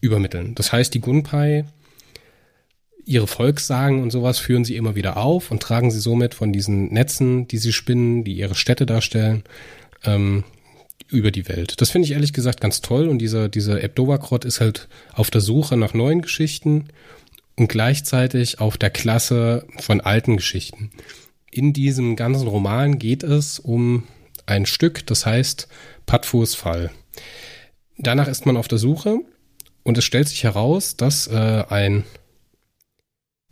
übermitteln. 0.00 0.54
Das 0.54 0.72
heißt, 0.72 0.92
die 0.92 1.00
Gunpai 1.00 1.64
ihre 3.06 3.26
Volkssagen 3.26 4.02
und 4.02 4.10
sowas 4.10 4.38
führen 4.38 4.64
sie 4.64 4.76
immer 4.76 4.94
wieder 4.94 5.16
auf 5.16 5.50
und 5.50 5.62
tragen 5.62 5.90
sie 5.90 6.00
somit 6.00 6.34
von 6.34 6.52
diesen 6.52 6.92
Netzen, 6.92 7.48
die 7.48 7.58
sie 7.58 7.72
spinnen, 7.72 8.24
die 8.24 8.34
ihre 8.34 8.54
Städte 8.54 8.86
darstellen, 8.86 9.42
ähm, 10.04 10.44
über 11.10 11.30
die 11.30 11.48
Welt. 11.48 11.80
Das 11.80 11.90
finde 11.90 12.06
ich 12.06 12.12
ehrlich 12.12 12.32
gesagt 12.32 12.60
ganz 12.60 12.80
toll 12.80 13.08
und 13.08 13.18
dieser, 13.18 13.48
dieser 13.48 13.82
Ebdovakrot 13.82 14.44
ist 14.44 14.60
halt 14.60 14.88
auf 15.12 15.30
der 15.30 15.40
Suche 15.40 15.76
nach 15.76 15.94
neuen 15.94 16.22
Geschichten 16.22 16.88
und 17.56 17.68
gleichzeitig 17.68 18.60
auf 18.60 18.78
der 18.78 18.90
Klasse 18.90 19.66
von 19.78 20.00
alten 20.00 20.36
Geschichten. 20.36 20.90
In 21.50 21.72
diesem 21.72 22.16
ganzen 22.16 22.46
Roman 22.48 22.98
geht 22.98 23.22
es 23.22 23.58
um 23.58 24.04
ein 24.46 24.66
Stück, 24.66 25.06
das 25.06 25.26
heißt 25.26 25.68
Patfus 26.06 26.54
Fall. 26.54 26.90
Danach 27.98 28.28
ist 28.28 28.46
man 28.46 28.56
auf 28.56 28.68
der 28.68 28.78
Suche 28.78 29.20
und 29.82 29.98
es 29.98 30.04
stellt 30.04 30.28
sich 30.28 30.44
heraus, 30.44 30.96
dass 30.96 31.26
äh, 31.26 31.64
ein 31.68 32.04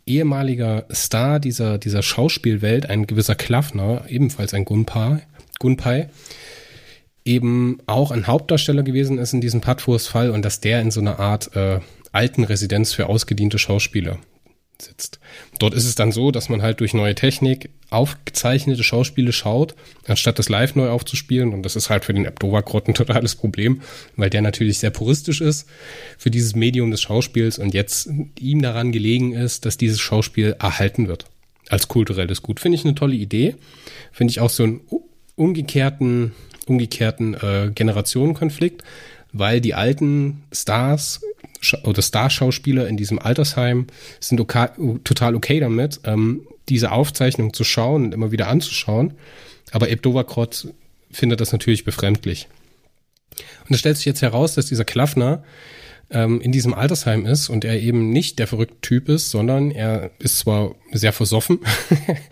ehemaliger 0.05 0.85
Star 0.91 1.39
dieser, 1.39 1.77
dieser 1.77 2.01
Schauspielwelt, 2.01 2.89
ein 2.89 3.05
gewisser 3.05 3.35
Klaffner, 3.35 4.05
ebenfalls 4.09 4.53
ein 4.53 4.65
Gunpai, 4.65 5.21
Gunpai, 5.59 6.09
eben 7.25 7.79
auch 7.85 8.11
ein 8.11 8.27
Hauptdarsteller 8.27 8.83
gewesen 8.83 9.17
ist 9.17 9.33
in 9.33 9.41
diesem 9.41 9.61
Patfurs-Fall 9.61 10.31
und 10.31 10.43
dass 10.43 10.61
der 10.61 10.81
in 10.81 10.91
so 10.91 10.99
einer 10.99 11.19
Art 11.19 11.55
äh, 11.55 11.79
alten 12.11 12.43
Residenz 12.43 12.93
für 12.93 13.07
ausgediente 13.07 13.59
Schauspieler 13.59 14.17
sitzt. 14.81 15.19
Dort 15.59 15.73
ist 15.73 15.85
es 15.85 15.95
dann 15.95 16.11
so, 16.11 16.31
dass 16.31 16.49
man 16.49 16.61
halt 16.61 16.79
durch 16.79 16.93
neue 16.93 17.15
Technik 17.15 17.69
aufgezeichnete 17.89 18.83
Schauspiele 18.83 19.31
schaut, 19.31 19.75
anstatt 20.05 20.39
das 20.39 20.49
live 20.49 20.75
neu 20.75 20.89
aufzuspielen. 20.89 21.53
Und 21.53 21.63
das 21.63 21.75
ist 21.75 21.89
halt 21.89 22.05
für 22.05 22.13
den 22.13 22.27
Abdova-Grott 22.27 22.87
ein 22.87 22.93
totales 22.93 23.35
Problem, 23.35 23.81
weil 24.15 24.29
der 24.29 24.41
natürlich 24.41 24.79
sehr 24.79 24.91
puristisch 24.91 25.41
ist 25.41 25.67
für 26.17 26.31
dieses 26.31 26.55
Medium 26.55 26.91
des 26.91 27.01
Schauspiels 27.01 27.59
und 27.59 27.73
jetzt 27.73 28.09
ihm 28.39 28.61
daran 28.61 28.91
gelegen 28.91 29.33
ist, 29.33 29.65
dass 29.65 29.77
dieses 29.77 29.99
Schauspiel 29.99 30.55
erhalten 30.59 31.07
wird. 31.07 31.25
Als 31.69 31.87
kulturelles 31.87 32.41
Gut. 32.41 32.59
Finde 32.59 32.77
ich 32.77 32.85
eine 32.85 32.95
tolle 32.95 33.15
Idee. 33.15 33.55
Finde 34.11 34.31
ich 34.31 34.39
auch 34.39 34.49
so 34.49 34.63
einen 34.63 34.81
umgekehrten, 35.35 36.33
umgekehrten 36.69 37.33
äh, 37.33 37.71
Generationenkonflikt, 37.73 38.83
weil 39.33 39.61
die 39.61 39.73
alten 39.73 40.43
Stars 40.51 41.21
oder 41.83 42.01
Starschauspieler 42.01 42.87
in 42.87 42.95
diesem 42.95 43.19
Altersheim 43.19 43.87
sind 44.19 44.39
okay, 44.39 44.69
total 45.03 45.35
okay 45.35 45.59
damit, 45.59 45.99
ähm, 46.05 46.47
diese 46.69 46.91
Aufzeichnung 46.91 47.53
zu 47.53 47.63
schauen 47.63 48.05
und 48.05 48.13
immer 48.13 48.31
wieder 48.31 48.47
anzuschauen. 48.47 49.13
Aber 49.71 49.89
Ebdovakrot 49.89 50.69
findet 51.11 51.41
das 51.41 51.51
natürlich 51.51 51.83
befremdlich. 51.83 52.47
Und 53.67 53.73
es 53.73 53.79
stellt 53.79 53.97
sich 53.97 54.05
jetzt 54.05 54.21
heraus, 54.21 54.55
dass 54.55 54.67
dieser 54.67 54.85
Klaffner 54.85 55.43
ähm, 56.11 56.41
in 56.41 56.51
diesem 56.51 56.73
Altersheim 56.73 57.25
ist 57.25 57.49
und 57.49 57.65
er 57.65 57.79
eben 57.79 58.11
nicht 58.11 58.39
der 58.39 58.47
verrückte 58.47 58.81
Typ 58.81 59.09
ist, 59.09 59.29
sondern 59.29 59.71
er 59.71 60.11
ist 60.19 60.39
zwar 60.39 60.75
sehr 60.91 61.13
versoffen, 61.13 61.59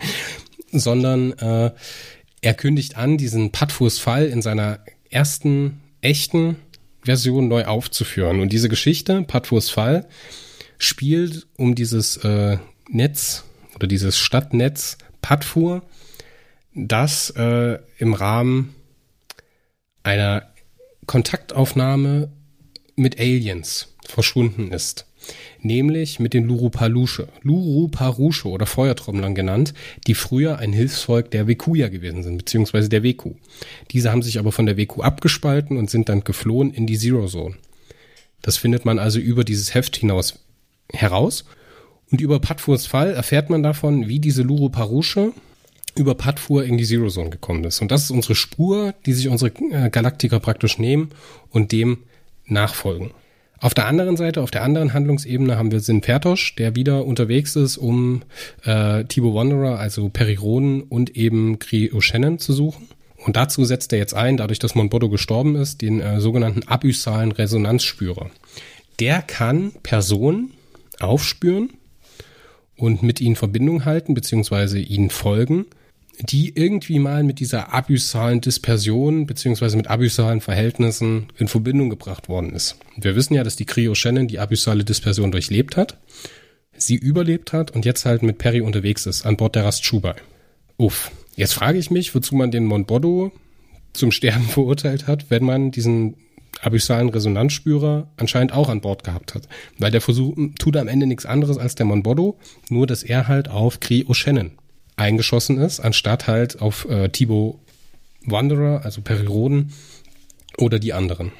sondern 0.72 1.32
äh, 1.32 1.70
er 2.40 2.54
kündigt 2.54 2.96
an, 2.96 3.18
diesen 3.18 3.52
Padfus-Fall 3.52 4.26
in 4.26 4.42
seiner 4.42 4.80
ersten 5.10 5.80
echten 6.00 6.56
Version 7.02 7.48
neu 7.48 7.64
aufzuführen. 7.64 8.40
Und 8.40 8.52
diese 8.52 8.68
Geschichte, 8.68 9.22
Patfurs 9.22 9.70
Fall, 9.70 10.08
spielt 10.78 11.46
um 11.56 11.74
dieses 11.74 12.18
äh, 12.18 12.58
Netz 12.88 13.44
oder 13.74 13.86
dieses 13.86 14.18
Stadtnetz 14.18 14.98
Patfur, 15.22 15.82
das 16.74 17.30
äh, 17.30 17.78
im 17.98 18.14
Rahmen 18.14 18.74
einer 20.02 20.48
Kontaktaufnahme 21.06 22.30
mit 22.94 23.18
Aliens 23.18 23.94
verschwunden 24.06 24.70
ist 24.70 25.07
nämlich 25.60 26.20
mit 26.20 26.34
den 26.34 26.44
Lurupalusche, 26.44 27.28
Luruparusche 27.42 28.48
oder 28.48 28.66
Feuertrommlern 28.66 29.34
genannt, 29.34 29.74
die 30.06 30.14
früher 30.14 30.58
ein 30.58 30.72
Hilfsvolk 30.72 31.30
der 31.30 31.46
Wekuya 31.46 31.88
gewesen 31.88 32.22
sind, 32.22 32.38
beziehungsweise 32.38 32.88
der 32.88 33.02
Weku. 33.02 33.34
Diese 33.90 34.10
haben 34.10 34.22
sich 34.22 34.38
aber 34.38 34.52
von 34.52 34.66
der 34.66 34.76
Weku 34.76 35.02
abgespalten 35.02 35.76
und 35.76 35.90
sind 35.90 36.08
dann 36.08 36.24
geflohen 36.24 36.72
in 36.72 36.86
die 36.86 36.98
Zero 36.98 37.26
Zone. 37.26 37.56
Das 38.42 38.56
findet 38.56 38.84
man 38.84 38.98
also 38.98 39.18
über 39.18 39.44
dieses 39.44 39.74
Heft 39.74 39.96
hinaus 39.96 40.38
heraus. 40.92 41.44
Und 42.10 42.20
über 42.20 42.40
Patfurs 42.40 42.86
Fall 42.86 43.12
erfährt 43.12 43.50
man 43.50 43.62
davon, 43.62 44.08
wie 44.08 44.20
diese 44.20 44.42
Luruparusche 44.42 45.32
über 45.96 46.14
Patfur 46.14 46.64
in 46.64 46.78
die 46.78 46.84
Zero 46.84 47.08
Zone 47.08 47.30
gekommen 47.30 47.64
ist. 47.64 47.82
Und 47.82 47.90
das 47.90 48.04
ist 48.04 48.10
unsere 48.10 48.34
Spur, 48.34 48.94
die 49.04 49.12
sich 49.12 49.28
unsere 49.28 49.50
äh, 49.72 49.90
Galaktiker 49.90 50.40
praktisch 50.40 50.78
nehmen 50.78 51.10
und 51.50 51.72
dem 51.72 51.98
nachfolgen. 52.46 53.10
Auf 53.60 53.74
der 53.74 53.86
anderen 53.86 54.16
Seite, 54.16 54.40
auf 54.40 54.50
der 54.50 54.62
anderen 54.62 54.92
Handlungsebene 54.94 55.58
haben 55.58 55.72
wir 55.72 55.80
Sin 55.80 56.02
Fertosch, 56.02 56.54
der 56.56 56.76
wieder 56.76 57.04
unterwegs 57.04 57.56
ist, 57.56 57.76
um 57.76 58.22
äh, 58.64 59.04
Thibaut 59.04 59.34
Wanderer, 59.34 59.78
also 59.78 60.08
Perironen 60.08 60.82
und 60.82 61.16
eben 61.16 61.58
Kree 61.58 61.90
O'Shannon 61.90 62.38
zu 62.38 62.52
suchen. 62.52 62.86
Und 63.16 63.36
dazu 63.36 63.64
setzt 63.64 63.92
er 63.92 63.98
jetzt 63.98 64.14
ein, 64.14 64.36
dadurch, 64.36 64.60
dass 64.60 64.76
Monboddo 64.76 65.08
gestorben 65.08 65.56
ist, 65.56 65.82
den 65.82 66.00
äh, 66.00 66.20
sogenannten 66.20 66.62
abyssalen 66.68 67.32
Resonanzspürer. 67.32 68.30
Der 69.00 69.22
kann 69.22 69.72
Personen 69.82 70.52
aufspüren 71.00 71.70
und 72.76 73.02
mit 73.02 73.20
ihnen 73.20 73.36
Verbindung 73.36 73.84
halten, 73.84 74.14
beziehungsweise 74.14 74.78
ihnen 74.78 75.10
folgen, 75.10 75.66
die 76.20 76.56
irgendwie 76.56 76.98
mal 76.98 77.22
mit 77.22 77.38
dieser 77.38 77.72
abyssalen 77.72 78.40
Dispersion 78.40 79.26
beziehungsweise 79.26 79.76
mit 79.76 79.88
abyssalen 79.88 80.40
Verhältnissen 80.40 81.28
in 81.38 81.48
Verbindung 81.48 81.90
gebracht 81.90 82.28
worden 82.28 82.52
ist. 82.52 82.76
Wir 82.96 83.14
wissen 83.14 83.34
ja, 83.34 83.44
dass 83.44 83.56
die 83.56 83.66
Cryo 83.66 83.94
Shannon 83.94 84.28
die 84.28 84.38
abyssale 84.38 84.84
Dispersion 84.84 85.30
durchlebt 85.30 85.76
hat, 85.76 85.98
sie 86.76 86.96
überlebt 86.96 87.52
hat 87.52 87.70
und 87.70 87.84
jetzt 87.84 88.04
halt 88.04 88.22
mit 88.22 88.38
Perry 88.38 88.60
unterwegs 88.60 89.06
ist, 89.06 89.26
an 89.26 89.36
Bord 89.36 89.54
der 89.54 89.64
Rast 89.64 89.84
Chubai. 89.84 90.14
Uff. 90.76 91.10
Jetzt 91.36 91.54
frage 91.54 91.78
ich 91.78 91.90
mich, 91.90 92.14
wozu 92.14 92.34
man 92.34 92.50
den 92.50 92.64
Monboddo 92.64 93.32
zum 93.92 94.10
Sterben 94.10 94.44
verurteilt 94.48 95.06
hat, 95.06 95.30
wenn 95.30 95.44
man 95.44 95.70
diesen 95.70 96.16
abyssalen 96.60 97.10
Resonanzspürer 97.10 98.08
anscheinend 98.16 98.52
auch 98.52 98.68
an 98.68 98.80
Bord 98.80 99.04
gehabt 99.04 99.36
hat. 99.36 99.48
Weil 99.78 99.92
der 99.92 100.00
Versuch 100.00 100.36
tut 100.58 100.76
am 100.76 100.88
Ende 100.88 101.06
nichts 101.06 101.26
anderes 101.26 101.58
als 101.58 101.76
der 101.76 101.86
Monboddo, 101.86 102.36
nur 102.68 102.88
dass 102.88 103.04
er 103.04 103.28
halt 103.28 103.48
auf 103.48 103.78
Cree 103.78 104.02
O'Shannon 104.02 104.50
eingeschossen 104.98 105.58
ist, 105.58 105.80
anstatt 105.80 106.26
halt 106.26 106.60
auf 106.60 106.88
äh, 106.88 107.08
Thibaut 107.08 107.58
Wanderer, 108.24 108.84
also 108.84 109.00
Periroden 109.00 109.72
oder 110.58 110.78
die 110.78 110.92
anderen. 110.92 111.32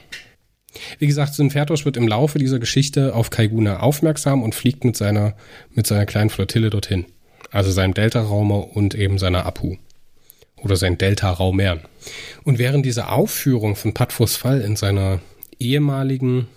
Wie 0.99 1.07
gesagt, 1.07 1.35
Sinfertos 1.35 1.85
wird 1.85 1.97
im 1.97 2.07
Laufe 2.07 2.39
dieser 2.39 2.59
Geschichte 2.59 3.15
auf 3.15 3.31
Kaiguna 3.31 3.81
aufmerksam 3.81 4.43
und 4.43 4.55
fliegt 4.55 4.85
mit 4.85 4.97
seiner, 4.97 5.35
mit 5.75 5.87
seiner 5.87 6.07
kleinen 6.07 6.31
Flottille 6.31 6.71
dorthin. 6.71 7.07
Also 7.51 7.71
seinem 7.71 7.95
Delta-Raumer 7.95 8.77
und 8.77 8.95
eben 8.95 9.19
seiner 9.19 9.47
Apu. 9.47 9.77
Oder 10.57 10.77
sein 10.77 10.99
Delta-Raumern. 10.99 11.81
Und 12.45 12.59
während 12.59 12.85
dieser 12.85 13.13
Aufführung 13.13 13.77
von 13.77 13.95
Patfos 13.95 14.37
Fall 14.37 14.61
in 14.61 14.77
seiner 14.77 15.21
ehemaligen 15.59 16.49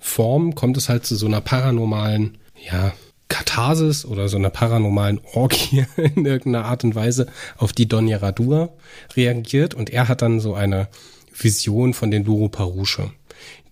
Form 0.00 0.54
kommt 0.54 0.76
es 0.76 0.88
halt 0.88 1.04
zu 1.04 1.16
so 1.16 1.26
einer 1.26 1.40
paranormalen, 1.40 2.38
ja, 2.64 2.92
Katharsis 3.28 4.04
oder 4.04 4.28
so 4.28 4.36
einer 4.36 4.50
paranormalen 4.50 5.20
Orgie 5.34 5.84
in 5.96 6.26
irgendeiner 6.26 6.66
Art 6.66 6.84
und 6.84 6.94
Weise 6.94 7.26
auf 7.56 7.72
die 7.72 7.88
Donja 7.88 8.18
Radua 8.18 8.70
reagiert 9.14 9.74
und 9.74 9.90
er 9.90 10.08
hat 10.08 10.22
dann 10.22 10.40
so 10.40 10.54
eine 10.54 10.88
Vision 11.32 11.92
von 11.92 12.10
den 12.10 12.24
Luru 12.24 12.48
Parusche, 12.48 13.10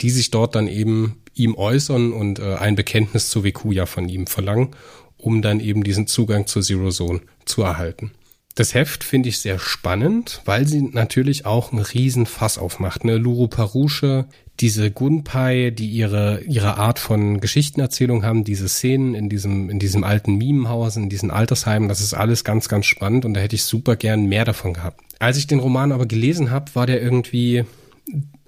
die 0.00 0.10
sich 0.10 0.30
dort 0.30 0.54
dann 0.54 0.68
eben 0.68 1.20
ihm 1.34 1.54
äußern 1.54 2.12
und 2.12 2.38
äh, 2.38 2.54
ein 2.54 2.76
Bekenntnis 2.76 3.30
zu 3.30 3.44
Vekuya 3.44 3.86
von 3.86 4.08
ihm 4.08 4.26
verlangen, 4.26 4.70
um 5.18 5.42
dann 5.42 5.60
eben 5.60 5.82
diesen 5.82 6.06
Zugang 6.06 6.46
zur 6.46 6.62
Zero 6.62 6.90
Zone 6.90 7.20
zu 7.44 7.62
erhalten. 7.62 8.12
Das 8.54 8.74
Heft 8.74 9.02
finde 9.02 9.28
ich 9.28 9.40
sehr 9.40 9.58
spannend, 9.58 10.40
weil 10.44 10.66
sie 10.66 10.82
natürlich 10.82 11.44
auch 11.44 11.72
einen 11.72 11.82
riesen 11.82 12.26
Fass 12.26 12.56
aufmacht. 12.56 13.02
Eine 13.02 13.16
Luru 13.16 13.48
Parusche 13.48 14.26
diese 14.60 14.90
Gunpai, 14.90 15.70
die 15.70 15.88
ihre, 15.88 16.40
ihre 16.42 16.76
Art 16.76 16.98
von 16.98 17.40
Geschichtenerzählung 17.40 18.24
haben, 18.24 18.44
diese 18.44 18.68
Szenen 18.68 19.14
in 19.14 19.28
diesem, 19.28 19.68
in 19.68 19.78
diesem 19.78 20.04
alten 20.04 20.36
Mimenhaus, 20.36 20.96
in 20.96 21.08
diesen 21.08 21.30
Altersheimen, 21.30 21.88
das 21.88 22.00
ist 22.00 22.14
alles 22.14 22.44
ganz, 22.44 22.68
ganz 22.68 22.86
spannend 22.86 23.24
und 23.24 23.34
da 23.34 23.40
hätte 23.40 23.56
ich 23.56 23.64
super 23.64 23.96
gern 23.96 24.26
mehr 24.26 24.44
davon 24.44 24.74
gehabt. 24.74 25.00
Als 25.18 25.38
ich 25.38 25.46
den 25.46 25.58
Roman 25.58 25.90
aber 25.90 26.06
gelesen 26.06 26.50
habe, 26.50 26.74
war 26.74 26.86
der 26.86 27.02
irgendwie 27.02 27.64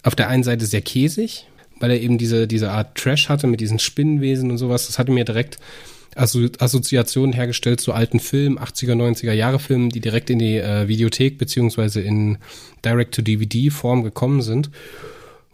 auf 0.05 0.15
der 0.15 0.29
einen 0.29 0.45
Seite 0.45 0.67
sehr 0.67 0.83
käsig, 0.83 1.49
weil 1.81 1.91
er 1.91 2.01
eben 2.01 2.19
diese, 2.19 2.47
diese 2.47 2.71
Art 2.71 2.97
Trash 2.97 3.29
hatte 3.29 3.49
mit 3.49 3.61
diesen 3.61 3.81
Spinnenwesen 3.81 4.51
und 4.51 4.59
sowas. 4.59 4.87
Das 4.87 5.01
hatte 5.01 5.11
mir 5.11 5.25
direkt 5.25 5.59
Assoziationen 6.17 7.35
hergestellt 7.35 7.81
zu 7.81 7.93
alten 7.93 8.21
Filmen, 8.21 8.59
80er, 8.59 8.95
90er 8.95 9.33
Jahre 9.33 9.59
Filmen, 9.59 9.91
die 9.91 10.01
direkt 10.01 10.31
in 10.31 10.39
die 10.39 10.57
äh, 10.57 10.89
Videothek 10.89 11.39
beziehungsweise 11.39 12.01
in 12.01 12.39
Direct-to-DVD-Form 12.85 14.03
gekommen 14.03 14.43
sind. 14.43 14.71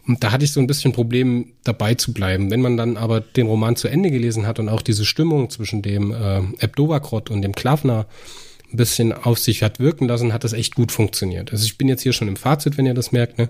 Und 0.05 0.23
da 0.23 0.31
hatte 0.31 0.43
ich 0.43 0.51
so 0.51 0.59
ein 0.59 0.67
bisschen 0.67 0.91
Problem, 0.91 1.53
dabei 1.63 1.95
zu 1.95 2.13
bleiben. 2.13 2.51
Wenn 2.51 2.61
man 2.61 2.75
dann 2.75 2.97
aber 2.97 3.21
den 3.21 3.47
Roman 3.47 3.75
zu 3.75 3.87
Ende 3.87 4.11
gelesen 4.11 4.47
hat 4.47 4.59
und 4.59 4.69
auch 4.69 4.81
diese 4.81 5.05
Stimmung 5.05 5.49
zwischen 5.49 5.81
dem 5.81 6.11
äh, 6.11 6.41
Ebdovakrot 6.59 7.29
und 7.29 7.41
dem 7.41 7.53
Klavner 7.53 8.05
ein 8.71 8.77
bisschen 8.77 9.13
auf 9.13 9.39
sich 9.39 9.63
hat 9.63 9.79
wirken 9.79 10.07
lassen, 10.07 10.33
hat 10.33 10.43
das 10.43 10.53
echt 10.53 10.75
gut 10.75 10.91
funktioniert. 10.91 11.51
Also 11.51 11.65
ich 11.65 11.77
bin 11.77 11.87
jetzt 11.87 12.01
hier 12.01 12.13
schon 12.13 12.27
im 12.27 12.35
Fazit, 12.35 12.77
wenn 12.77 12.85
ihr 12.85 12.93
das 12.93 13.11
merkt. 13.11 13.37
Ne? 13.37 13.49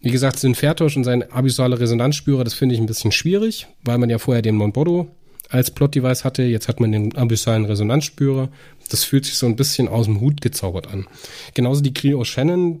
Wie 0.00 0.10
gesagt, 0.10 0.38
Sinfertosch 0.38 0.96
und 0.96 1.04
sein 1.04 1.30
abyssale 1.30 1.78
Resonanzspürer, 1.80 2.44
das 2.44 2.54
finde 2.54 2.74
ich 2.74 2.80
ein 2.80 2.86
bisschen 2.86 3.12
schwierig, 3.12 3.66
weil 3.84 3.98
man 3.98 4.10
ja 4.10 4.18
vorher 4.18 4.42
den 4.42 4.56
Monboddo 4.56 5.08
als 5.48 5.70
Plot-Device 5.70 6.24
hatte. 6.24 6.42
Jetzt 6.42 6.68
hat 6.68 6.80
man 6.80 6.92
den 6.92 7.16
abyssalen 7.16 7.64
Resonanzspürer. 7.64 8.48
Das 8.90 9.04
fühlt 9.04 9.24
sich 9.24 9.34
so 9.34 9.46
ein 9.46 9.56
bisschen 9.56 9.88
aus 9.88 10.06
dem 10.06 10.20
Hut 10.20 10.40
gezaubert 10.40 10.88
an. 10.88 11.06
Genauso 11.54 11.82
die 11.82 11.94
Clio 11.94 12.24
Shannon, 12.24 12.80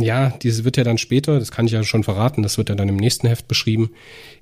ja, 0.00 0.30
diese 0.42 0.64
wird 0.64 0.76
ja 0.76 0.84
dann 0.84 0.98
später, 0.98 1.38
das 1.38 1.50
kann 1.50 1.66
ich 1.66 1.72
ja 1.72 1.82
schon 1.84 2.04
verraten, 2.04 2.42
das 2.42 2.58
wird 2.58 2.68
ja 2.68 2.74
dann 2.74 2.88
im 2.88 2.96
nächsten 2.96 3.26
Heft 3.26 3.48
beschrieben, 3.48 3.90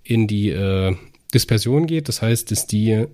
in 0.03 0.26
die 0.26 0.51
äh, 0.51 0.94
Dispersion 1.34 1.86
geht. 1.86 2.09
Das 2.09 2.22
heißt, 2.22 2.51
dass 2.51 2.66
die 2.66 3.07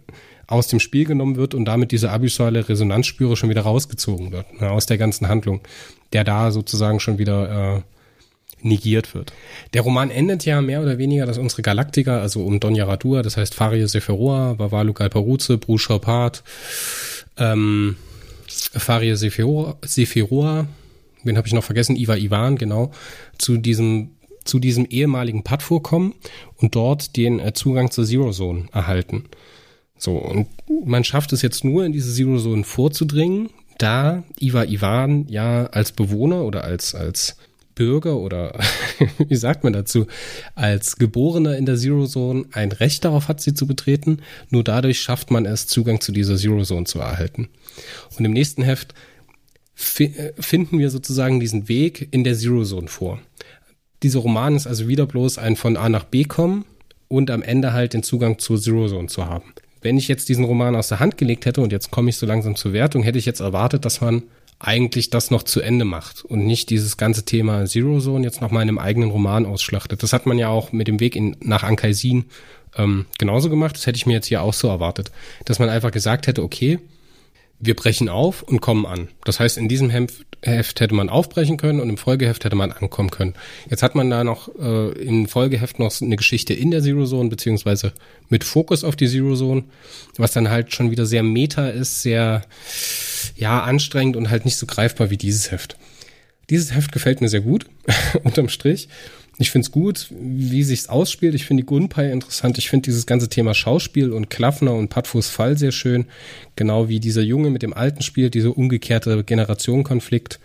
aus 0.47 0.69
dem 0.69 0.81
Spiel 0.81 1.05
genommen 1.05 1.37
wird 1.37 1.55
und 1.55 1.65
damit 1.65 1.93
diese 1.93 2.11
abyssale 2.11 2.69
Resonanzspüre 2.69 3.37
schon 3.37 3.51
wieder 3.51 3.63
rausgezogen 3.63 4.33
wird, 4.33 4.61
ne, 4.61 4.71
aus 4.71 4.87
der 4.87 4.99
ganzen 4.99 5.29
Handlung, 5.29 5.61
der 6.13 6.25
da 6.25 6.51
sozusagen 6.51 7.01
schon 7.01 7.19
wieder 7.19 7.77
äh, 7.79 7.83
negiert 8.67 9.15
wird. 9.15 9.33
Der 9.75 9.83
Roman 9.83 10.11
endet 10.11 10.45
ja 10.45 10.61
mehr 10.61 10.83
oder 10.83 10.99
weniger, 10.99 11.27
dass 11.27 11.39
unsere 11.39 11.63
Galaktiker, 11.63 12.21
also 12.21 12.45
um 12.45 12.61
Donja 12.61 12.85
Radua, 12.85 13.23
das 13.23 13.37
heißt 13.37 13.55
Faria 13.55 13.87
Sephiroa, 13.87 14.59
Vavalu 14.59 14.93
Galparuze, 14.93 15.59
Bruce 15.59 15.85
Chopard, 15.85 16.43
ähm, 17.39 17.97
Faria 18.49 19.17
Sephiroa, 19.17 19.77
Sephiroa 19.85 20.67
wen 21.27 21.37
habe 21.37 21.47
ich 21.47 21.55
noch 21.55 21.65
vergessen? 21.65 21.97
Iva 21.97 22.17
Ivan, 22.17 22.57
genau, 22.57 22.93
zu 23.39 23.59
diesem 23.59 24.11
zu 24.45 24.61
diesem 24.61 24.85
ehemaligen 24.85 25.43
Pad 25.43 25.61
vorkommen 25.65 26.15
und 26.55 26.77
dort 26.77 27.17
den 27.17 27.41
äh, 27.41 27.53
Zugang 27.53 27.91
zur 27.91 28.05
Zero 28.05 28.31
Zone 28.31 28.67
erhalten. 28.73 29.25
So, 29.99 30.13
und 30.13 30.47
man 30.69 31.03
schafft 31.03 31.33
es 31.33 31.43
jetzt 31.43 31.65
nur, 31.65 31.85
in 31.85 31.91
diese 31.91 32.15
Zero 32.15 32.39
Zone 32.39 32.63
vorzudringen, 32.63 33.51
da 33.79 34.23
Iva 34.39 34.63
Ivan 34.63 35.27
ja 35.27 35.67
als 35.67 35.91
Bewohner 35.91 36.45
oder 36.45 36.63
als, 36.63 36.95
als 36.95 37.39
Bürger 37.77 38.17
oder 38.17 38.59
wie 39.29 39.37
sagt 39.37 39.63
man 39.63 39.73
dazu, 39.73 40.09
als 40.57 40.97
Geborener 40.97 41.57
in 41.57 41.67
der 41.67 41.77
Zero 41.77 42.07
Zone 42.07 42.47
ein 42.51 42.73
Recht 42.73 43.05
darauf 43.05 43.29
hat, 43.29 43.41
sie 43.41 43.55
zu 43.55 43.69
betreten. 43.69 44.19
Nur 44.51 44.65
dadurch 44.65 44.99
schafft 44.99 45.31
man 45.31 45.47
es, 45.47 45.69
Zugang 45.69 46.01
zu 46.01 46.11
dieser 46.11 46.37
Zero 46.37 46.65
Zone 46.65 46.87
zu 46.87 46.99
erhalten. 46.99 47.49
Und 48.19 48.25
im 48.25 48.33
nächsten 48.33 48.63
Heft 48.63 48.95
äh, 49.99 50.33
finden 50.41 50.81
wir 50.81 50.91
sozusagen 50.91 51.39
diesen 51.39 51.69
Weg 51.69 52.09
in 52.11 52.25
der 52.25 52.35
Zero 52.35 52.65
Zone 52.65 52.89
vor. 52.89 53.21
Dieser 54.03 54.21
Roman 54.21 54.57
ist 54.57 54.67
also 54.67 54.89
wieder 54.89 55.07
bloß 55.07 55.39
ein 55.39 55.55
von 55.55 55.77
A 55.77 55.89
nach 55.89 56.05
B 56.05 56.25
kommen 56.25 56.65
und 57.09 57.31
am 57.31 57.43
Ende 57.43 57.73
halt 57.73 57.93
den 57.93 58.03
Zugang 58.03 58.39
zur 58.39 58.61
Zero 58.61 58.89
Zone 58.89 59.09
zu 59.09 59.27
haben. 59.27 59.53
Wenn 59.83 59.99
ich 59.99 60.09
jetzt 60.09 60.29
diesen 60.29 60.45
Roman 60.45 60.75
aus 60.75 60.89
der 60.89 61.01
Hand 61.01 61.19
gelegt 61.19 61.45
hätte 61.45 61.61
und 61.61 61.73
jetzt 61.73 61.91
komme 61.91 62.11
ich 62.11 62.17
so 62.17 62.27
langsam 62.27 62.57
zur 62.57 62.73
Wertung, 62.73 63.03
hätte 63.03 63.19
ich 63.19 63.27
jetzt 63.27 63.41
erwartet, 63.41 63.85
dass 63.85 64.01
man 64.01 64.23
eigentlich 64.59 65.11
das 65.11 65.31
noch 65.31 65.43
zu 65.43 65.61
Ende 65.61 65.85
macht 65.85 66.25
und 66.25 66.47
nicht 66.47 66.71
dieses 66.71 66.97
ganze 66.97 67.25
Thema 67.25 67.67
Zero 67.67 68.01
Zone 68.01 68.25
jetzt 68.25 68.41
noch 68.41 68.51
mal 68.51 68.63
in 68.63 68.69
einem 68.69 68.79
eigenen 68.79 69.11
Roman 69.11 69.45
ausschlachtet. 69.45 70.03
Das 70.03 70.13
hat 70.13 70.27
man 70.27 70.39
ja 70.39 70.49
auch 70.49 70.73
mit 70.73 70.89
dem 70.89 70.99
Weg 71.01 71.15
in, 71.15 71.37
nach 71.41 71.63
Ankaisin 71.63 72.25
ähm, 72.77 73.07
genauso 73.19 73.51
gemacht. 73.51 73.77
Das 73.77 73.87
hätte 73.87 73.97
ich 73.97 74.07
mir 74.07 74.15
jetzt 74.15 74.27
hier 74.27 74.43
auch 74.43 74.55
so 74.55 74.69
erwartet, 74.69 75.11
dass 75.45 75.59
man 75.59 75.69
einfach 75.69 75.91
gesagt 75.91 76.27
hätte, 76.27 76.43
okay, 76.43 76.79
wir 77.59 77.75
brechen 77.75 78.09
auf 78.09 78.43
und 78.43 78.61
kommen 78.61 78.87
an. 78.87 79.09
Das 79.25 79.41
heißt, 79.41 79.57
in 79.57 79.69
diesem 79.69 79.91
Heft, 79.91 80.81
hätte 80.81 80.95
man 80.95 81.09
aufbrechen 81.09 81.57
können 81.57 81.81
und 81.81 81.89
im 81.89 81.97
Folgeheft 81.97 82.45
hätte 82.45 82.57
man 82.57 82.71
ankommen 82.71 83.11
können. 83.11 83.35
Jetzt 83.69 83.83
hat 83.83 83.95
man 83.95 84.11
da 84.11 84.23
noch 84.23 84.55
äh, 84.59 84.93
im 84.93 85.27
Folgeheft 85.27 85.79
noch 85.79 85.93
eine 86.01 86.17
Geschichte 86.17 86.55
in 86.55 86.71
der 86.71 86.83
Zero 86.83 87.05
Zone, 87.07 87.31
beziehungsweise 87.31 87.93
mit 88.29 88.45
Fokus 88.45 88.85
auf 88.85 88.97
die 88.97 89.09
Zero 89.09 89.35
Zone, 89.35 89.65
was 90.19 90.33
dann 90.33 90.51
halt 90.51 90.75
schon 90.75 90.91
wieder 90.91 91.07
sehr 91.07 91.23
meta 91.23 91.69
ist, 91.69 92.03
sehr 92.03 92.43
ja 93.35 93.63
anstrengend 93.63 94.17
und 94.17 94.31
halt 94.31 94.45
nicht 94.45 94.57
so 94.57 94.67
greifbar 94.67 95.11
wie 95.11 95.17
dieses 95.17 95.51
Heft. 95.51 95.77
Dieses 96.51 96.75
Heft 96.75 96.93
gefällt 96.93 97.21
mir 97.21 97.29
sehr 97.29 97.41
gut, 97.41 97.67
unterm 98.23 98.49
Strich. 98.49 98.89
Ich 99.39 99.51
finde 99.51 99.67
es 99.67 99.71
gut, 99.71 100.09
wie 100.19 100.63
sich's 100.63 100.89
ausspielt. 100.89 101.35
Ich 101.35 101.45
finde 101.45 101.63
die 101.63 101.67
Gunpei 101.67 102.11
interessant. 102.11 102.57
Ich 102.57 102.71
finde 102.71 102.85
dieses 102.85 103.05
ganze 103.05 103.29
Thema 103.29 103.53
Schauspiel 103.53 104.13
und 104.13 104.31
Klaffner 104.31 104.73
und 104.73 104.89
Patfus 104.89 105.29
Fall 105.29 105.59
sehr 105.59 105.73
schön. 105.73 106.07
Genau 106.57 106.89
wie 106.89 107.01
dieser 107.01 107.23
Junge 107.23 107.51
mit 107.51 107.63
dem 107.63 107.75
Alten 107.75 108.03
spielt, 108.03 108.35
dieser 108.35 108.57
umgekehrte 108.57 109.23
Generationenkonflikt. 109.25 110.41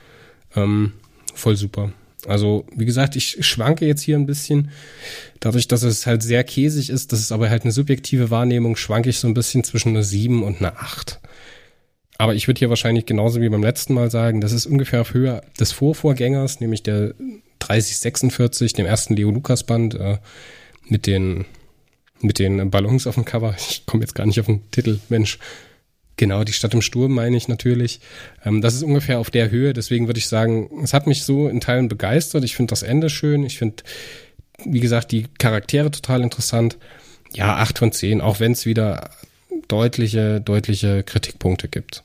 Ähm, 0.55 0.93
voll 1.33 1.55
super. 1.55 1.93
Also, 2.27 2.65
wie 2.75 2.85
gesagt, 2.85 3.15
ich 3.15 3.37
schwanke 3.45 3.87
jetzt 3.87 4.01
hier 4.01 4.17
ein 4.17 4.25
bisschen. 4.25 4.71
Dadurch, 5.39 5.67
dass 5.67 5.83
es 5.83 6.05
halt 6.05 6.21
sehr 6.21 6.43
käsig 6.43 6.89
ist, 6.89 7.13
das 7.13 7.19
ist 7.19 7.31
aber 7.31 7.49
halt 7.49 7.63
eine 7.63 7.71
subjektive 7.71 8.29
Wahrnehmung, 8.29 8.75
schwanke 8.75 9.09
ich 9.09 9.17
so 9.17 9.27
ein 9.27 9.33
bisschen 9.33 9.63
zwischen 9.63 9.89
einer 9.89 10.03
7 10.03 10.43
und 10.43 10.59
einer 10.59 10.77
8. 10.77 11.19
Aber 12.17 12.35
ich 12.35 12.47
würde 12.47 12.59
hier 12.59 12.69
wahrscheinlich 12.69 13.07
genauso 13.07 13.41
wie 13.41 13.49
beim 13.49 13.63
letzten 13.63 13.95
Mal 13.95 14.11
sagen, 14.11 14.41
das 14.41 14.51
ist 14.51 14.67
ungefähr 14.67 15.01
auf 15.01 15.15
Höhe 15.15 15.41
des 15.59 15.71
Vorvorgängers, 15.71 16.59
nämlich 16.59 16.83
der 16.83 17.15
3046, 17.61 18.73
dem 18.73 18.85
ersten 18.85 19.15
Leo 19.15 19.31
Lukas 19.31 19.63
Band, 19.63 19.95
äh, 19.95 20.17
mit 20.87 21.07
den, 21.07 21.45
mit 22.21 22.39
den 22.39 22.69
Ballons 22.69 23.07
auf 23.07 23.15
dem 23.15 23.25
Cover. 23.25 23.55
Ich 23.57 23.85
komme 23.85 24.03
jetzt 24.03 24.15
gar 24.15 24.25
nicht 24.25 24.39
auf 24.39 24.45
den 24.47 24.69
Titel, 24.71 24.99
Mensch. 25.09 25.39
Genau, 26.17 26.43
die 26.43 26.53
Stadt 26.53 26.73
im 26.73 26.81
Sturm 26.81 27.13
meine 27.13 27.35
ich 27.35 27.47
natürlich. 27.47 27.99
Ähm, 28.45 28.61
das 28.61 28.75
ist 28.75 28.83
ungefähr 28.83 29.19
auf 29.19 29.31
der 29.31 29.49
Höhe, 29.49 29.73
deswegen 29.73 30.07
würde 30.07 30.19
ich 30.19 30.27
sagen, 30.27 30.81
es 30.83 30.93
hat 30.93 31.07
mich 31.07 31.23
so 31.23 31.47
in 31.47 31.61
Teilen 31.61 31.87
begeistert. 31.87 32.43
Ich 32.43 32.55
finde 32.55 32.71
das 32.71 32.83
Ende 32.83 33.09
schön. 33.09 33.43
Ich 33.43 33.57
finde, 33.57 33.83
wie 34.65 34.79
gesagt, 34.79 35.11
die 35.11 35.27
Charaktere 35.39 35.89
total 35.89 36.21
interessant. 36.21 36.77
Ja, 37.33 37.55
acht 37.55 37.79
von 37.79 37.91
zehn, 37.91 38.21
auch 38.21 38.39
wenn 38.39 38.51
es 38.51 38.65
wieder 38.65 39.09
deutliche, 39.67 40.41
deutliche 40.41 41.01
Kritikpunkte 41.03 41.69
gibt. 41.69 42.03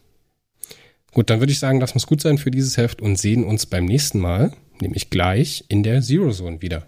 Gut, 1.13 1.31
dann 1.31 1.41
würde 1.41 1.53
ich 1.53 1.59
sagen, 1.59 1.81
wir 1.81 1.87
es 1.95 2.07
gut 2.07 2.21
sein 2.21 2.39
für 2.39 2.51
dieses 2.51 2.77
Heft 2.77 3.03
und 3.03 3.17
sehen 3.17 3.45
uns 3.45 3.67
beim 3.67 3.87
nächsten 3.87 4.21
Mal 4.21 4.53
nämlich 4.81 5.11
gleich 5.11 5.64
in 5.68 5.83
der 5.83 6.03
Zero 6.03 6.31
Zone 6.31 6.62
wieder. 6.62 6.87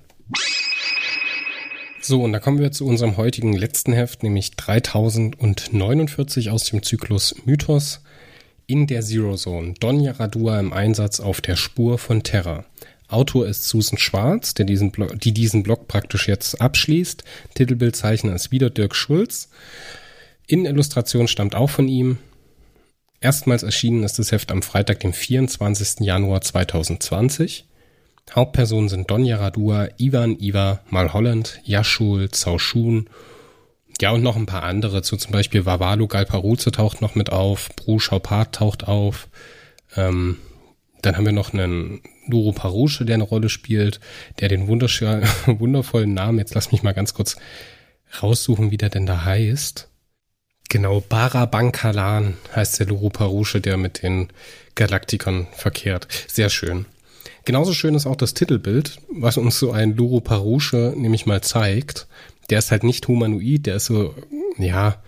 So, 2.01 2.23
und 2.23 2.33
da 2.33 2.39
kommen 2.39 2.59
wir 2.59 2.73
zu 2.73 2.87
unserem 2.87 3.17
heutigen 3.17 3.53
letzten 3.53 3.93
Heft, 3.93 4.23
nämlich 4.23 4.53
3049 4.53 6.51
aus 6.51 6.65
dem 6.65 6.83
Zyklus 6.83 7.35
Mythos 7.45 8.03
in 8.67 8.87
der 8.87 9.03
Zero 9.03 9.37
Zone. 9.37 9.75
Donja 9.79 10.13
Radua 10.13 10.59
im 10.61 10.73
Einsatz 10.73 11.21
auf 11.21 11.41
der 11.41 11.57
Spur 11.57 11.99
von 11.99 12.23
Terra. 12.23 12.65
Autor 13.09 13.47
ist 13.47 13.67
Susan 13.67 13.99
Schwarz, 13.99 14.55
der 14.55 14.67
diesen 14.67 14.91
Blog, 14.91 15.19
die 15.19 15.33
diesen 15.33 15.63
Blog 15.63 15.89
praktisch 15.89 16.29
jetzt 16.29 16.61
abschließt. 16.61 17.25
Titelbildzeichner 17.55 18.35
ist 18.35 18.53
wieder 18.53 18.71
Dirk 18.71 18.95
Schulz. 18.95 19.49
Innenillustration 20.47 21.29
stammt 21.29 21.55
auch 21.55 21.71
von 21.71 21.89
ihm. 21.89 22.19
Erstmals 23.21 23.63
erschienen 23.63 24.05
ist 24.05 24.19
das 24.19 24.31
Heft 24.31 24.53
am 24.53 24.63
Freitag, 24.63 25.01
dem 25.01 25.13
24. 25.13 26.01
Januar 26.01 26.43
2020. 26.43 27.67
Hauptpersonen 28.35 28.89
sind 28.89 29.11
Donja 29.11 29.37
Radua, 29.37 29.89
Ivan 29.97 30.39
Iva, 30.39 30.81
Malholland, 30.91 31.61
Yashul, 31.65 32.31
Zaushun, 32.31 33.09
ja 34.01 34.11
und 34.13 34.23
noch 34.23 34.37
ein 34.37 34.47
paar 34.47 34.63
andere, 34.63 35.03
so 35.03 35.17
zum 35.17 35.33
Beispiel 35.33 35.67
Vavalu 35.67 36.07
Galparuze 36.07 36.71
taucht 36.71 37.01
noch 37.01 37.15
mit 37.15 37.31
auf, 37.31 37.71
Bru 37.77 37.99
Schaupat 37.99 38.55
taucht 38.55 38.87
auf, 38.87 39.29
ähm, 39.97 40.39
dann 41.03 41.17
haben 41.17 41.27
wir 41.27 41.33
noch 41.33 41.53
einen 41.53 42.01
Nuru 42.27 42.53
Parusche, 42.53 43.05
der 43.05 43.15
eine 43.15 43.25
Rolle 43.25 43.49
spielt, 43.49 44.01
der 44.41 44.49
den 44.49 44.69
wundervollen 44.69 46.15
Namen, 46.15 46.39
jetzt 46.39 46.55
lass 46.55 46.73
mich 46.73 46.83
mal 46.83 46.93
ganz 46.93 47.15
kurz 47.15 47.37
raussuchen, 48.23 48.71
wie 48.71 48.77
der 48.77 48.91
denn 48.91 49.07
da 49.07 49.25
heißt. 49.25 49.89
Genau, 50.69 51.01
Barabankalan 51.01 52.37
heißt 52.55 52.81
der 52.81 52.87
Luru 52.89 53.09
Parusche, 53.09 53.61
der 53.61 53.79
mit 53.79 54.03
den 54.03 54.29
Galaktikern 54.75 55.47
verkehrt. 55.53 56.09
Sehr 56.29 56.51
schön. 56.51 56.85
Genauso 57.49 57.73
schön 57.73 57.95
ist 57.95 58.05
auch 58.05 58.15
das 58.15 58.35
Titelbild, 58.35 58.99
was 59.09 59.39
uns 59.39 59.59
so 59.59 59.73
ein 59.73 59.97
Luru 59.97 60.21
Parusche 60.21 60.93
nämlich 60.95 61.25
mal 61.25 61.41
zeigt. 61.41 62.07
Der 62.51 62.59
ist 62.59 62.71
halt 62.71 62.85
nicht 62.85 63.09
humanoid, 63.09 63.65
der 63.65 63.77
ist 63.77 63.87
so, 63.87 64.15
ja, 64.59 65.03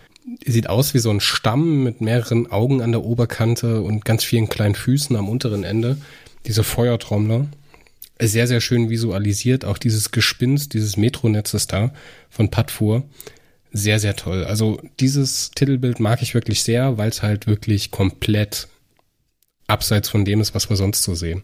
sieht 0.47 0.67
aus 0.71 0.95
wie 0.95 1.01
so 1.01 1.11
ein 1.11 1.21
Stamm 1.21 1.85
mit 1.85 2.01
mehreren 2.01 2.51
Augen 2.51 2.81
an 2.81 2.93
der 2.93 3.05
Oberkante 3.05 3.83
und 3.83 4.07
ganz 4.07 4.25
vielen 4.25 4.49
kleinen 4.49 4.75
Füßen 4.75 5.15
am 5.17 5.29
unteren 5.29 5.65
Ende. 5.65 5.99
Diese 6.47 6.65
Feuertrommler. 6.65 7.47
Sehr, 8.19 8.47
sehr 8.47 8.63
schön 8.63 8.89
visualisiert. 8.89 9.67
Auch 9.67 9.77
dieses 9.77 10.11
Gespinst 10.11 10.73
dieses 10.73 10.97
Metronetzes 10.97 11.67
da 11.67 11.93
von 12.31 12.51
Padfur. 12.51 13.03
Sehr, 13.71 14.01
sehr 14.01 14.17
toll. 14.17 14.47
Also 14.47 14.81
dieses 14.99 15.51
Titelbild 15.51 16.01
mag 16.01 16.23
ich 16.23 16.33
wirklich 16.33 16.63
sehr, 16.63 16.97
weil 16.97 17.11
es 17.11 17.21
halt 17.21 17.47
wirklich 17.47 17.91
komplett 17.91 18.69
abseits 19.67 20.09
von 20.09 20.25
dem 20.25 20.41
ist, 20.41 20.55
was 20.55 20.71
wir 20.71 20.77
sonst 20.77 21.03
so 21.03 21.15
sehen. 21.15 21.43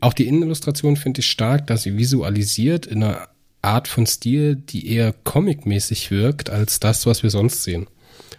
Auch 0.00 0.12
die 0.12 0.26
Innenillustration 0.26 0.96
finde 0.96 1.20
ich 1.20 1.30
stark, 1.30 1.66
da 1.66 1.76
sie 1.76 1.96
visualisiert 1.96 2.86
in 2.86 3.02
einer 3.02 3.28
Art 3.62 3.88
von 3.88 4.06
Stil, 4.06 4.56
die 4.56 4.92
eher 4.92 5.12
comic-mäßig 5.24 6.10
wirkt, 6.10 6.50
als 6.50 6.78
das, 6.78 7.06
was 7.06 7.22
wir 7.22 7.30
sonst 7.30 7.64
sehen. 7.64 7.88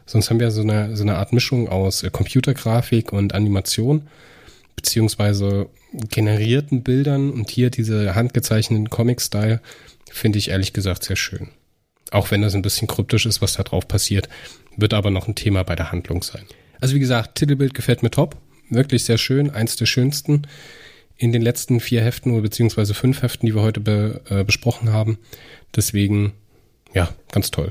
Sonst 0.06 0.30
haben 0.30 0.40
wir 0.40 0.52
so 0.52 0.62
eine, 0.62 0.96
so 0.96 1.04
eine 1.04 1.18
Art 1.18 1.34
Mischung 1.34 1.68
aus 1.68 2.04
äh, 2.04 2.10
Computergrafik 2.10 3.14
und 3.14 3.34
Animation, 3.34 4.08
beziehungsweise 4.76 5.70
generierten 6.10 6.84
Bildern 6.84 7.32
und 7.32 7.50
hier 7.50 7.70
diese 7.70 8.16
handgezeichneten 8.16 8.90
Comic-Style 8.90 9.62
finde 10.10 10.40
ich 10.40 10.50
ehrlich 10.50 10.74
gesagt 10.74 11.04
sehr 11.04 11.16
schön. 11.16 11.50
Auch 12.12 12.32
wenn 12.32 12.42
das 12.42 12.56
ein 12.56 12.62
bisschen 12.62 12.88
kryptisch 12.88 13.26
ist, 13.26 13.42
was 13.42 13.54
da 13.54 13.64
drauf 13.64 13.88
passiert, 13.88 14.30
wird 14.78 14.94
aber 14.94 15.12
noch 15.12 15.28
ein 15.28 15.36
Thema 15.36 15.64
bei 15.64 15.76
der 15.76 15.92
Handlung 15.92 16.24
sein. 16.24 16.46
Also 16.80 16.96
wie 16.96 17.00
gesagt, 17.00 17.36
Titelbild 17.36 17.74
gefällt 17.74 18.02
mir 18.02 18.10
top, 18.10 18.38
wirklich 18.70 19.04
sehr 19.04 19.18
schön, 19.18 19.50
eins 19.50 19.76
der 19.76 19.86
schönsten 19.86 20.44
in 21.20 21.34
den 21.34 21.42
letzten 21.42 21.80
vier 21.82 22.02
Heften 22.02 22.32
oder 22.32 22.42
beziehungsweise 22.42 22.94
fünf 22.94 23.22
Heften, 23.22 23.46
die 23.46 23.54
wir 23.54 23.62
heute 23.62 23.82
be, 23.82 24.22
äh, 24.30 24.44
besprochen 24.44 24.92
haben. 24.92 25.20
Deswegen, 25.76 26.32
ja, 26.94 27.10
ganz 27.32 27.52
toll. 27.52 27.70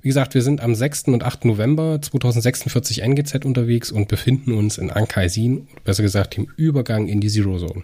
Wie 0.00 0.08
gesagt, 0.08 0.34
wir 0.34 0.42
sind 0.42 0.62
am 0.62 0.74
6. 0.74 1.08
und 1.08 1.22
8. 1.22 1.44
November 1.44 2.00
2046 2.00 3.02
NGZ 3.02 3.44
unterwegs 3.44 3.92
und 3.92 4.08
befinden 4.08 4.52
uns 4.52 4.78
in 4.78 4.90
Ankaisin, 4.90 5.68
besser 5.84 6.02
gesagt 6.02 6.38
im 6.38 6.48
Übergang 6.56 7.08
in 7.08 7.20
die 7.20 7.28
Zero 7.28 7.58
Zone. 7.58 7.82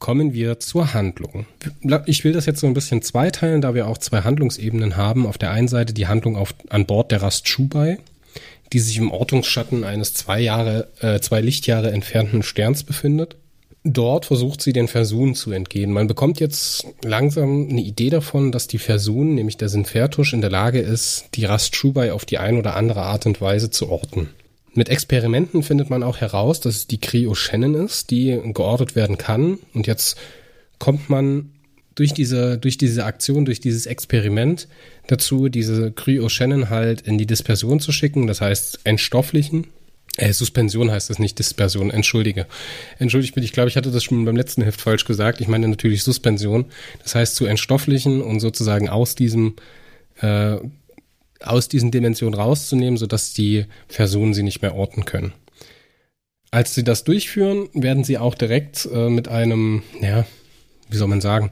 Kommen 0.00 0.34
wir 0.34 0.58
zur 0.58 0.92
Handlung. 0.92 1.46
Ich 2.06 2.24
will 2.24 2.32
das 2.32 2.46
jetzt 2.46 2.60
so 2.60 2.66
ein 2.66 2.74
bisschen 2.74 3.02
zweiteilen, 3.02 3.60
da 3.60 3.74
wir 3.74 3.86
auch 3.86 3.98
zwei 3.98 4.22
Handlungsebenen 4.22 4.96
haben. 4.96 5.26
Auf 5.26 5.38
der 5.38 5.52
einen 5.52 5.68
Seite 5.68 5.94
die 5.94 6.08
Handlung 6.08 6.36
auf, 6.36 6.54
an 6.70 6.86
Bord 6.86 7.12
der 7.12 7.22
Rast 7.22 7.44
Chubai, 7.46 7.98
die 8.72 8.80
sich 8.80 8.98
im 8.98 9.12
Ortungsschatten 9.12 9.84
eines 9.84 10.12
zwei 10.12 10.40
Jahre, 10.40 10.88
äh, 11.00 11.20
zwei 11.20 11.40
Lichtjahre 11.40 11.92
entfernten 11.92 12.42
Sterns 12.42 12.82
befindet. 12.82 13.36
Dort 13.86 14.24
versucht 14.24 14.62
sie 14.62 14.72
den 14.72 14.88
Versunen 14.88 15.34
zu 15.34 15.52
entgehen. 15.52 15.92
Man 15.92 16.06
bekommt 16.06 16.40
jetzt 16.40 16.86
langsam 17.02 17.68
eine 17.68 17.82
Idee 17.82 18.08
davon, 18.08 18.50
dass 18.50 18.66
die 18.66 18.78
Versunen, 18.78 19.34
nämlich 19.34 19.58
der 19.58 19.68
Sinfertusch, 19.68 20.32
in 20.32 20.40
der 20.40 20.50
Lage 20.50 20.80
ist, 20.80 21.26
die 21.34 21.44
Rast 21.44 21.76
Schubai 21.76 22.10
auf 22.12 22.24
die 22.24 22.38
ein 22.38 22.56
oder 22.56 22.76
andere 22.76 23.02
Art 23.02 23.26
und 23.26 23.42
Weise 23.42 23.68
zu 23.68 23.90
orten. 23.90 24.30
Mit 24.72 24.88
Experimenten 24.88 25.62
findet 25.62 25.90
man 25.90 26.02
auch 26.02 26.16
heraus, 26.16 26.60
dass 26.60 26.76
es 26.76 26.86
die 26.86 26.98
Cryo 26.98 27.34
Shannon 27.34 27.74
ist, 27.74 28.10
die 28.10 28.40
geortet 28.54 28.96
werden 28.96 29.18
kann. 29.18 29.58
Und 29.74 29.86
jetzt 29.86 30.16
kommt 30.78 31.10
man 31.10 31.50
durch 31.94 32.14
diese, 32.14 32.56
durch 32.56 32.78
diese 32.78 33.04
Aktion, 33.04 33.44
durch 33.44 33.60
dieses 33.60 33.84
Experiment 33.84 34.66
dazu, 35.08 35.50
diese 35.50 35.92
Cryo 35.92 36.30
Shannon 36.30 36.70
halt 36.70 37.02
in 37.02 37.18
die 37.18 37.26
Dispersion 37.26 37.80
zu 37.80 37.92
schicken, 37.92 38.26
das 38.26 38.40
heißt 38.40 38.80
entstofflichen 38.84 39.66
äh, 40.16 40.32
Suspension 40.32 40.90
heißt 40.90 41.10
es 41.10 41.18
nicht, 41.18 41.38
Dispersion, 41.38 41.90
entschuldige. 41.90 42.46
Entschuldige 42.98 43.32
bitte, 43.32 43.44
ich 43.44 43.52
glaube, 43.52 43.68
ich 43.68 43.76
hatte 43.76 43.90
das 43.90 44.04
schon 44.04 44.24
beim 44.24 44.36
letzten 44.36 44.62
Heft 44.62 44.80
falsch 44.80 45.04
gesagt. 45.04 45.40
Ich 45.40 45.48
meine 45.48 45.66
natürlich 45.66 46.02
Suspension. 46.04 46.66
Das 47.02 47.14
heißt 47.14 47.34
zu 47.34 47.46
entstofflichen 47.46 48.22
und 48.22 48.40
sozusagen 48.40 48.88
aus 48.88 49.14
diesem, 49.16 49.54
äh, 50.20 50.56
aus 51.40 51.68
diesen 51.68 51.90
Dimensionen 51.90 52.38
rauszunehmen, 52.38 52.96
sodass 52.96 53.32
die 53.32 53.66
Personen 53.88 54.34
sie 54.34 54.44
nicht 54.44 54.62
mehr 54.62 54.74
orten 54.74 55.04
können. 55.04 55.32
Als 56.52 56.74
sie 56.74 56.84
das 56.84 57.02
durchführen, 57.02 57.68
werden 57.74 58.04
sie 58.04 58.18
auch 58.18 58.36
direkt 58.36 58.88
äh, 58.92 59.08
mit 59.08 59.26
einem, 59.26 59.82
ja, 60.00 60.24
wie 60.88 60.96
soll 60.96 61.08
man 61.08 61.20
sagen, 61.20 61.50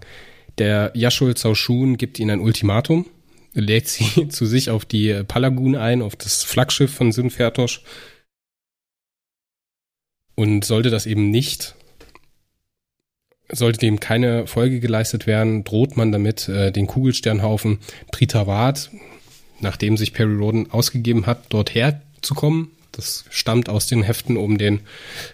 der 0.59 0.93
Yashul 0.95 1.35
Zaushun 1.35 1.97
gibt 1.97 2.21
ihnen 2.21 2.31
ein 2.31 2.41
Ultimatum, 2.41 3.07
lädt 3.55 3.89
sie 3.89 4.29
zu 4.29 4.47
sich 4.47 4.71
auf 4.71 4.85
die 4.85 5.25
Palagun 5.27 5.75
ein, 5.75 6.01
auf 6.01 6.15
das 6.15 6.45
Flaggschiff 6.45 6.95
von 6.95 7.11
Sinfertosch 7.11 7.83
und 10.35 10.65
sollte 10.65 10.91
das 10.91 11.07
eben 11.07 11.31
nicht, 11.31 11.75
sollte 13.51 13.79
dem 13.79 14.01
keine 14.01 14.47
Folge 14.47 14.81
geleistet 14.81 15.27
werden, 15.27 15.65
droht 15.65 15.97
man 15.97 16.11
damit, 16.11 16.49
äh, 16.49 16.73
den 16.73 16.87
Kugelsternhaufen 16.87 17.79
Pritavat, 18.11 18.91
nachdem 19.61 19.97
sich 19.97 20.13
Perry 20.13 20.35
Roden 20.35 20.71
ausgegeben 20.71 21.27
hat, 21.27 21.45
dort 21.51 21.75
herzukommen. 21.75 22.71
Das 22.93 23.25
stammt 23.31 23.69
aus 23.69 23.87
den 23.87 24.03
Heften 24.03 24.37
um 24.37 24.59
den 24.59 24.81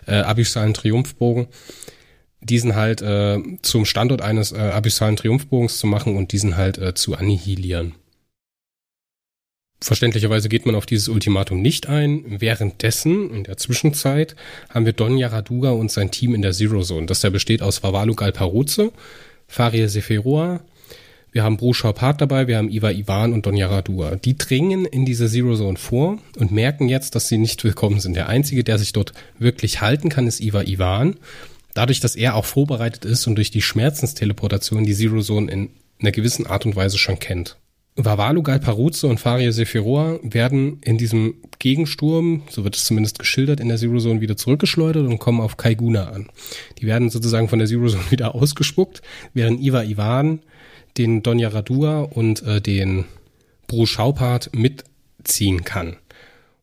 äh, 0.06 0.14
abyssalen 0.14 0.74
Triumphbogen. 0.74 1.46
Diesen 2.40 2.76
halt 2.76 3.02
äh, 3.02 3.38
zum 3.62 3.84
Standort 3.84 4.22
eines 4.22 4.52
äh, 4.52 4.58
abyssalen 4.58 5.16
Triumphbogens 5.16 5.78
zu 5.78 5.86
machen 5.88 6.16
und 6.16 6.32
diesen 6.32 6.56
halt 6.56 6.78
äh, 6.78 6.94
zu 6.94 7.16
annihilieren. 7.16 7.94
Verständlicherweise 9.80 10.48
geht 10.48 10.66
man 10.66 10.74
auf 10.74 10.86
dieses 10.86 11.08
Ultimatum 11.08 11.62
nicht 11.62 11.88
ein. 11.88 12.24
Währenddessen, 12.40 13.32
in 13.32 13.44
der 13.44 13.56
Zwischenzeit, 13.56 14.34
haben 14.70 14.86
wir 14.86 14.92
Don 14.92 15.16
Yaraduga 15.16 15.70
und 15.70 15.90
sein 15.92 16.10
Team 16.10 16.34
in 16.34 16.42
der 16.42 16.52
Zero 16.52 16.82
Zone. 16.82 17.06
Das 17.06 17.20
der 17.20 17.30
besteht 17.30 17.62
aus 17.62 17.82
Vavalu 17.82 18.14
Galparoze, 18.14 18.92
Faria 19.46 19.88
Seferoa, 19.88 20.60
wir 21.30 21.44
haben 21.44 21.58
Bruschau 21.58 21.92
Part 21.92 22.20
dabei, 22.20 22.46
wir 22.48 22.56
haben 22.56 22.70
Iva 22.70 22.90
Ivan 22.90 23.32
und 23.32 23.44
Don 23.44 23.54
Yaradua. 23.54 24.16
Die 24.16 24.38
dringen 24.38 24.86
in 24.86 25.04
diese 25.04 25.28
Zero 25.28 25.54
Zone 25.54 25.76
vor 25.76 26.18
und 26.38 26.52
merken 26.52 26.88
jetzt, 26.88 27.14
dass 27.14 27.28
sie 27.28 27.38
nicht 27.38 27.62
willkommen 27.64 28.00
sind. 28.00 28.16
Der 28.16 28.28
Einzige, 28.28 28.64
der 28.64 28.78
sich 28.78 28.92
dort 28.92 29.12
wirklich 29.38 29.80
halten 29.80 30.08
kann, 30.08 30.26
ist 30.26 30.40
Iva 30.40 30.62
Ivan. 30.62 31.16
Dadurch, 31.74 32.00
dass 32.00 32.16
er 32.16 32.34
auch 32.34 32.46
vorbereitet 32.46 33.04
ist 33.04 33.26
und 33.26 33.36
durch 33.36 33.50
die 33.50 33.62
Schmerzensteleportation 33.62 34.84
die 34.84 34.94
Zero 34.94 35.20
Zone 35.20 35.52
in 35.52 35.70
einer 36.00 36.12
gewissen 36.12 36.46
Art 36.46 36.64
und 36.64 36.76
Weise 36.76 36.96
schon 36.96 37.18
kennt. 37.18 37.56
Vavalu 38.04 38.42
Galparuzzo 38.42 39.08
und 39.08 39.18
Faria 39.18 39.50
Sephiroa 39.50 40.20
werden 40.22 40.78
in 40.84 40.98
diesem 40.98 41.34
Gegensturm, 41.58 42.42
so 42.48 42.62
wird 42.62 42.76
es 42.76 42.84
zumindest 42.84 43.18
geschildert, 43.18 43.58
in 43.58 43.68
der 43.68 43.76
Zero 43.76 43.98
Zone 43.98 44.20
wieder 44.20 44.36
zurückgeschleudert 44.36 45.06
und 45.06 45.18
kommen 45.18 45.40
auf 45.40 45.56
Kaiguna 45.56 46.10
an. 46.10 46.28
Die 46.78 46.86
werden 46.86 47.10
sozusagen 47.10 47.48
von 47.48 47.58
der 47.58 47.66
Zero 47.66 47.88
Zone 47.88 48.04
wieder 48.10 48.34
ausgespuckt, 48.34 49.02
während 49.34 49.60
Iva 49.60 49.82
Ivan 49.82 50.40
den 50.96 51.22
Donja 51.22 51.48
Radua 51.48 52.02
und 52.02 52.42
äh, 52.42 52.60
den 52.60 53.04
Bruce 53.66 53.90
Schaupart 53.90 54.50
mitziehen 54.54 55.64
kann. 55.64 55.96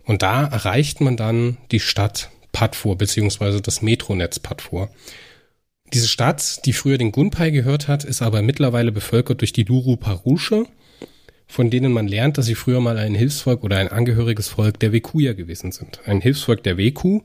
Und 0.05 0.21
da 0.21 0.45
erreicht 0.45 1.01
man 1.01 1.17
dann 1.17 1.57
die 1.71 1.79
Stadt 1.79 2.29
Padfor, 2.51 2.97
beziehungsweise 2.97 3.61
das 3.61 3.81
Metronetz 3.81 4.39
Padfor. 4.39 4.89
Diese 5.93 6.07
Stadt, 6.07 6.65
die 6.65 6.73
früher 6.73 6.97
den 6.97 7.11
Gunpai 7.11 7.51
gehört 7.51 7.87
hat, 7.87 8.05
ist 8.05 8.21
aber 8.21 8.41
mittlerweile 8.41 8.91
bevölkert 8.91 9.41
durch 9.41 9.53
die 9.53 9.63
Luru 9.63 9.97
Parusche, 9.97 10.65
von 11.47 11.69
denen 11.69 11.91
man 11.91 12.07
lernt, 12.07 12.37
dass 12.37 12.47
sie 12.47 12.55
früher 12.55 12.81
mal 12.81 12.97
ein 12.97 13.15
Hilfsvolk 13.15 13.63
oder 13.63 13.77
ein 13.77 13.87
angehöriges 13.87 14.47
Volk 14.47 14.79
der 14.79 14.91
Wekuya 14.91 15.33
gewesen 15.33 15.71
sind. 15.71 16.01
Ein 16.05 16.21
Hilfsvolk 16.21 16.63
der 16.63 16.77
Weku 16.77 17.21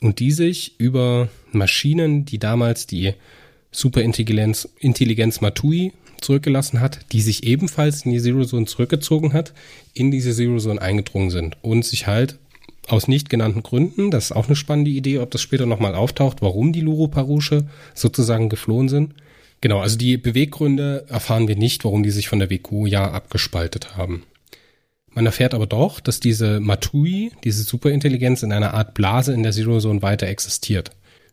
und 0.00 0.18
die 0.18 0.32
sich 0.32 0.78
über 0.78 1.28
Maschinen, 1.52 2.24
die 2.24 2.38
damals 2.38 2.86
die 2.86 3.14
Superintelligenz 3.70 4.68
Intelligenz 4.78 5.40
Matui 5.40 5.92
zurückgelassen 6.20 6.80
hat, 6.80 7.00
die 7.12 7.20
sich 7.20 7.44
ebenfalls 7.44 8.04
in 8.04 8.12
die 8.12 8.20
Zero 8.20 8.44
Zone 8.44 8.66
zurückgezogen 8.66 9.32
hat, 9.32 9.54
in 9.94 10.10
diese 10.10 10.34
Zero 10.34 10.58
Zone 10.58 10.82
eingedrungen 10.82 11.30
sind 11.30 11.56
und 11.62 11.84
sich 11.84 12.06
halt 12.06 12.38
aus 12.88 13.08
nicht 13.08 13.30
genannten 13.30 13.62
Gründen, 13.62 14.10
das 14.10 14.26
ist 14.26 14.32
auch 14.32 14.46
eine 14.46 14.56
spannende 14.56 14.90
Idee, 14.90 15.18
ob 15.18 15.30
das 15.30 15.40
später 15.40 15.66
nochmal 15.66 15.94
auftaucht, 15.94 16.42
warum 16.42 16.72
die 16.72 16.80
Luru 16.80 17.08
Parusche 17.08 17.66
sozusagen 17.94 18.48
geflohen 18.48 18.88
sind, 18.88 19.14
Genau, 19.60 19.80
also 19.80 19.98
die 19.98 20.16
Beweggründe 20.16 21.04
erfahren 21.08 21.48
wir 21.48 21.56
nicht, 21.56 21.84
warum 21.84 22.02
die 22.02 22.10
sich 22.10 22.28
von 22.28 22.38
der 22.38 22.50
WQ 22.50 22.86
ja 22.86 23.10
abgespaltet 23.10 23.96
haben. 23.96 24.24
Man 25.12 25.26
erfährt 25.26 25.54
aber 25.54 25.66
doch, 25.66 26.00
dass 26.00 26.20
diese 26.20 26.60
Matui, 26.60 27.32
diese 27.44 27.64
Superintelligenz 27.64 28.42
in 28.42 28.52
einer 28.52 28.74
Art 28.74 28.94
Blase 28.94 29.32
in 29.34 29.42
der 29.42 29.52
Zero 29.52 29.78
Zone 29.80 30.02
weiter 30.02 30.28
existiert. 30.28 30.92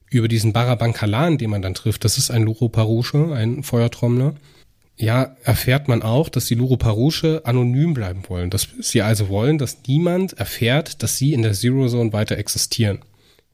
Über 0.09 0.28
diesen 0.28 0.51
Barabankalan, 0.51 1.38
den 1.38 1.49
man 1.49 1.61
dann 1.61 1.73
trifft, 1.73 2.03
das 2.03 2.17
ist 2.17 2.32
ein 2.32 2.43
Luro 2.43 2.69
Parusche, 2.69 3.34
ein 3.34 3.63
Feuertrommler. 3.63 4.36
Ja, 4.95 5.36
erfährt 5.43 5.88
man 5.88 6.01
auch, 6.01 6.28
dass 6.28 6.45
die 6.45 6.55
Luro 6.55 6.75
Parusche 6.75 7.41
anonym 7.45 7.93
bleiben 7.93 8.23
wollen. 8.28 8.49
Dass 8.49 8.67
sie 8.80 9.03
also 9.03 9.30
wollen, 9.30 9.59
dass 9.59 9.78
niemand 9.86 10.34
erfährt, 10.34 11.03
dass 11.03 11.17
sie 11.17 11.34
in 11.34 11.43
der 11.43 11.53
Zero 11.53 11.88
Zone 11.88 12.13
weiter 12.13 12.38
existieren. 12.38 12.99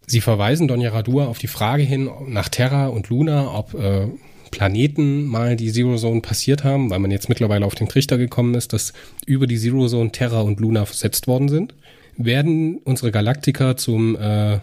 Sie 0.07 0.21
verweisen 0.21 0.67
Donja 0.67 0.91
Radua 0.91 1.25
auf 1.25 1.39
die 1.39 1.47
Frage 1.47 1.83
hin 1.83 2.09
nach 2.27 2.49
Terra 2.49 2.87
und 2.87 3.09
Luna, 3.09 3.53
ob 3.53 3.73
äh, 3.73 4.07
Planeten 4.53 5.25
mal 5.25 5.55
die 5.55 5.71
Zero 5.71 5.95
Zone 5.97 6.21
passiert 6.21 6.63
haben, 6.63 6.91
weil 6.91 6.99
man 6.99 7.09
jetzt 7.09 7.27
mittlerweile 7.27 7.65
auf 7.65 7.73
den 7.73 7.89
Trichter 7.89 8.19
gekommen 8.19 8.53
ist, 8.53 8.71
dass 8.71 8.93
über 9.25 9.47
die 9.47 9.57
Zero 9.57 9.87
Zone 9.87 10.11
Terra 10.11 10.41
und 10.41 10.59
Luna 10.59 10.85
versetzt 10.85 11.25
worden 11.25 11.49
sind, 11.49 11.73
werden 12.17 12.77
unsere 12.83 13.11
Galaktiker 13.11 13.77
zum 13.77 14.15
äh, 14.15 14.59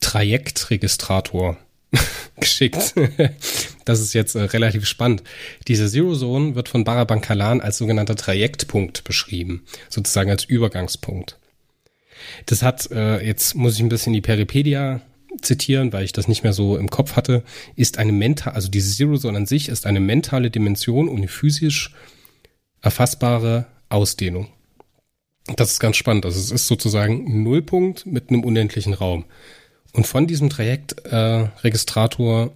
Trajektregistrator 0.00 1.56
geschickt. 2.40 2.94
das 3.84 3.98
ist 3.98 4.12
jetzt 4.12 4.36
äh, 4.36 4.42
relativ 4.42 4.86
spannend. 4.86 5.24
Diese 5.66 5.90
Zero 5.90 6.14
Zone 6.14 6.54
wird 6.54 6.68
von 6.68 6.84
Barabankalan 6.84 7.60
als 7.60 7.78
sogenannter 7.78 8.14
Trajektpunkt 8.14 9.02
beschrieben, 9.02 9.64
sozusagen 9.88 10.30
als 10.30 10.44
Übergangspunkt. 10.44 11.36
Das 12.46 12.62
hat, 12.62 12.92
äh, 12.92 13.26
jetzt 13.26 13.56
muss 13.56 13.74
ich 13.74 13.80
ein 13.80 13.88
bisschen 13.88 14.12
die 14.12 14.20
Peripedia 14.20 15.00
zitieren, 15.42 15.92
weil 15.92 16.04
ich 16.04 16.12
das 16.12 16.28
nicht 16.28 16.42
mehr 16.42 16.52
so 16.52 16.76
im 16.76 16.90
Kopf 16.90 17.16
hatte, 17.16 17.42
ist 17.74 17.98
eine 17.98 18.12
mental, 18.12 18.54
also 18.54 18.68
diese 18.68 18.94
Zero 18.94 19.16
Zone 19.16 19.38
an 19.38 19.46
sich 19.46 19.68
ist 19.68 19.86
eine 19.86 20.00
mentale 20.00 20.50
Dimension 20.50 21.08
ohne 21.08 21.28
physisch 21.28 21.94
erfassbare 22.82 23.66
Ausdehnung. 23.88 24.48
Das 25.56 25.70
ist 25.72 25.80
ganz 25.80 25.96
spannend. 25.96 26.24
Also 26.26 26.40
es 26.40 26.50
ist 26.50 26.66
sozusagen 26.66 27.26
ein 27.26 27.42
Nullpunkt 27.44 28.06
mit 28.06 28.30
einem 28.30 28.42
unendlichen 28.42 28.94
Raum. 28.94 29.24
Und 29.92 30.06
von 30.06 30.26
diesem 30.26 30.50
Trajektregistrator 30.50 32.46
äh, 32.46 32.50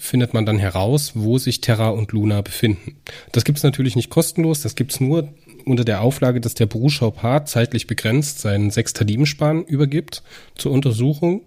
findet 0.00 0.34
man 0.34 0.46
dann 0.46 0.58
heraus, 0.58 1.12
wo 1.14 1.38
sich 1.38 1.60
Terra 1.60 1.88
und 1.88 2.12
Luna 2.12 2.40
befinden. 2.40 2.96
Das 3.32 3.44
gibt 3.44 3.58
es 3.58 3.64
natürlich 3.64 3.96
nicht 3.96 4.10
kostenlos, 4.10 4.62
das 4.62 4.76
gibt 4.76 4.92
es 4.92 5.00
nur 5.00 5.34
unter 5.64 5.84
der 5.84 6.00
Auflage, 6.00 6.40
dass 6.40 6.54
der 6.54 6.66
Beruschau 6.66 7.10
Part 7.10 7.48
zeitlich 7.48 7.86
begrenzt 7.86 8.40
seinen 8.40 8.70
Sextadimenspan 8.70 9.64
übergibt 9.64 10.22
zur 10.54 10.72
Untersuchung 10.72 11.42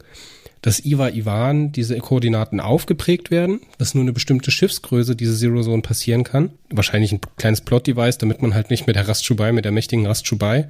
dass 0.61 0.83
Iva 0.85 1.09
Ivan 1.09 1.71
diese 1.71 1.97
Koordinaten 1.97 2.59
aufgeprägt 2.59 3.31
werden, 3.31 3.61
dass 3.77 3.95
nur 3.95 4.03
eine 4.03 4.13
bestimmte 4.13 4.51
Schiffsgröße 4.51 5.15
diese 5.15 5.35
Zero 5.35 5.61
Zone 5.61 5.81
passieren 5.81 6.23
kann. 6.23 6.51
Wahrscheinlich 6.69 7.11
ein 7.11 7.21
kleines 7.37 7.61
Plot-Device, 7.61 8.19
damit 8.19 8.41
man 8.41 8.53
halt 8.53 8.69
nicht 8.69 8.87
mit 8.87 8.95
der 8.95 9.07
Rastschubai, 9.07 9.51
mit 9.51 9.65
der 9.65 9.71
mächtigen 9.71 10.05
Rastschubai 10.05 10.69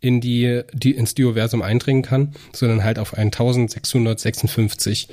in 0.00 0.20
die, 0.20 0.62
die 0.72 0.92
ins 0.92 1.14
Dioversum 1.14 1.62
eindringen 1.62 2.02
kann, 2.02 2.34
sondern 2.52 2.84
halt 2.84 2.98
auf 2.98 3.14
ein 3.14 3.28
1656 3.28 5.08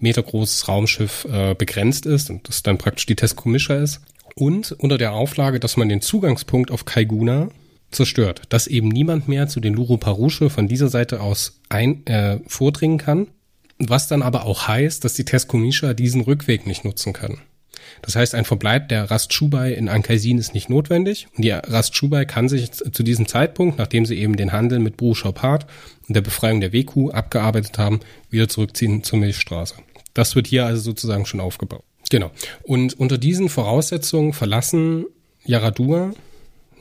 Meter 0.00 0.22
großes 0.22 0.68
Raumschiff 0.68 1.26
äh, 1.30 1.54
begrenzt 1.54 2.06
ist 2.06 2.30
und 2.30 2.48
das 2.48 2.62
dann 2.62 2.78
praktisch 2.78 3.06
die 3.06 3.16
Tesco 3.16 3.48
Mischer 3.48 3.78
ist. 3.80 4.00
Und 4.34 4.72
unter 4.72 4.98
der 4.98 5.12
Auflage, 5.12 5.58
dass 5.58 5.76
man 5.76 5.88
den 5.88 6.00
Zugangspunkt 6.00 6.70
auf 6.70 6.84
Kaiguna 6.84 7.48
zerstört, 7.90 8.42
dass 8.50 8.66
eben 8.66 8.88
niemand 8.88 9.28
mehr 9.28 9.48
zu 9.48 9.60
den 9.60 9.74
Luro 9.74 9.96
Paruche 9.96 10.50
von 10.50 10.68
dieser 10.68 10.88
Seite 10.88 11.20
aus 11.20 11.60
ein, 11.68 12.06
äh, 12.06 12.38
vordringen 12.46 12.98
kann, 12.98 13.28
was 13.78 14.08
dann 14.08 14.22
aber 14.22 14.44
auch 14.44 14.68
heißt, 14.68 15.04
dass 15.04 15.14
die 15.14 15.24
Teskomisha 15.24 15.94
diesen 15.94 16.22
Rückweg 16.22 16.66
nicht 16.66 16.84
nutzen 16.84 17.12
kann. 17.12 17.38
Das 18.02 18.16
heißt, 18.16 18.34
ein 18.34 18.44
Verbleib 18.44 18.88
der 18.88 19.10
Rast 19.10 19.30
Chubai 19.30 19.72
in 19.72 19.88
Ankaisin 19.88 20.38
ist 20.38 20.54
nicht 20.54 20.68
notwendig 20.68 21.28
die 21.36 21.50
Rast 21.50 21.94
Chubai 21.94 22.24
kann 22.24 22.48
sich 22.48 22.70
zu 22.72 23.02
diesem 23.02 23.26
Zeitpunkt, 23.26 23.78
nachdem 23.78 24.06
sie 24.06 24.18
eben 24.18 24.36
den 24.36 24.52
Handel 24.52 24.78
mit 24.78 24.96
Bru 24.96 25.14
Chopard 25.14 25.66
und 26.06 26.14
der 26.14 26.20
Befreiung 26.20 26.60
der 26.60 26.72
WQ 26.72 27.10
abgearbeitet 27.12 27.78
haben, 27.78 28.00
wieder 28.30 28.48
zurückziehen 28.48 29.02
zur 29.02 29.18
Milchstraße. 29.18 29.74
Das 30.14 30.36
wird 30.36 30.46
hier 30.46 30.66
also 30.66 30.80
sozusagen 30.82 31.26
schon 31.26 31.40
aufgebaut. 31.40 31.82
Genau. 32.10 32.30
Und 32.62 32.98
unter 32.98 33.18
diesen 33.18 33.48
Voraussetzungen 33.48 34.32
verlassen 34.32 35.06
Yaradua 35.44 36.12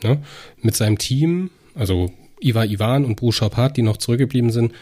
ne, 0.03 0.21
mit 0.61 0.75
seinem 0.75 0.97
Team, 0.97 1.51
also 1.75 2.11
Iva 2.39 2.63
Ivan 2.65 3.05
und 3.05 3.15
Bru 3.15 3.31
Chopard, 3.31 3.77
die 3.77 3.81
noch 3.81 3.97
zurückgeblieben 3.97 4.51
sind, 4.51 4.73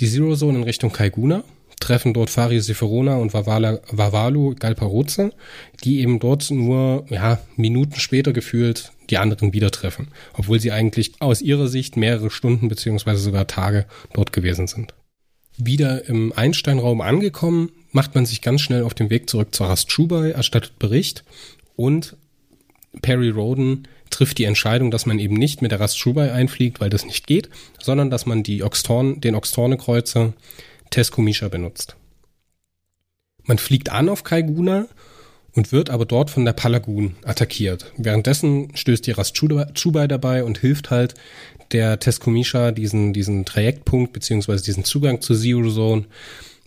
die 0.00 0.08
Zero 0.08 0.36
Zone 0.36 0.58
in 0.58 0.64
Richtung 0.64 0.92
Kaiguna 0.92 1.44
treffen 1.80 2.14
dort 2.14 2.30
Fari 2.30 2.60
Seferona 2.60 3.16
und 3.16 3.34
Vavala, 3.34 3.80
Vavalu 3.90 4.54
Galparoze, 4.58 5.32
die 5.84 6.00
eben 6.00 6.18
dort 6.18 6.50
nur 6.50 7.06
ja, 7.10 7.38
Minuten 7.56 8.00
später 8.00 8.32
gefühlt 8.32 8.92
die 9.10 9.18
anderen 9.18 9.52
wieder 9.52 9.70
treffen, 9.70 10.08
obwohl 10.34 10.58
sie 10.58 10.72
eigentlich 10.72 11.12
aus 11.20 11.42
ihrer 11.42 11.68
Sicht 11.68 11.96
mehrere 11.96 12.30
Stunden 12.30 12.68
beziehungsweise 12.68 13.20
sogar 13.20 13.46
Tage 13.46 13.86
dort 14.14 14.32
gewesen 14.32 14.66
sind. 14.66 14.94
Wieder 15.58 16.08
im 16.08 16.32
Einsteinraum 16.34 17.00
angekommen, 17.00 17.70
macht 17.92 18.14
man 18.14 18.26
sich 18.26 18.42
ganz 18.42 18.60
schnell 18.60 18.82
auf 18.82 18.94
den 18.94 19.10
Weg 19.10 19.30
zurück 19.30 19.54
zur 19.54 19.68
Rastschubei, 19.68 20.30
erstattet 20.30 20.78
Bericht 20.78 21.24
und 21.76 22.16
Perry 23.02 23.30
Roden 23.30 23.86
trifft 24.10 24.38
die 24.38 24.44
Entscheidung, 24.44 24.90
dass 24.90 25.06
man 25.06 25.18
eben 25.18 25.34
nicht 25.34 25.62
mit 25.62 25.72
der 25.72 25.80
Rastschubei 25.80 26.32
einfliegt, 26.32 26.80
weil 26.80 26.90
das 26.90 27.04
nicht 27.04 27.26
geht, 27.26 27.48
sondern 27.80 28.10
dass 28.10 28.26
man 28.26 28.42
die 28.42 28.62
Oxtorn, 28.62 29.20
den 29.20 29.34
Oxtorne-Kreuzer 29.34 30.32
Tescomisha 30.90 31.48
benutzt. 31.48 31.96
Man 33.44 33.58
fliegt 33.58 33.90
an 33.90 34.08
auf 34.08 34.24
Kaiguna 34.24 34.86
und 35.52 35.72
wird 35.72 35.90
aber 35.90 36.04
dort 36.04 36.30
von 36.30 36.44
der 36.44 36.52
Palagun 36.52 37.16
attackiert. 37.24 37.92
Währenddessen 37.96 38.76
stößt 38.76 39.06
die 39.06 39.12
Rastchubai 39.12 40.06
dabei 40.06 40.44
und 40.44 40.58
hilft 40.58 40.90
halt 40.90 41.14
der 41.72 41.98
Tescomisha 41.98 42.72
diesen, 42.72 43.12
diesen 43.12 43.44
Trajektpunkt 43.44 44.12
beziehungsweise 44.12 44.64
diesen 44.64 44.84
Zugang 44.84 45.20
zur 45.20 45.36
Zero 45.36 45.70
Zone 45.70 46.04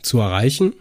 zu 0.01 0.20
erreichen. 0.20 0.74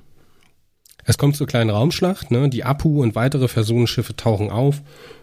Es 1.04 1.18
kommt 1.18 1.36
zur 1.36 1.46
kleinen 1.46 1.70
Raumschlacht, 1.70 2.30
ne? 2.30 2.48
die 2.48 2.64
Apu 2.64 3.02
und 3.02 3.14
weitere 3.14 3.48
Personenschiffe 3.48 4.16
tauchen 4.16 4.50
auf 4.50 4.82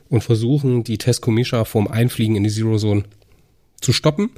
und 0.09 0.23
versuchen, 0.23 0.83
die 0.83 0.97
Tescomisha 0.97 1.65
vorm 1.65 1.87
Einfliegen 1.87 2.35
in 2.35 2.43
die 2.43 2.49
Zero 2.49 2.77
Zone 2.77 3.03
zu 3.81 3.93
stoppen. 3.93 4.31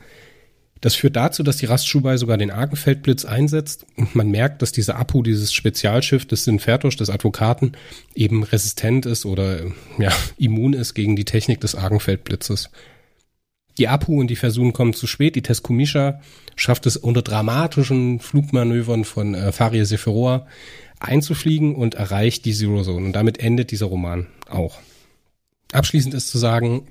Das 0.82 0.95
führt 0.95 1.15
dazu, 1.15 1.43
dass 1.43 1.57
die 1.57 1.65
Rastschubai 1.65 2.17
sogar 2.17 2.38
den 2.38 2.51
Argenfeldblitz 2.51 3.25
einsetzt 3.25 3.86
und 3.95 4.15
man 4.15 4.30
merkt, 4.30 4.61
dass 4.61 4.71
dieser 4.71 4.97
Apu, 4.97 5.23
dieses 5.23 5.53
Spezialschiff 5.53 6.25
des 6.25 6.43
Sinfertos, 6.43 6.95
des 6.95 7.09
Advokaten, 7.09 7.73
eben 8.15 8.43
resistent 8.43 9.05
ist 9.05 9.25
oder 9.25 9.61
ja, 9.97 10.11
immun 10.38 10.73
ist 10.73 10.93
gegen 10.93 11.15
die 11.15 11.25
Technik 11.25 11.61
des 11.61 11.75
Argenfeldblitzes. 11.75 12.69
Die 13.78 13.88
Apu 13.88 14.19
und 14.19 14.28
die 14.28 14.36
Versuchen 14.36 14.73
kommen 14.73 14.93
zu 14.93 15.05
spät. 15.05 15.36
Die 15.36 15.43
Teskumisha 15.43 16.19
schafft 16.55 16.88
es 16.88 16.97
unter 16.97 17.21
dramatischen 17.21 18.19
Flugmanövern 18.19 19.03
von 19.03 19.36
äh, 19.36 19.51
Faria 19.51 19.86
Seferoa 19.86 20.47
einzufliegen 20.99 21.75
und 21.75 21.93
erreicht 21.93 22.45
die 22.45 22.53
Zero 22.53 22.82
Zone. 22.82 23.05
Und 23.05 23.13
damit 23.13 23.39
endet 23.39 23.69
dieser 23.69 23.86
Roman 23.86 24.28
auch. 24.49 24.80
Abschließend 25.71 26.13
ist 26.13 26.30
zu 26.30 26.39
sagen, 26.39 26.88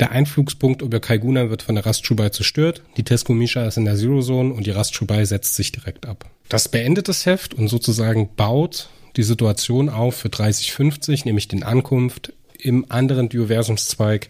der 0.00 0.12
Einflugspunkt 0.12 0.82
über 0.82 1.00
Kaiguna 1.00 1.50
wird 1.50 1.62
von 1.62 1.74
der 1.74 1.84
Rastschubai 1.84 2.28
zerstört, 2.30 2.82
die 2.96 3.02
Tesco-Misha 3.02 3.66
ist 3.66 3.76
in 3.76 3.84
der 3.84 3.96
Zero 3.96 4.20
Zone 4.20 4.52
und 4.54 4.66
die 4.66 4.70
Rastschubai 4.70 5.24
setzt 5.24 5.56
sich 5.56 5.72
direkt 5.72 6.06
ab. 6.06 6.30
Das 6.48 6.68
beendet 6.68 7.08
das 7.08 7.26
Heft 7.26 7.54
und 7.54 7.68
sozusagen 7.68 8.28
baut 8.36 8.90
die 9.16 9.22
Situation 9.24 9.88
auf 9.88 10.16
für 10.16 10.28
3050, 10.28 11.24
nämlich 11.24 11.48
den 11.48 11.64
Ankunft 11.64 12.32
im 12.58 12.86
anderen 12.88 13.28
Dioversumszweig, 13.28 14.28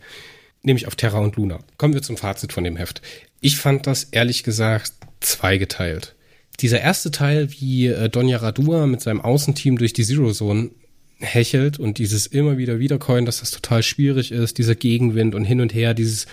nämlich 0.63 0.87
auf 0.87 0.97
Terra 0.97 1.19
und 1.19 1.37
Luna. 1.37 1.59
Kommen 1.77 1.95
wir 1.95 2.03
zum 2.03 2.17
Fazit 2.17 2.53
von 2.53 2.65
dem 2.65 2.77
Heft. 2.77 3.03
Ich 3.41 3.57
fand 3.57 3.87
das 3.87 4.05
ehrlich 4.05 4.45
gesagt 4.45 4.93
zweigeteilt. 5.21 6.15
Dieser 6.61 6.81
erste 6.81 7.11
Teil, 7.11 7.53
wie 7.53 7.87
äh, 7.87 8.09
Donja 8.09 8.39
Radua 8.39 8.87
mit 8.87 9.01
seinem 9.01 9.21
Außenteam 9.21 9.79
durch 9.79 9.93
die 9.93 10.05
Zero 10.05 10.33
Zone 10.33 10.71
hechelt 11.19 11.79
und 11.79 11.99
dieses 11.99 12.27
immer 12.27 12.59
wieder 12.59 12.79
wiedercoin, 12.79 13.27
dass 13.27 13.41
das 13.41 13.51
total 13.51 13.83
schwierig 13.83 14.31
ist, 14.31 14.59
dieser 14.59 14.75
Gegenwind 14.75 15.35
und 15.35 15.45
hin 15.45 15.61
und 15.61 15.75
her, 15.75 15.95
dieses 15.95 16.27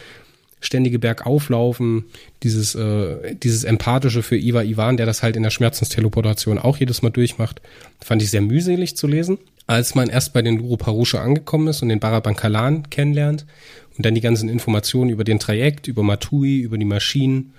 ständige 0.62 1.00
Bergauflaufen, 1.00 2.06
dieses, 2.44 2.76
äh, 2.76 3.36
dieses 3.36 3.64
empathische 3.64 4.24
für 4.24 4.38
Iva 4.38 4.64
Ivan, 4.64 4.98
der 4.98 5.06
das 5.06 5.24
halt 5.24 5.36
in 5.36 5.44
der 5.44 5.50
Schmerzensteleportation 5.50 6.60
auch 6.60 6.78
jedes 6.78 7.02
Mal 7.02 7.12
durchmacht, 7.12 7.62
fand 8.04 8.22
ich 8.22 8.32
sehr 8.32 8.42
mühselig 8.42 8.96
zu 8.96 9.08
lesen. 9.08 9.38
Als 9.68 9.96
man 9.96 10.10
erst 10.10 10.34
bei 10.34 10.42
den 10.42 10.58
Luro 10.58 10.78
Parusha 10.78 11.22
angekommen 11.22 11.68
ist 11.68 11.82
und 11.82 11.90
den 11.90 12.00
Barabankalan 12.00 12.90
kennenlernt 12.90 13.46
und 13.98 14.06
dann 14.06 14.14
die 14.14 14.22
ganzen 14.22 14.50
Informationen 14.50 15.10
über 15.10 15.24
den 15.24 15.40
Trajekt, 15.40 15.88
über 15.88 16.04
Matui, 16.04 16.60
über 16.60 16.78
die 16.78 16.86
Maschinen, 16.86 17.54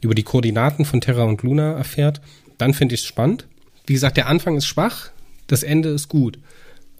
über 0.00 0.14
die 0.14 0.22
Koordinaten 0.22 0.84
von 0.84 1.00
Terra 1.00 1.24
und 1.24 1.42
Luna 1.42 1.72
erfährt, 1.72 2.20
dann 2.58 2.74
finde 2.74 2.94
ich 2.94 3.00
es 3.00 3.06
spannend. 3.06 3.46
Wie 3.86 3.94
gesagt, 3.94 4.16
der 4.16 4.28
Anfang 4.28 4.56
ist 4.56 4.66
schwach, 4.66 5.10
das 5.48 5.62
Ende 5.62 5.88
ist 5.88 6.08
gut. 6.08 6.38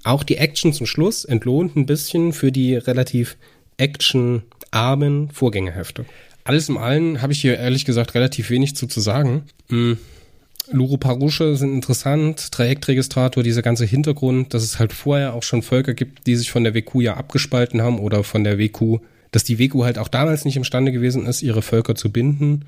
Auch 0.09 0.23
die 0.23 0.39
Action 0.39 0.73
zum 0.73 0.87
Schluss 0.87 1.27
entlohnt 1.27 1.77
ein 1.77 1.85
bisschen 1.85 2.33
für 2.33 2.51
die 2.51 2.77
relativ 2.77 3.37
actionarmen 3.77 5.31
Vorgängerhefte. 5.33 6.07
Alles 6.45 6.71
im 6.71 6.79
Allen 6.79 7.21
habe 7.21 7.35
ich 7.35 7.43
hier 7.43 7.59
ehrlich 7.59 7.85
gesagt 7.85 8.15
relativ 8.15 8.49
wenig 8.49 8.75
zu, 8.75 8.87
zu 8.87 9.01
sagen. 9.01 9.43
Mhm. 9.69 9.99
Luro 10.71 10.97
Parusche 10.97 11.57
sind 11.57 11.75
interessant, 11.75 12.53
Trajektregistrator, 12.53 13.43
dieser 13.43 13.61
ganze 13.61 13.85
Hintergrund, 13.85 14.55
dass 14.55 14.63
es 14.63 14.79
halt 14.79 14.95
vorher 14.95 15.35
auch 15.35 15.43
schon 15.43 15.61
Völker 15.61 15.93
gibt, 15.93 16.27
die 16.27 16.37
sich 16.37 16.51
von 16.51 16.65
der 16.65 16.73
WQ 16.73 17.03
ja 17.03 17.19
abgespalten 17.19 17.83
haben 17.83 17.99
oder 17.99 18.25
von 18.25 18.45
der 18.45 18.59
WQ, 18.59 19.01
dass 19.31 19.45
die 19.45 19.59
WQ 19.59 19.83
halt 19.83 19.99
auch 19.99 20.09
damals 20.09 20.47
nicht 20.47 20.57
imstande 20.57 20.91
gewesen 20.91 21.27
ist, 21.27 21.43
ihre 21.43 21.61
Völker 21.61 21.95
zu 21.95 22.11
binden. 22.11 22.65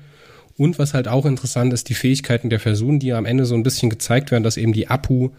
Und 0.57 0.77
was 0.77 0.93
halt 0.93 1.07
auch 1.07 1.25
interessant 1.25 1.73
ist, 1.73 1.89
die 1.89 1.95
Fähigkeiten 1.95 2.51
der 2.51 2.59
Versuchen, 2.59 2.99
die 2.99 3.13
am 3.13 3.25
Ende 3.25 3.45
so 3.45 3.55
ein 3.55 3.63
bisschen 3.63 3.89
gezeigt 3.89 4.29
werden, 4.29 4.43
dass 4.43 4.57
eben 4.57 4.73
die 4.73 4.89
Apu 4.89 5.31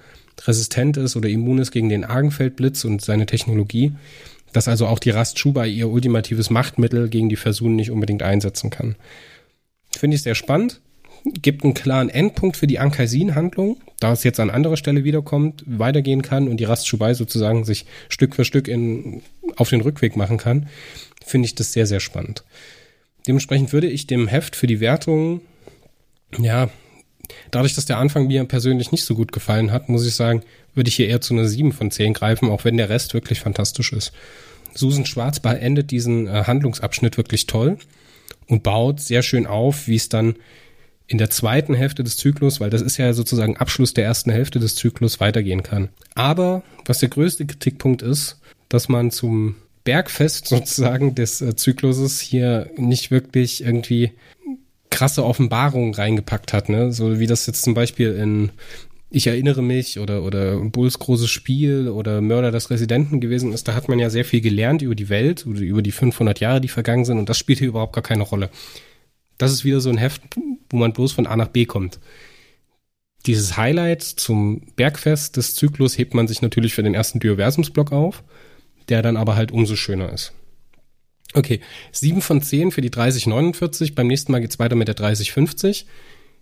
resistent 0.45 0.97
ist 0.97 1.16
oder 1.16 1.28
immun 1.28 1.59
ist 1.59 1.70
gegen 1.70 1.89
den 1.89 2.05
Argenfeldblitz 2.05 2.85
und 2.85 3.03
seine 3.03 3.26
Technologie, 3.26 3.93
dass 4.53 4.68
also 4.68 4.87
auch 4.87 4.99
die 4.99 5.11
Rast 5.11 5.37
Chuba 5.37 5.64
ihr 5.64 5.89
ultimatives 5.89 6.51
Machtmittel 6.51 7.09
gegen 7.09 7.28
die 7.28 7.37
Versuchen 7.37 7.76
nicht 7.76 7.91
unbedingt 7.91 8.22
einsetzen 8.22 8.70
kann. 8.70 8.97
Finde 9.97 10.16
ich 10.16 10.22
sehr 10.22 10.35
spannend. 10.35 10.80
Gibt 11.24 11.62
einen 11.62 11.74
klaren 11.74 12.09
Endpunkt 12.09 12.57
für 12.57 12.66
die 12.66 12.80
Ankaisin-Handlung, 12.80 13.78
da 14.01 14.12
es 14.12 14.24
jetzt 14.24 14.41
an 14.41 14.51
anderer 14.51 14.76
Stelle 14.76 15.05
wiederkommt, 15.05 15.62
weitergehen 15.66 16.22
kann 16.22 16.49
und 16.49 16.57
die 16.57 16.64
Rast 16.64 16.87
Chubai 16.89 17.14
sozusagen 17.14 17.64
sich 17.64 17.87
Stück 18.09 18.35
für 18.35 18.45
Stück 18.45 18.66
in, 18.66 19.22
auf 19.57 19.68
den 19.68 19.83
Rückweg 19.83 20.16
machen 20.16 20.39
kann, 20.39 20.68
finde 21.24 21.47
ich 21.47 21.55
das 21.55 21.72
sehr, 21.72 21.87
sehr 21.87 22.01
spannend. 22.01 22.43
Dementsprechend 23.28 23.72
würde 23.72 23.89
ich 23.89 24.09
dem 24.09 24.26
Heft 24.26 24.57
für 24.57 24.66
die 24.66 24.80
Wertung, 24.80 25.43
ja, 26.39 26.70
Dadurch, 27.51 27.74
dass 27.74 27.87
der 27.87 27.99
Anfang 27.99 28.26
mir 28.26 28.45
persönlich 28.45 28.93
nicht 28.93 29.05
so 29.05 29.14
gut 29.14 29.33
gefallen 29.33 29.72
hat, 29.72 29.89
muss 29.89 30.07
ich 30.07 30.14
sagen, 30.14 30.43
würde 30.74 30.89
ich 30.89 30.97
hier 30.97 31.09
eher 31.09 31.20
zu 31.20 31.35
einer 31.35 31.47
7 31.47 31.72
von 31.72 31.91
10 31.91 32.14
greifen, 32.14 32.51
auch 32.51 32.64
wenn 32.64 32.76
der 32.76 32.89
Rest 32.89 33.14
wirklich 33.14 33.41
fantastisch 33.41 33.93
ist. 33.93 34.12
Susan 34.74 35.07
Schwarz 35.07 35.41
beendet 35.41 35.91
diesen 35.91 36.26
äh, 36.26 36.45
Handlungsabschnitt 36.47 37.16
wirklich 37.16 37.47
toll 37.47 37.78
und 38.47 38.62
baut 38.62 39.01
sehr 39.01 39.22
schön 39.22 39.47
auf, 39.47 39.87
wie 39.87 39.97
es 39.97 40.09
dann 40.09 40.37
in 41.07 41.18
der 41.18 41.30
zweiten 41.30 41.74
Hälfte 41.74 42.05
des 42.05 42.16
Zyklus, 42.16 42.61
weil 42.61 42.70
das 42.70 42.80
ist 42.80 42.97
ja 42.97 43.12
sozusagen 43.12 43.57
Abschluss 43.57 43.93
der 43.93 44.05
ersten 44.05 44.30
Hälfte 44.30 44.59
des 44.61 44.76
Zyklus, 44.76 45.20
weitergehen 45.20 45.62
kann. 45.62 45.91
Aber 46.14 46.62
was 46.87 47.01
der 47.01 47.11
größte 47.11 47.45
Kritikpunkt 47.45 48.03
ist, 48.03 48.41
dass 48.68 48.89
man 48.89 49.11
zum 49.11 49.57
Bergfest 49.85 50.49
sozusagen 50.49 51.14
des 51.14 51.41
äh, 51.43 51.55
Zykluses 51.55 52.20
hier 52.20 52.70
nicht 52.76 53.11
wirklich 53.11 53.62
irgendwie 53.62 54.12
krasse 54.93 55.24
Offenbarungen 55.24 55.95
reingepackt 55.95 56.53
hat, 56.53 56.68
ne? 56.68 56.93
So 56.93 57.18
wie 57.18 57.26
das 57.26 57.47
jetzt 57.47 57.62
zum 57.62 57.74
Beispiel 57.74 58.12
in 58.14 58.53
Ich 59.11 59.26
erinnere 59.26 59.62
mich 59.62 59.99
oder, 59.99 60.22
oder 60.22 60.57
Bulls 60.61 60.99
großes 60.99 61.28
Spiel 61.28 61.88
oder 61.88 62.20
Mörder 62.20 62.53
des 62.53 62.70
Residenten 62.70 63.20
gewesen 63.20 63.53
ist, 63.53 63.66
da 63.66 63.74
hat 63.74 63.88
man 63.88 63.99
ja 63.99 64.09
sehr 64.11 64.24
viel 64.24 64.40
gelernt 64.40 64.82
über 64.82 64.95
die 64.95 65.09
Welt 65.09 65.47
oder 65.47 65.61
über 65.61 65.82
die 65.82 65.93
500 65.93 66.38
Jahre, 66.40 66.61
die 66.61 66.68
vergangen 66.68 67.05
sind 67.05 67.18
und 67.18 67.28
das 67.28 67.38
spielt 67.38 67.59
hier 67.59 67.68
überhaupt 67.68 67.95
gar 67.95 68.03
keine 68.03 68.22
Rolle. 68.22 68.49
Das 69.38 69.53
ist 69.53 69.64
wieder 69.64 69.80
so 69.80 69.90
ein 69.90 69.99
Heft, 69.99 70.22
wo 70.70 70.76
man 70.76 70.93
bloß 70.93 71.12
von 71.12 71.26
A 71.26 71.36
nach 71.36 71.49
B 71.49 71.66
kommt. 71.66 71.99
Dieses 73.26 73.57
Highlight 73.57 74.03
zum 74.03 74.62
Bergfest 74.76 75.36
des 75.36 75.55
Zyklus 75.55 75.97
hebt 75.97 76.14
man 76.14 76.28
sich 76.28 76.43
natürlich 76.43 76.74
für 76.74 76.82
den 76.82 76.95
ersten 76.95 77.20
Dioversumsblock 77.20 77.93
auf, 77.93 78.22
der 78.88 79.03
dann 79.03 79.16
aber 79.16 79.36
halt 79.36 79.53
umso 79.53 79.76
schöner 79.76 80.12
ist. 80.12 80.32
Okay, 81.35 81.61
7 81.93 82.20
von 82.20 82.43
10 82.43 82.70
für 82.70 82.80
die 82.80 82.91
3049. 82.91 83.95
Beim 83.95 84.07
nächsten 84.07 84.33
Mal 84.33 84.41
geht's 84.41 84.59
weiter 84.59 84.76
mit 84.76 84.89
der 84.89 84.95
3050. 84.95 85.87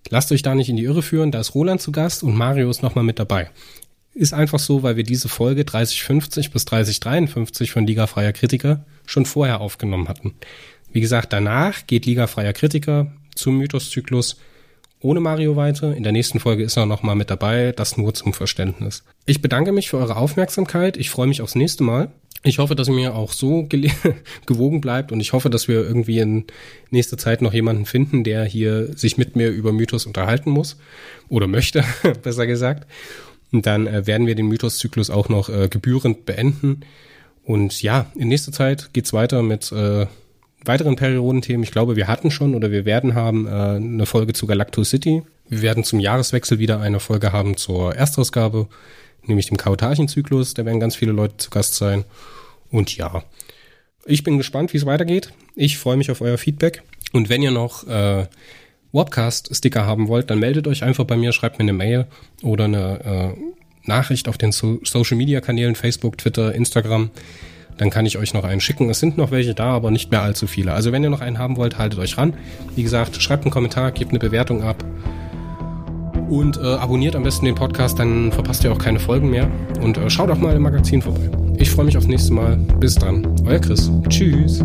Lasst 0.08 0.32
euch 0.32 0.42
da 0.42 0.54
nicht 0.54 0.68
in 0.68 0.76
die 0.76 0.84
Irre 0.84 1.02
führen, 1.02 1.30
da 1.30 1.40
ist 1.40 1.54
Roland 1.54 1.80
zu 1.80 1.92
Gast 1.92 2.22
und 2.22 2.34
Mario 2.34 2.70
ist 2.70 2.82
nochmal 2.82 3.04
mit 3.04 3.18
dabei. 3.18 3.50
Ist 4.14 4.32
einfach 4.32 4.58
so, 4.58 4.82
weil 4.82 4.96
wir 4.96 5.04
diese 5.04 5.28
Folge 5.28 5.64
3050 5.64 6.50
bis 6.50 6.64
3053 6.64 7.70
von 7.70 7.86
Liga 7.86 8.06
Freier 8.06 8.32
Kritiker 8.32 8.84
schon 9.06 9.26
vorher 9.26 9.60
aufgenommen 9.60 10.08
hatten. 10.08 10.34
Wie 10.92 11.00
gesagt, 11.00 11.32
danach 11.32 11.86
geht 11.86 12.06
Liga 12.06 12.26
freier 12.26 12.52
Kritiker 12.52 13.12
zum 13.34 13.58
Mythoszyklus 13.58 14.36
ohne 15.00 15.20
Mario 15.20 15.56
weiter. 15.56 15.96
In 15.96 16.02
der 16.02 16.12
nächsten 16.12 16.40
Folge 16.40 16.64
ist 16.64 16.76
er 16.76 16.86
nochmal 16.86 17.16
mit 17.16 17.30
dabei, 17.30 17.72
das 17.72 17.96
nur 17.96 18.12
zum 18.12 18.34
Verständnis. 18.34 19.04
Ich 19.24 19.40
bedanke 19.40 19.72
mich 19.72 19.88
für 19.88 19.98
eure 19.98 20.16
Aufmerksamkeit. 20.16 20.96
Ich 20.96 21.10
freue 21.10 21.26
mich 21.26 21.42
aufs 21.42 21.54
nächste 21.54 21.84
Mal. 21.84 22.10
Ich 22.42 22.58
hoffe, 22.58 22.74
dass 22.74 22.88
mir 22.88 23.14
auch 23.14 23.32
so 23.32 23.68
gewogen 24.46 24.80
bleibt 24.80 25.12
und 25.12 25.20
ich 25.20 25.32
hoffe, 25.32 25.50
dass 25.50 25.68
wir 25.68 25.80
irgendwie 25.80 26.20
in 26.20 26.44
nächster 26.90 27.18
Zeit 27.18 27.42
noch 27.42 27.52
jemanden 27.52 27.84
finden, 27.84 28.24
der 28.24 28.44
hier 28.44 28.96
sich 28.96 29.18
mit 29.18 29.36
mir 29.36 29.50
über 29.50 29.72
Mythos 29.72 30.06
unterhalten 30.06 30.50
muss 30.50 30.78
oder 31.28 31.46
möchte, 31.46 31.84
besser 32.22 32.46
gesagt. 32.46 32.86
Und 33.52 33.66
dann 33.66 33.86
äh, 33.86 34.06
werden 34.06 34.26
wir 34.26 34.34
den 34.34 34.46
Mythoszyklus 34.46 35.10
auch 35.10 35.28
noch 35.28 35.48
äh, 35.48 35.68
gebührend 35.68 36.24
beenden. 36.24 36.80
Und 37.44 37.82
ja, 37.82 38.06
in 38.14 38.28
nächster 38.28 38.52
Zeit 38.52 38.90
geht's 38.92 39.12
weiter 39.12 39.42
mit 39.42 39.70
äh, 39.72 40.06
weiteren 40.64 40.96
Periodenthemen. 40.96 41.62
Ich 41.62 41.72
glaube, 41.72 41.96
wir 41.96 42.06
hatten 42.06 42.30
schon 42.30 42.54
oder 42.54 42.70
wir 42.70 42.84
werden 42.84 43.14
haben 43.14 43.46
äh, 43.46 43.50
eine 43.50 44.06
Folge 44.06 44.32
zu 44.32 44.46
Galactus 44.46 44.90
City. 44.90 45.22
Wir 45.48 45.62
werden 45.62 45.84
zum 45.84 46.00
Jahreswechsel 46.00 46.58
wieder 46.58 46.80
eine 46.80 47.00
Folge 47.00 47.32
haben 47.32 47.56
zur 47.56 47.94
Erstausgabe, 47.94 48.68
nämlich 49.24 49.46
dem 49.46 49.56
Kautarchenzyklus. 49.56 50.54
Da 50.54 50.64
werden 50.64 50.80
ganz 50.80 50.96
viele 50.96 51.12
Leute 51.12 51.36
zu 51.36 51.50
Gast 51.50 51.74
sein. 51.74 52.04
Und 52.70 52.96
ja, 52.96 53.22
ich 54.04 54.22
bin 54.22 54.38
gespannt, 54.38 54.72
wie 54.72 54.78
es 54.78 54.86
weitergeht. 54.86 55.32
Ich 55.56 55.78
freue 55.78 55.96
mich 55.96 56.10
auf 56.10 56.20
euer 56.20 56.38
Feedback. 56.38 56.82
Und 57.12 57.28
wenn 57.28 57.42
ihr 57.42 57.50
noch 57.50 57.86
äh, 57.86 58.26
Warpcast-Sticker 58.92 59.84
haben 59.84 60.08
wollt, 60.08 60.30
dann 60.30 60.38
meldet 60.38 60.66
euch 60.66 60.82
einfach 60.82 61.04
bei 61.04 61.16
mir, 61.16 61.32
schreibt 61.32 61.58
mir 61.58 61.64
eine 61.64 61.72
Mail 61.72 62.06
oder 62.42 62.64
eine 62.64 63.36
äh, 63.36 63.88
Nachricht 63.88 64.28
auf 64.28 64.38
den 64.38 64.52
so 64.52 64.80
Social-Media-Kanälen 64.84 65.74
Facebook, 65.74 66.18
Twitter, 66.18 66.54
Instagram 66.54 67.10
dann 67.80 67.88
kann 67.88 68.04
ich 68.04 68.18
euch 68.18 68.34
noch 68.34 68.44
einen 68.44 68.60
schicken. 68.60 68.90
Es 68.90 69.00
sind 69.00 69.16
noch 69.16 69.30
welche 69.30 69.54
da, 69.54 69.72
aber 69.72 69.90
nicht 69.90 70.10
mehr 70.10 70.20
allzu 70.20 70.46
viele. 70.46 70.74
Also 70.74 70.92
wenn 70.92 71.02
ihr 71.02 71.08
noch 71.08 71.22
einen 71.22 71.38
haben 71.38 71.56
wollt, 71.56 71.78
haltet 71.78 71.98
euch 71.98 72.18
ran. 72.18 72.34
Wie 72.76 72.82
gesagt, 72.82 73.22
schreibt 73.22 73.44
einen 73.44 73.52
Kommentar, 73.52 73.90
gebt 73.92 74.10
eine 74.10 74.18
Bewertung 74.18 74.62
ab 74.62 74.84
und 76.30 76.58
äh, 76.58 76.60
abonniert 76.60 77.16
am 77.16 77.24
besten 77.24 77.44
den 77.44 77.54
Podcast, 77.54 77.98
dann 77.98 78.32
verpasst 78.32 78.64
ihr 78.64 78.72
auch 78.72 78.78
keine 78.78 79.00
Folgen 79.00 79.30
mehr. 79.30 79.50
Und 79.82 79.98
äh, 79.98 80.08
schaut 80.08 80.30
auch 80.30 80.38
mal 80.38 80.54
im 80.54 80.62
Magazin 80.62 81.02
vorbei. 81.02 81.28
Ich 81.56 81.70
freue 81.70 81.84
mich 81.84 81.96
aufs 81.96 82.06
nächste 82.06 82.32
Mal. 82.32 82.56
Bis 82.78 82.94
dann. 82.94 83.26
Euer 83.44 83.58
Chris. 83.58 83.90
Tschüss. 84.08 84.64